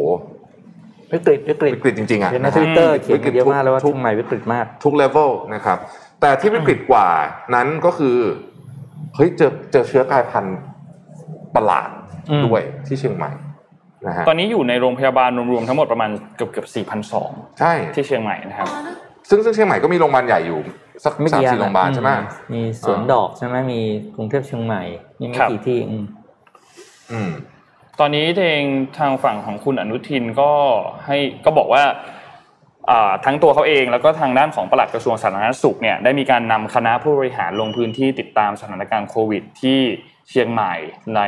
[1.12, 5.78] วิกฤตวิกฤตวิกฤตจริงๆอะเห็นในทวิตเตอร์นะฮะเขียนวิกฤตเยอะมากเลยว่าทุกเชียงใหม่วิกฤตมากทุกเลเวลนะครับ
[6.20, 7.08] แต่ที่วิกฤตกว่า
[7.54, 8.16] นั้นก็คือ
[9.14, 10.58] เฮ้ยเจอเจอเชื้อกลายพันธุ์
[11.54, 11.88] ประหลาด
[12.30, 13.30] อืมด้วยที่เชียงใหม่
[14.06, 18.68] นะฮะตอนนี้อยู่ในโรงพยาบาลรวมๆทั้งหมดประมาณเกือบเกือบสี่พันสองใช่ที่เชียงใหม่นะครับ
[19.28, 20.60] ซึ่งซึ่งเชียงใหม่ก็มีโรงพยาบาลใหญ่อยู่
[21.04, 22.10] สักสามสี่โรงพยาบาลใช่ไหม
[22.54, 23.80] มีสวนดอกใช่ไหมมี
[24.16, 24.82] กรุงเทพเชียงใหม่
[25.20, 25.78] มีไม่กี่ที่
[27.12, 27.30] อืม
[28.00, 28.64] ตอนนี้เอง
[28.98, 30.50] ทางฝั่งของคุณอนุทินก็
[31.06, 31.82] ให้ก็บอกว่า
[33.24, 39.80] ทั้งตัวเขาเองแล้วก็ทางด้านของปลัดกระทรวงสาธารณสุขเนี่ยได้มีการนำคณะผู้บริหารลงพื้นที่ติดตามสถานการณ์โควิด ที่
[40.30, 40.74] เชียงใหม่
[41.16, 41.20] ใน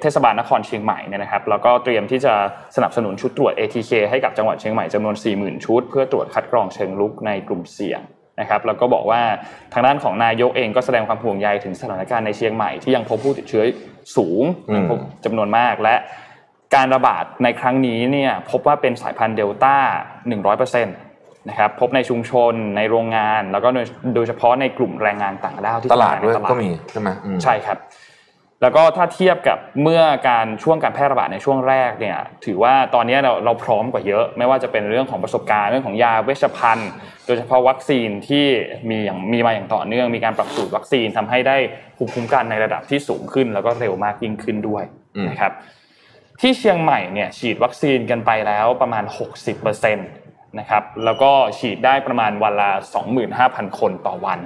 [0.00, 2.34] เทศบาลนครเชียงใหม่เนี่ยนะครับแล้วก็เตรียมที่จะ
[2.76, 8.00] สนับสนุนชุดตรวจ ATK ให้กับจังหวัดเชียงใหม่จำนวน 40,000 ชุด เพื่อตรวจคัดกรองเชิงลุกในกลุ่มเสี่ยง
[8.40, 9.22] นะครับแล้วก็บอกว่า
[9.72, 13.64] ทางด้านของนายกเองก็แสดงความห่วงใยถึงสถานการณ์ในเชียงใหม่ที่ยังพบผู้ติดเชื้อ
[14.16, 14.44] สูง
[15.24, 15.96] จำนวนมากและ
[16.74, 19.76] การระบาดในครั้งนี้เนี่ยพบว่าเป็นสายพันธุ์เดลต้า
[20.30, 21.09] 100%
[21.48, 23.68] นะครับพบในชุมชนในโรงงาน แล้วก็
[24.14, 27.08] โดยเฉพาะในกลุ่มแรงงานต่างด้าวที่ตลาดด้วยก็มีใช่ไหม
[27.42, 27.78] ใช่ครับ
[28.62, 36.90] แล้วก็ถ้าเทียบกับเมื่อการช่วงการแพร่ระบาดในช่วงแรกเนี่ยถือว่าตอนนี้เราเราพร้อมกว่าเยอะ ไม่ว่าจะเป็นเรื่องของประสบการณ์เรื่องของยาเวชภัณฑ์
[37.26, 38.46] โดยเฉพาะวัคซีนที่
[38.90, 41.56] มีอย่างมีมาอย่างต่อเนื่อง มีการปรับสูตรวัคซีนทำให้ได้
[41.96, 44.84] ภูมิคุ้มกันในระดับที่สูงขึ้น แล้วก็เร็วมากยิ่งขึ้นด้วย
[45.28, 45.52] นะครับ
[46.40, 49.04] ที่เชียงใหม่เนี่ยฉีดวัคซีนกันไปแล้วประมาณ
[49.66, 50.19] 60%
[50.58, 52.70] นะครับแล้วก็ฉีดได้ประมาณวันละ
[53.24, 54.40] 25,000 คนต่อวัน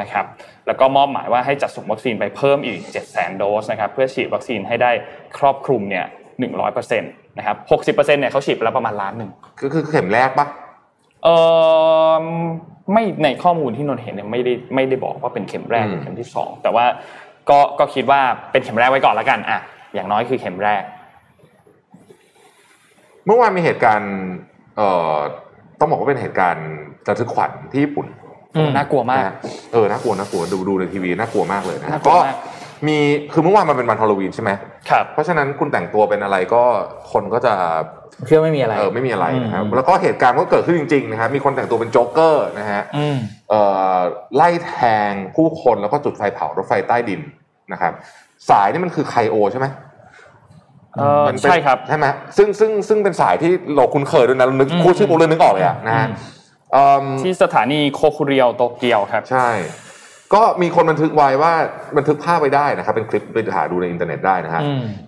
[0.00, 0.26] นะครับ
[0.66, 4.90] แล้วก็มอบหมายว่าให้จัดส่งวัคซีนไปเพิ่มอีก 700,000โดสนะครับเพื่อฉีดวัคซีนให้ได้
[5.38, 6.04] ครอบคลุมเนี่ย
[6.52, 7.56] 100%นะครับ
[7.96, 10.46] 60%เนี่ยเขาฉีดไปแล้วประมาณล้านหนึ่งคือคือเข็มแรกปะ
[11.24, 11.28] เอ
[12.22, 12.24] อ
[12.92, 16.84] ไม่ในข้อมูลที่นนเห็นเนี่ยไม่ได้ไม่ได้บอกว่าเป็นเข็มแรกหรือเข็มที่สองแต่ว่า
[17.50, 18.20] ก็ก็คิดว่า
[18.52, 19.58] เป็นเข็มแรกไว้ก่อนแล้วกันอะ
[19.94, 20.82] อย่างน้อยคือเข็มแรก
[23.26, 24.14] เมื่อวานมีเหตุการณ์
[24.76, 25.16] เอ่อ
[25.80, 26.66] ต้องบอกว่าเป็นเหตุการณ์
[27.08, 28.06] ระทึกขวัญที่ญี่ปุ่น
[28.76, 29.30] น่ากลัวมาก
[29.72, 32.16] เออน่ากลัวน่ากลัวดูดูในทีวีน่ากลัวมากเลยนะก็
[32.86, 32.98] มี
[33.32, 34.50] คือเมื่อวานมันเป็นวันฮอลโลวีนใช่ไหม
[34.90, 36.62] ครับเพราะฉะนั้นคุณแต่งตัวเป็นอะไรก็
[37.12, 37.54] คนก็จะ
[38.26, 42.82] เชื่อไม่มีอะไรเออไม่มีอะไรนะครับแล้วก็เหตุการณ์ก็เกิดขึ้นจริงๆนะครับมีคนแต่งตัวเป็นโจ๊กเกอร์นะฮะ
[43.50, 43.60] เอ่
[43.96, 43.96] อ
[44.36, 44.76] ไล่แท
[45.10, 47.20] งผู้คนแล้วก็จุดไฟเผารถไฟใต้ดิน
[47.72, 47.92] นะครับ
[48.50, 49.66] สายนี่มันคือเคโอใช่ไหม
[51.42, 56.08] ใช่ครับใช่ไหมซึ่งซึ่งซึ่งเป็นสายที่เราคุ้นเคยด้วยนะนึกคู่ชื่อผมเลยนึกออกเลยอะนะฮะ
[57.20, 59.48] ที่สถานีโคคุเรียวโตเกียวครับ ใช่
[60.34, 61.52] ก็มีคนบันทึกไว้ว่า
[61.96, 64.62] บันทึกภาพไปได้นะครับ เป็นคลิปไปหาดูในอินเทอร์เน็ตได้นะฮะ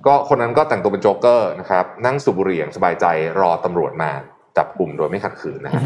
[0.07, 3.07] ก็คนนั้นก็แต่งตัวเป็นโจ๊กเกอร์นะครับ นั่งสูบบุหรี่อย่างสบายใจ
[3.41, 4.11] รอตำรวจมา
[4.57, 5.83] จับกลุ่มโดยไม่ขัดขืนนะฮะ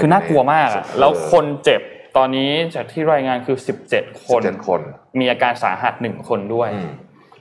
[0.00, 1.80] คือน่ากลัวมากแล้วคนเจ็บ
[2.16, 4.80] ตอนนี้จากที่รายงานคือสิบเจ็ดคนคน
[5.20, 6.68] มีอาการสาหัสหนึ่งคนด้วย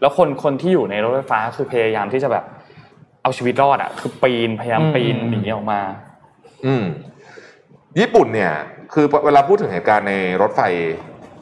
[0.02, 2.44] แล้วคนคนที่อยู่ในรถไฟฟ้าคือพยายามที่จะแบบ
[3.22, 5.82] เอาชีวิตรอดอะ คือปีนพยายามปีนหนีออกมา
[6.66, 6.86] อืม
[8.00, 8.54] ญี่ปุ่นเนี่ย
[8.94, 10.62] คือเวลาพูดถึงเหตุการณ์ในรถไฟ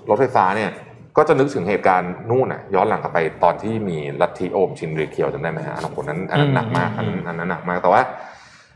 [0.10, 0.72] รถไฟฟ้าเนี่ย
[1.18, 8.02] ก็จะนึกถึงเหตุการณ์นู่นอะ ย้อนหลังกลับไปตอนที่มีลัทธิโอมชินรีเคียวจำได้ไหมฮะอันนั้นอันนั้นหนักมากอันนั้นอันนั้นหนักมากแต่ว่า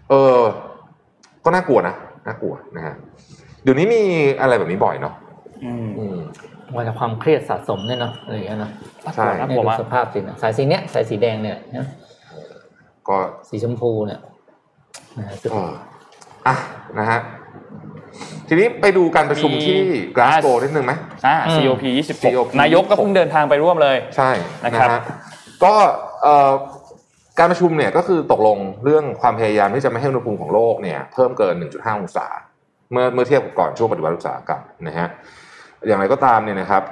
[0.09, 0.37] เออ
[1.45, 1.95] ก็น่ากลัวนะ
[2.27, 2.95] น่ากลัวนะฮะ
[3.63, 4.01] เดี๋ยวนี้มี
[4.41, 5.13] อะไรแบบนี้บ่อยเนาะ
[5.65, 6.05] อื
[6.69, 8.71] มมาจากความเครียดสะสมเนี่ยเนาะอะไรอย่างเงี้ยเนาะ
[9.15, 11.57] ใช่น่ากลัวมากสภาพสินะสายสีเนี้ยสายสีแดงเนี่ย
[13.07, 13.17] ก็
[13.49, 14.19] สีชมพูเนี่ย
[15.19, 15.25] นะ
[16.47, 16.55] อะ
[16.99, 17.19] นะฮะ
[18.47, 19.79] ทีนี้ไปดูการประชุมที่
[20.17, 20.93] กราสโกนิดนึงไหม
[21.25, 21.83] อ่า COP
[22.23, 24.29] 26นายกก็เพิ่งเดินทางไปร่วมเลย ใช่
[24.65, 24.89] นะครับ
[25.63, 25.73] ก็
[27.39, 32.27] การประชุมเนี่ยก็คือตกลงเรื่องความพยายามที่จะไม่ให้อุณหภูมิของโลกเนี่ยเพิ่มเกิน 1.5 องศา
[32.91, 35.07] เมื่อเมื่อเทียบกับก่อนช่วงปฏิวัติอุตสาหกรรมนะฮะ
[35.87, 36.83] อย่างไรก็ตามเนี่ยนะครับ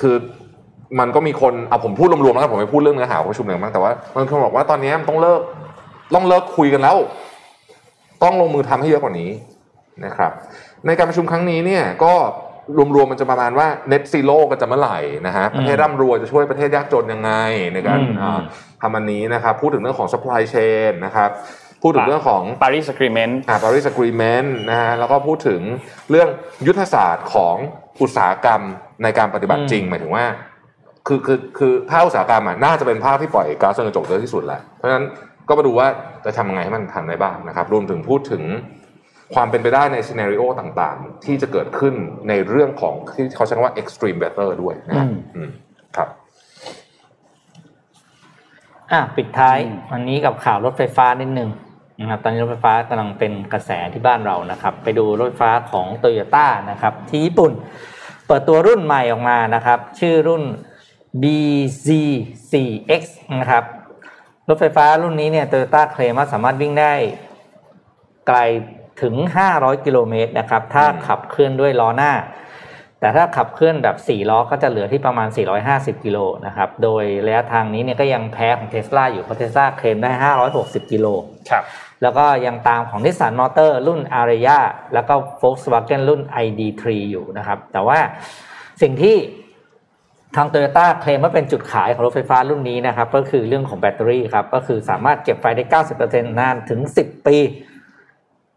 [0.00, 0.16] คือ
[0.98, 5.40] มันก็มีคนเอาผมพูดรวมๆแล้วผมไม่พูดเรื่องเนื้อหาประชุมหนึ่งบ้างแต่ว่ามันคนบอกว่าตอนนี้มันต้องเลิก
[6.14, 6.96] ต้องเลิกคุยกันแล้ว
[8.22, 9.30] ต้องลงมือทำให้เยอะกว่านี้
[10.04, 10.32] นะครับ
[10.86, 12.12] ในการประชุมครั้งนี้เนี่ยก็
[12.94, 17.32] รวมๆมันจะประมาณว่าเน็ตซีโร่กันจะเมื่อไหร่นะฮะประเทศร่ำรวยจะช่วยประเทศยากจนยังไง
[17.74, 17.98] ในการ
[18.82, 21.30] ทำอันนี้นะครับ พูดถึงเรื่องของ supply chain นะครับ
[21.86, 25.60] พูดถึงเรื่องของ Paris Agreement อ่า Paris Agreement นะฮะแล้วก็พูดถึง
[26.10, 26.28] เรื่อง
[26.66, 27.56] ยุทธศาสตร์ของ
[28.02, 28.60] อุตสาหกรรม
[29.02, 30.24] ในการปฏิบัติจริงหมายถึงว่า
[31.06, 35.04] คือคือคือภาคอุตสาหกรรมอะน่าจะเป็นภาคที่ปล่อยก๊าซเรือนกระจกเยอะที่สุดแหละเพราะฉะนั้น
[35.48, 35.86] ก็มาดูว่า
[36.24, 38.42] จะทำยังไงให้มันทันได้บ้างนะครับ รวมถึงพูดถึง
[39.34, 41.94] ความเป็นไปได้ในซีนารีโอต่างๆ ที่จะเกิดขึ้น
[42.28, 45.08] ในเรื่องของที่เขาใช้คำว่า extreme weather ด้วยนะครับ
[45.96, 46.08] ครับ
[48.92, 49.58] อะ ปิดท้าย
[49.92, 51.50] วันนี้กับข่าวรถไฟฟ้านิดนึง
[52.00, 57.52] นะครับตอนนี้รถไฟฟ้ากำลังเป็นกระแสที่บ้านเรานะครับ ไปดูรถไฟฟ้าของโตโยต้านะครับที่ญี่ปุ่น
[58.26, 60.42] เปิดตัวรุ่นใหม่ออกมานะครับ ชื่อรุ่น
[61.22, 63.02] BZ4X
[63.40, 63.64] นะครับ
[64.48, 66.92] รถไฟฟ้ารุ่นนี้เนี่ยโตโยต้าเคลมว่าสามารถวิ่งได้
[68.26, 68.38] ไกล
[69.02, 69.14] ถึง
[69.50, 72.12] 500 กิโลเมตรนะครับ ถ้าขับเคลื่อนด้วยล้อหน้า
[73.04, 75.28] แต่ถ้าขับเคลื่อนแบบ 4 ล้อก็จะเหลือที่ประมาณ
[75.66, 80.10] 450 กิโลนะครับ โดยระยะทางนี้เนี่ยก็ยังแพ้ของเทสลาอยู่เพราะเทสลาเคลมได้
[80.50, 81.06] 560 กิโล
[81.50, 81.64] ครับ
[82.02, 84.58] แล้วก็ยังตามของนิสสันมอเตอร์รุ่น a r i a
[84.94, 87.98] แล้วก็ Volkswagen รุ่น ID3 อยู่นะครับ แต่ว่า
[88.82, 89.16] สิ่งที่
[90.36, 97.36] ทางโตโยต้าเคลมว่าเป็นจุดขายของรถไฟฟ้ารุ่นนี้นะครับ ก็คือเรื่องของแบตเตอรี่ครับ ก็คือสามารถเก็บไฟได้ 90%นานถึง 10 ปี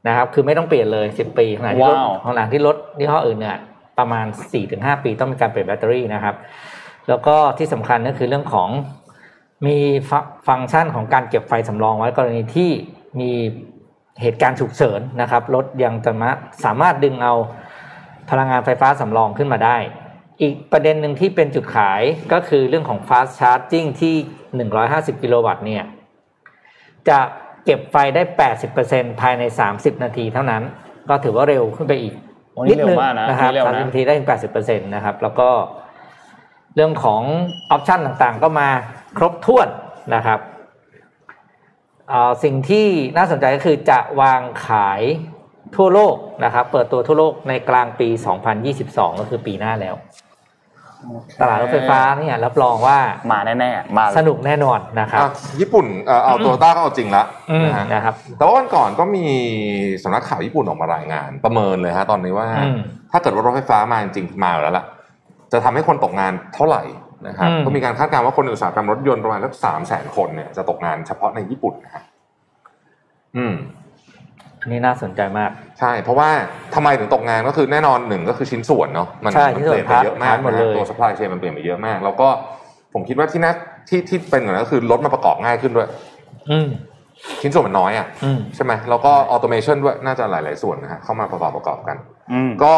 [0.07, 3.57] นะครับ คือไม่ต้องเปลี่ยนเลย 10 ปีขณะที่รถว้าวขณะที่รถยี่ห้ออื่นเนี่ย
[3.99, 4.25] ประมาณ
[4.65, 6.35] 4-5 ปีต้องมีการเปลี่ยนแบตเตอรี่นะครับ
[7.09, 8.69] แล้วก็ที่สำคัญก็คือเรื่องของ
[9.65, 9.77] มี
[10.09, 10.11] ฟ,
[10.47, 12.71] ฟังก์ชันของการเก็บไฟสำรองไว้กรณีที่
[13.19, 13.31] มี
[14.21, 16.29] เหตุการณ์ฉุกเฉินนะครับรถยังจะมา
[16.63, 17.33] สามารถดึงเอา
[18.29, 19.77] พลังงานไฟฟ้าสำรองขึ้นมาได้
[20.41, 22.01] อีกประเด็นหนึ่งที่เป็นจุดขาย
[22.33, 24.15] ก็คือเรื่องของ fast charging ที่
[24.73, 25.83] 150 กิโลวัตต์เนี่ย
[27.09, 27.19] จะ
[27.65, 28.21] เก็บไฟได้
[28.71, 29.43] 80%ภายใน
[29.73, 30.63] 30 นาทีเท่านั้น
[31.09, 32.13] ก็ถือว่าเร็วขึ้นไปอีก
[32.65, 34.27] นี่นิดนึงเร็วมากนะนะครับนี่เร็วนะสามสิบนาทีได้ถึง
[34.57, 35.49] 80%นะครับ แล้วก็
[36.75, 37.21] เรื่องของ
[37.71, 38.69] ออปชันต่างๆ ก็มา
[39.17, 39.67] ครบถ้วน
[40.15, 40.39] นะครับ
[42.09, 42.87] เอ่อสิ่งที่
[43.17, 45.01] น่าสนใจก็คือจะวางขาย
[45.75, 48.07] ทั่วโลกนะครับ เปิดตัวทั่วโลกในกลางปี
[48.63, 49.95] 2022 ก็คือปีหน้าแล้ว
[51.41, 52.97] ตลาดรถไฟฟ้าเนี่ยรับรองว่า
[53.31, 59.25] มาแน่ๆมาเลยสนุกแน่นอนนะครับอะญี่ปุ่นเอ่อเอาโตโยต้าก็เอาจริงละอืมนะฮะนะครับแต่ว่าวันก่อนก็มี
[60.03, 62.79] สำนักข่าวญี่ปุ่นออกมารายงาน ประเมินเลยฮะตอนนี้ว่าอืม
[63.11, 64.85] ถ้าเกิดว่ารถไฟฟ้ามาจริงๆมาอยู่แล้วล่ะ
[65.51, 66.83] จะทำให้คนตกงานเท่าไหร่
[67.27, 72.03] นะครับอืมก็มีการคาดการณ์ว่าคนในอุตสาหกรรมรถยนต์ประมาณสักสามแสนคนเนี่ยจะตกงานเฉพาะในญี่ปุ่นนะฮะ
[73.37, 73.76] อืมอั
[74.65, 75.49] นนี้น่าสนใจมาก
[75.79, 76.29] ใช่ เพราะว่า
[76.75, 82.27] ทำไมถึงตกงานก็คือแน่นอนหนึ่งก็คือชิ้นส่วนเนาะมันใช่มัชิ้นส่เปวนลี่ยนไปเยอะมากพาร์ทหมดเลยนะ ตัว supply chain มันเปลี่ยนไปเยอะมาก แล้วก็
[82.93, 83.53] ผมคิดว่าที่น่า
[83.89, 85.87] ที่ที่เป็นอย่างนั้นก็คือรถมาประกอบง่ายขึ้นด้วย
[86.51, 86.67] อืม
[87.41, 91.97] ชิ้นส่วนมันน้อยอะอืมใช่ไหมแล้วก็ automation ด้วยน่าจะหลาย ๆ ส่วนนะฮะเข้ามาประกอบประกอบกัน
[92.33, 92.75] อืมก็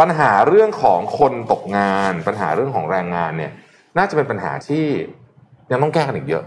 [0.00, 3.52] ปัญหาเรื่องของคนตกงาน ปัญหาเรื่องของแรงงานเนี่ย
[3.98, 4.84] น่าจะเป็นปัญหาที่
[5.70, 6.44] ยังต้องแก้กันอีกเยอะ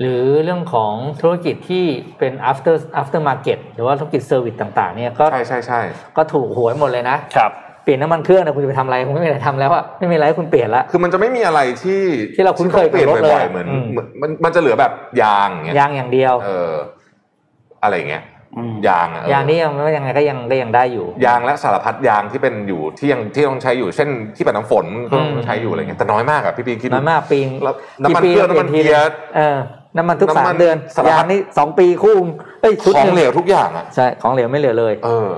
[0.00, 1.84] หรือเรื่องของธุรกิจที่
[2.18, 5.80] เป็น after after market หรือว่าธุรกิจ service ต่าง ๆ เนี่ยก็ใช่ใช่ใช่
[6.16, 7.52] ก็ถูกหวยหมดเลยนะครับ
[7.84, 12.02] เปลี่ยนน้ำมันเครื่องนะคุณจะไปทำอะไรคุณไม่มีอะไรทำแล้วอะไม่มีอะไรให้คุณเปลี่ยนละคือมันจะไม่มีอะไรที่
[12.34, 14.92] ที่เราคุ้นเคยที่ต้องเปลี่ยนกับรถเลยบ่อยๆเหมือนอืมเหมือนมันมันจะเหลือแบบ
[15.22, 16.72] ยางอย่างเงี้ยยางอย่างเดียว เออ
[17.84, 18.24] อะไรอย่างเงี้ย
[18.56, 29.58] อืมยางอะเออยางนี่ยังไม่ยังไงก็ยังก็ยังได้อยู่ ยางและสารพัดยางที่เป็นอยู่ที่ยังที่ต้องใช้อยู่เช่นที่ปัดน้ำฝนก็อืมต้องใช้อยู่อะไรเงี้ยแต่น้อยมากอะพี่ปีคิดดูน้อยมากปีแล้วน้ำมันกี่ปีเครื่องน้ำมันปลี่ยเกียร์เออ
[29.96, 32.16] น้ำมันทุกน้ำมันสามเดือนสารพัดยางนี่สองปีคู่
[32.60, 35.32] เอ้ยชุดของนึ่เหลวทุกอย่างอะใช่ของเหลวไม่เหลือเลย เออ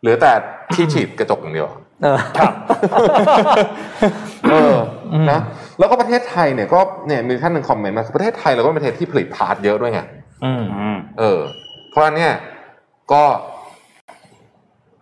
[0.00, 0.32] เหลือแต่
[0.74, 1.68] ที่ฉีดกระจกอย่างเดียว
[2.02, 2.52] เออครับ
[4.50, 4.74] เออ
[5.12, 5.40] อมนะ
[5.78, 10.00] แล้วก็ประเทศไทยเนี่ยก็เนี่ยมีท่านหนึ่งคอมเมนต์มาคือประเทศไทยเราก็เป็นประเทศที่ผลิตพาร์ทเยอะด้วยไง
[10.44, 11.40] อืมอืมเออ
[11.90, 12.34] เพราะฉะนั้นเนี่ย
[13.12, 13.22] ก็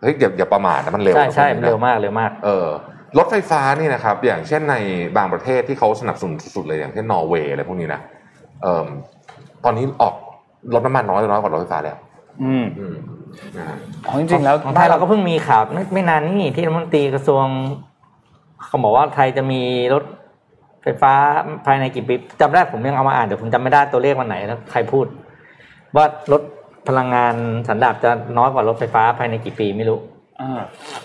[0.01, 2.68] เฮ้ยอย่าอย่าประมาทนะมันเร็วใช่ใช่นะเร็วมากเร็วมาก เออ
[3.18, 4.76] รถไฟฟ้านี่นะครับ อย่างเช่นใน
[5.16, 8.16] บางประเทศที่เขาสนับสนุนสุดๆเลยอย่างเช่นนอร์เวย์อะไรพวกนี้นะเออ
[9.65, 10.15] ตอนนี้ออก
[10.75, 11.97] รถน้ำมันน้อยน้อยกว่ารถไฟฟ้าแล้ว
[12.43, 12.97] อืมอืม
[13.57, 13.77] นะฮะ
[14.07, 17.45] อ๋อจริงๆแล้วของไทยเราก็เพิ่งมีข่าวไม่ไม่นานนี่ที่รัฐมนตรีกระทรวง
[18.67, 19.63] เขาบอกว่าไทยจะมี
[19.95, 20.05] รถ
[20.83, 21.13] ไฟฟ้า
[21.67, 25.07] ภายในกี่ปีจำได้ผมยังเอามาอ่านแต่ผมจำไม่ได้ตัวเลขวันไหนแล้วใครพูด
[25.97, 26.43] ว่ารถ
[26.89, 27.35] พลังงาน
[27.69, 29.99] สันดาปจะน้อยกว่ารถไฟฟ้าภายในกี่ปีไม่รู้
[30.41, 30.61] อ่า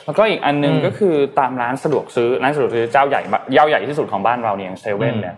[0.06, 5.36] แล้วก็อีกอันหนึงอืมก็คือตามร้านสะดวกซื้อร้านสะดวกซื้อเจ้าใหญ่มากเจ้าใหญ่ที่สุดของบ้านเราเนี่ยอย่างเซเว่นอืมเนี่ย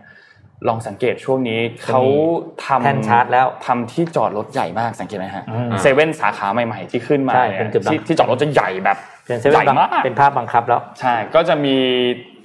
[0.67, 2.01] ลองสังเกตช่วงนี้เขา
[2.65, 8.97] ทำแท่นชาร์จแล้วทำที่จอดรถใหญ่มากสังเกตไหมฮะอืมเซเว่นสาขาใหม่ ๆ ที่ขึ้นมาใช่เนี่ยเป็นจุดบังที่ที่จอดรถจะใหญ่แบบ
[9.27, 11.75] เป็นเซใหเว่ญ่นมากเป็นภาพบังคับแล้วใช่ก็จะมี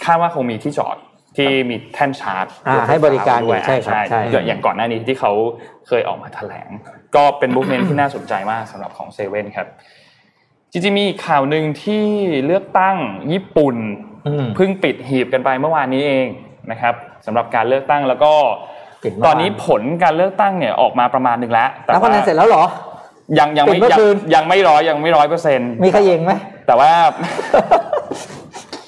[0.05, 0.97] คาดว่าคงมีที่จอด
[1.37, 5.33] ที่มีแท่นชาร์จอ่าให้บริการอยู่ด้วยใช่ครับใช่อย่างก่อนหน้านี้ที่เขา
[5.89, 6.69] เคยออกมาแถลง
[7.17, 9.67] ก็เป็นบุ๊กเมนที่น่าสนใจมากสำหรับของเซเว่นครับ
[10.73, 12.05] จริงๆมีข่าวหนึ่งที่
[12.47, 12.97] เลือกตั้ง
[13.33, 13.77] ญี่ปุ่น
[14.27, 16.27] อืมเพิ่งปิดหีบกันไปเมื่อวานนี้เอง
[16.71, 16.95] นะครับ
[17.27, 18.33] สำหรับการเลือกตั้งแล้วก็
[19.03, 22.65] ปิดเมื่อวานตอนนี้ผลการเลือกตั้งเนี่ยออกมาประมาณหนึ่งแล้วแต่แล้วคะแนนว่าเสร็จแล้วเหรอ
[23.39, 26.33] ยังยังไม่ปิดเมื่อยังคืนยังไม่ร้อยยังไม่ร้อยเปอร์เซ็นต์มีขยิงไหม
[26.67, 26.93] แต่ว่า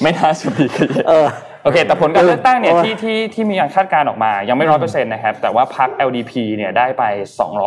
[0.03, 1.29] ไม่น่าจะมีขยะเออ
[1.63, 7.05] โอเค แต่ผลการเลือกตั้งเนี่ยโอ้ยที่ที่ที่มีการคาดการณ์ออกมา ยังไม่ร้อยเปอร์เซ็นต์นะครับ แต่ว่าพรรค LDP เนี่ยได้ไป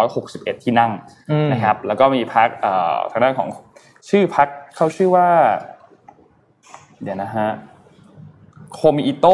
[0.01, 0.91] 261 ที่นั่ง
[1.31, 3.47] อืมนะครับ แล้วก็มีพรรคเอ่อทางด้านของ
[4.09, 5.27] ชื่อพรรคเขาชื่อว่า
[7.03, 7.49] เดี๋ยวนะฮะ
[8.75, 9.27] โคมิอิโต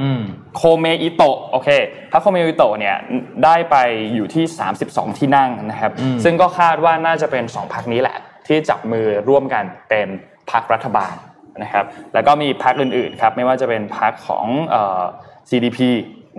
[0.00, 0.22] อืม
[0.56, 1.68] โคเมอิโตะโอเค
[2.12, 2.96] พรรคโคเมอิโตะเนี่ย
[3.44, 3.76] ได้ไป
[4.14, 4.44] อยู่ที่
[4.82, 8.16] 32 ที่นั่งนะครับอืมซึ่งก็คาดว่าน่าจะเป็น 2พรรคนี้แหละ
[8.46, 10.08] ที่จับมือร่วมกันเป็น
[10.50, 11.14] พรรครัฐบาล
[11.62, 11.84] นะครับ
[12.14, 15.02] แล้วก็มีพรรคอื่นๆครับ ไม่ว่าจะเป็นพรรคของเอ่อ
[15.50, 15.78] CDP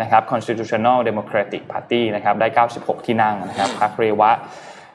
[0.01, 2.47] นะครับ Constitutional Democratic Party นะครับ ได้
[2.77, 4.31] 96 ที่นั่งนะครับ พรรคเรวะ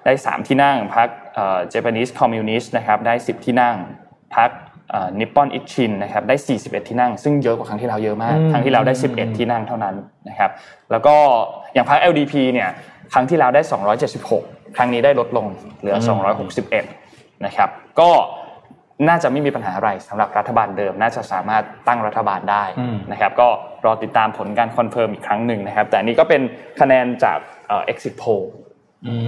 [0.04, 3.76] ได้ 3 ที่นั่ง พรรคเอ่อ Japanese Communist นะครับ ได้ 10 ที่นั่ง
[4.36, 4.50] พรรค
[5.20, 9.94] นิปปอนอิชินนะครับได้ 41 ที่นั่ง ซึ่งเยอะกว่าครั้งที่แล้วเยอะมากครั้งที่แล้วได้ 11 ที่นั่งเท่านั้น
[10.28, 10.50] นะครับ
[10.90, 11.16] แล้วก็
[11.74, 12.68] อย่างพรรค LDP เนี่ย
[13.12, 13.62] ครั้งที่แล้วได้
[14.18, 15.46] 276 ครั้งนี้ได้ลดลง
[15.80, 15.96] เหลือ
[16.70, 17.68] 261 นะครับ
[18.00, 18.10] ก็
[19.08, 22.64] น่าจะไม่มีปัญหาอะไรสำหรับรัฐบาลเดิม น่าจะสามารถตั้งรัฐบาลได้
[23.12, 23.48] นะครับก็
[23.84, 26.42] รอติดตามผลการ confirm อีกครั้งหนึ่งนะครับ แต่นี่ก็เป็น
[26.80, 27.38] คะแนนจาก
[27.92, 28.44] exit poll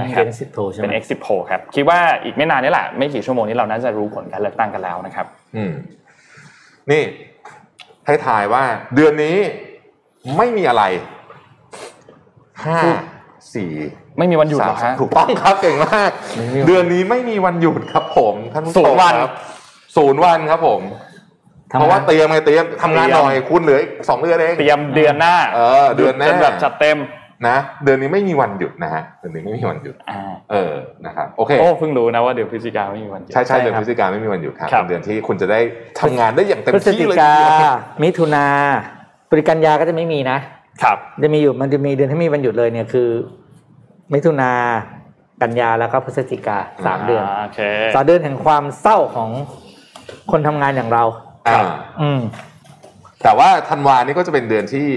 [0.01, 5.27] นะครับเป็น exit poll ใช่ไหมเป็น exit poll ครับคิดว่าอีกไม่นานนี่แหละไม่กี่ชั่วโมงนี้เราน่าจะรู้ผลการเลือกตั้งกันแล้วนะครับ
[5.57, 5.73] อืม
[6.91, 7.03] นี่
[8.07, 9.37] ให้ทายว่า เดือนนี้
[10.37, 10.85] ไม่มีอะไร
[12.65, 12.79] ห้า
[13.55, 13.73] สี่
[14.19, 16.11] ไม่มีวันหยุดเหรอสามฮะถูกต้องครับเก่งมาก
[16.67, 19.33] เดือนนี้ไม่มีวันหยุดครับ ผมท่านผู้ชศูนมย์วันครับ
[19.97, 20.81] ศูนย์วันครับผม
[21.71, 26.97] ทำเพราะว่าไมเตรียมไงเตรียมทำงานเตรียมหน่อยคุณเหลืออีกสองเดือนเองเตรียมเดือนหน้า เออ เดือนหน้าจนแบบจัดเต็ม
[27.47, 30.21] นะเดือนนี้ไม่มีวันหยุดนะฮะเดือนนี้ไม่มีวันหยุดอ่า
[30.51, 30.75] เออ
[31.07, 35.61] นะครับโอเคโอ้เพิ่งรู้นะว่าเดี๋ยวพฤศจิกาไม่มีวันหยุดใช่ใช่ใช่เดือนครับพฤศจิกาไม่มีวันหยุดครับครับเป็นเดือนที่คุณจะได้
[36.01, 38.47] ทำงานได้อย่างเต็มพฤศที่จิเลยกาทีเดียวมิถุนา
[39.31, 40.39] พฤศจิกันยาก็จะไม่มีนะ
[40.83, 43.09] ครับจะมีอยู่มันจะมีเดือนที่มีวันหยุดเลยเนี่ยคือ
[44.13, 44.53] มิถุนา
[45.43, 47.61] กันยาแล้วก็พฤศจิกาสามเดือนโอเค
[47.95, 49.31] สามเดือนแห่งความเศร้าของ
[50.31, 51.05] คนทำงานอย่างเรา
[51.49, 51.61] อ่า
[52.01, 52.21] อืม
[53.23, 54.89] แต่ว่าธันวานี่ก็จะเป็นเดือนที่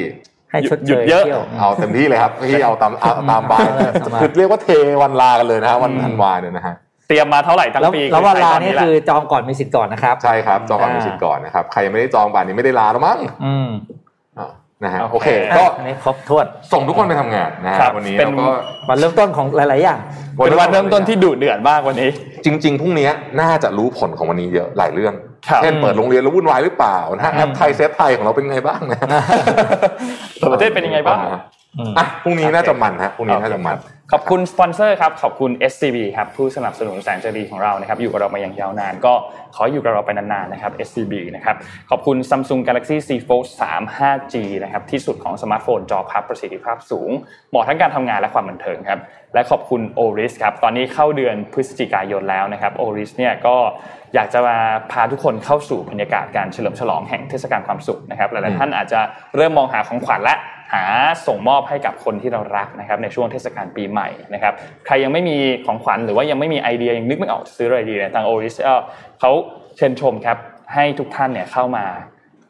[0.52, 4.70] ให้ชดหยุเชดยเยอะเที่ยวเอาเต็มที่เลยครับที่เอาตามเอาตามบ้านเออเอามาคือเรียกว่าเท
[5.02, 6.76] วันลากันเลยนะฮะวันธันวาเนี่ยนะฮะ
[7.08, 13.99] เตรียมมาเท่าไหร่ทั้งแล้วปีแล้วเวลาใช้ตนี่แหละคือจองก่อนมีสิทธิ์ก่อนนะครับใช่ครับจองก่อนอ่ามีมีสิทธิ์ก่อนนะครับใครยังไม่ได้จองป่านนี้ไม่ได้ลาแล้วมั้งอืมอ่า
[14.84, 18.54] นะฮะโอเคเคก็อันนี้ครบถ้วนส่งทุกคนไปทำงานนะฮะครับวันนี้เป็นเราก็
[18.90, 20.00] วันเริ่มต้นของหลายๆอย่าง
[20.46, 22.10] เป็นวันเริ่มต้นที่ดุเดือดมากวันนี้
[22.46, 23.10] จริง ๆพรุ่งนี้
[23.42, 25.14] น่าจะรู้ผลของวันนี้เยอะหลายเรื่อง
[25.48, 29.00] ครับเช่นเปิดโรงเรียนแล้ววุ่นวายหรือเปล่านะฮะแอปไทยเซฟไทยของเราเป็นไงบ้างนะ
[30.38, 31.18] เปิดประเทศเป็นยังไงบ้าง
[31.98, 33.78] อะพรุ่งนี้น่าจะมันฮะพรุ่งนี้น่าจะมัน
[34.12, 39.14] ขอบคุณสปอนเซอร์ครับ ขอบคุณ SCB ครับผู้สนับสนุนแสนดีของเรานะครับ อยู่กับเรามาอย่างยาวนาน ก็
[39.56, 41.56] ขออยู่กับเราไปนานๆนะครับ SCB นะครับ
[41.90, 47.10] ขอบคุณ Samsung Galaxy Z Fold 3 5G นะครับ ที่สุดของสมาร์ทโฟนจอพับประสิทธิภาพสูง
[47.50, 49.00] เหมาะทั้งการทำงานและความบันเทิงครับ
[49.34, 53.56] และขอบคุณ Oris ครับ ตอนนี้เข้าเดือนพฤศจิกายนแล้วนะครับ Oris เนี่ยก็
[54.16, 54.58] อยากจะมา
[54.92, 59.00] พาทุกคนเข้าสู่บรรยากาศการเฉลิมฉลองแห่งเทศกาลความสุขนะครับ หลายๆท่านอาจจะ
[59.36, 60.36] เริ่มมองหาของขวัญและ
[60.74, 60.86] หา
[61.28, 64.54] ส่งมอบให้กับคนที่เรารักนะครับในช่วงเทศกาลปีใหม่นะครับ
[64.86, 68.54] ใครยังไม่มีของขวัญหรือว่ายังไม่มีไอเดียยังนึกไม่ออกจะซื้ออะไรดีเนี่ยทาง Oris
[69.20, 69.32] เขา
[69.78, 70.38] เชิญชมครับ
[70.74, 71.86] ให้ทุกท่านเนี่ยเข้ามา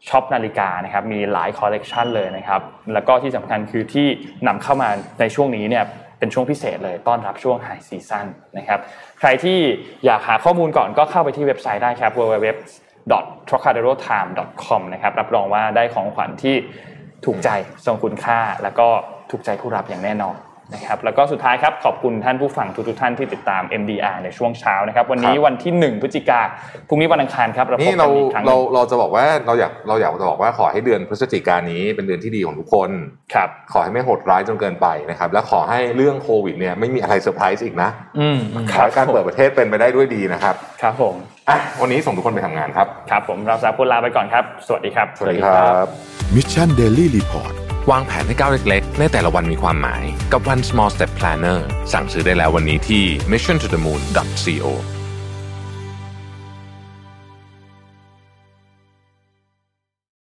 [0.07, 2.61] ช็อปนาฬิกานะครับมีหลายคอลเลกชันเลยนะครับ
[2.93, 4.07] แล้วก็ที่สำคัญคือที่
[4.47, 4.89] นำเข้ามา
[5.19, 5.83] ในช่วงนี้เนี่ย
[6.19, 8.27] เป็นช่วงพิเศษเลยต้อนรับช่วง high season
[8.57, 8.79] นะครับ
[9.19, 9.59] ใครที่
[10.05, 12.47] อยากหาข้อมูลก่อนก็เข้าไปที่เว็บไซต์ได้ครับ www
[13.49, 16.55] trocaderotime.com นะครับรับรองว่าได้ของขวัญที่
[17.25, 17.49] ถูกใจ
[17.85, 18.87] ทรงคุณค่าแล้วก็
[19.31, 20.35] ถูกใจผู้รับอย่างแน่นอน
[20.73, 26.41] นะครับแล้วก็สุดท้ายครับขอบคุณท่านผู้ฟังทุกๆท่านที่ติดตาม MDR ในช่วงเช้านะครับวันนี้ครับวันที่ 1พฤศจิกา
[26.87, 32.89] พรุ่งนี้วันอังคารครับเราพบนี่กัเรานอีกครั้งหเรานึ่งเราจะบอกว่าเราอยากเราอยากจะบอกว่าขอให้เดือนพฤศจิกายนนี้เป็นเดือนที่ดีของทุกคน
[33.33, 37.89] ครับขอให้ไม่โหดร้ายจนเกินไปนะครับและขอให้เรื่องโควิดเนี่ยไม่มีอะไรเซอร์ไพรส์อีกนะ
[38.19, 41.15] อืมอืมขอให้การเปิดประเทศเป็นไปได้ด้วยดีนะครับครับผม
[41.49, 45.85] อะวันนี้ส่งทุกคนไปทำงานครับครับผมเราสามคนลาไปก่อนครับ สวัสดีครับสวัสดีครับ
[46.35, 46.67] มิชชั่
[47.91, 51.59] วางแผนให้ก้าวเล็กๆ ในแต่ละวันมีความหมาย กับ One Small Step Planner
[51.93, 54.98] สั่งซื้อได้แล้ววันนี้ที่ mission to the moon co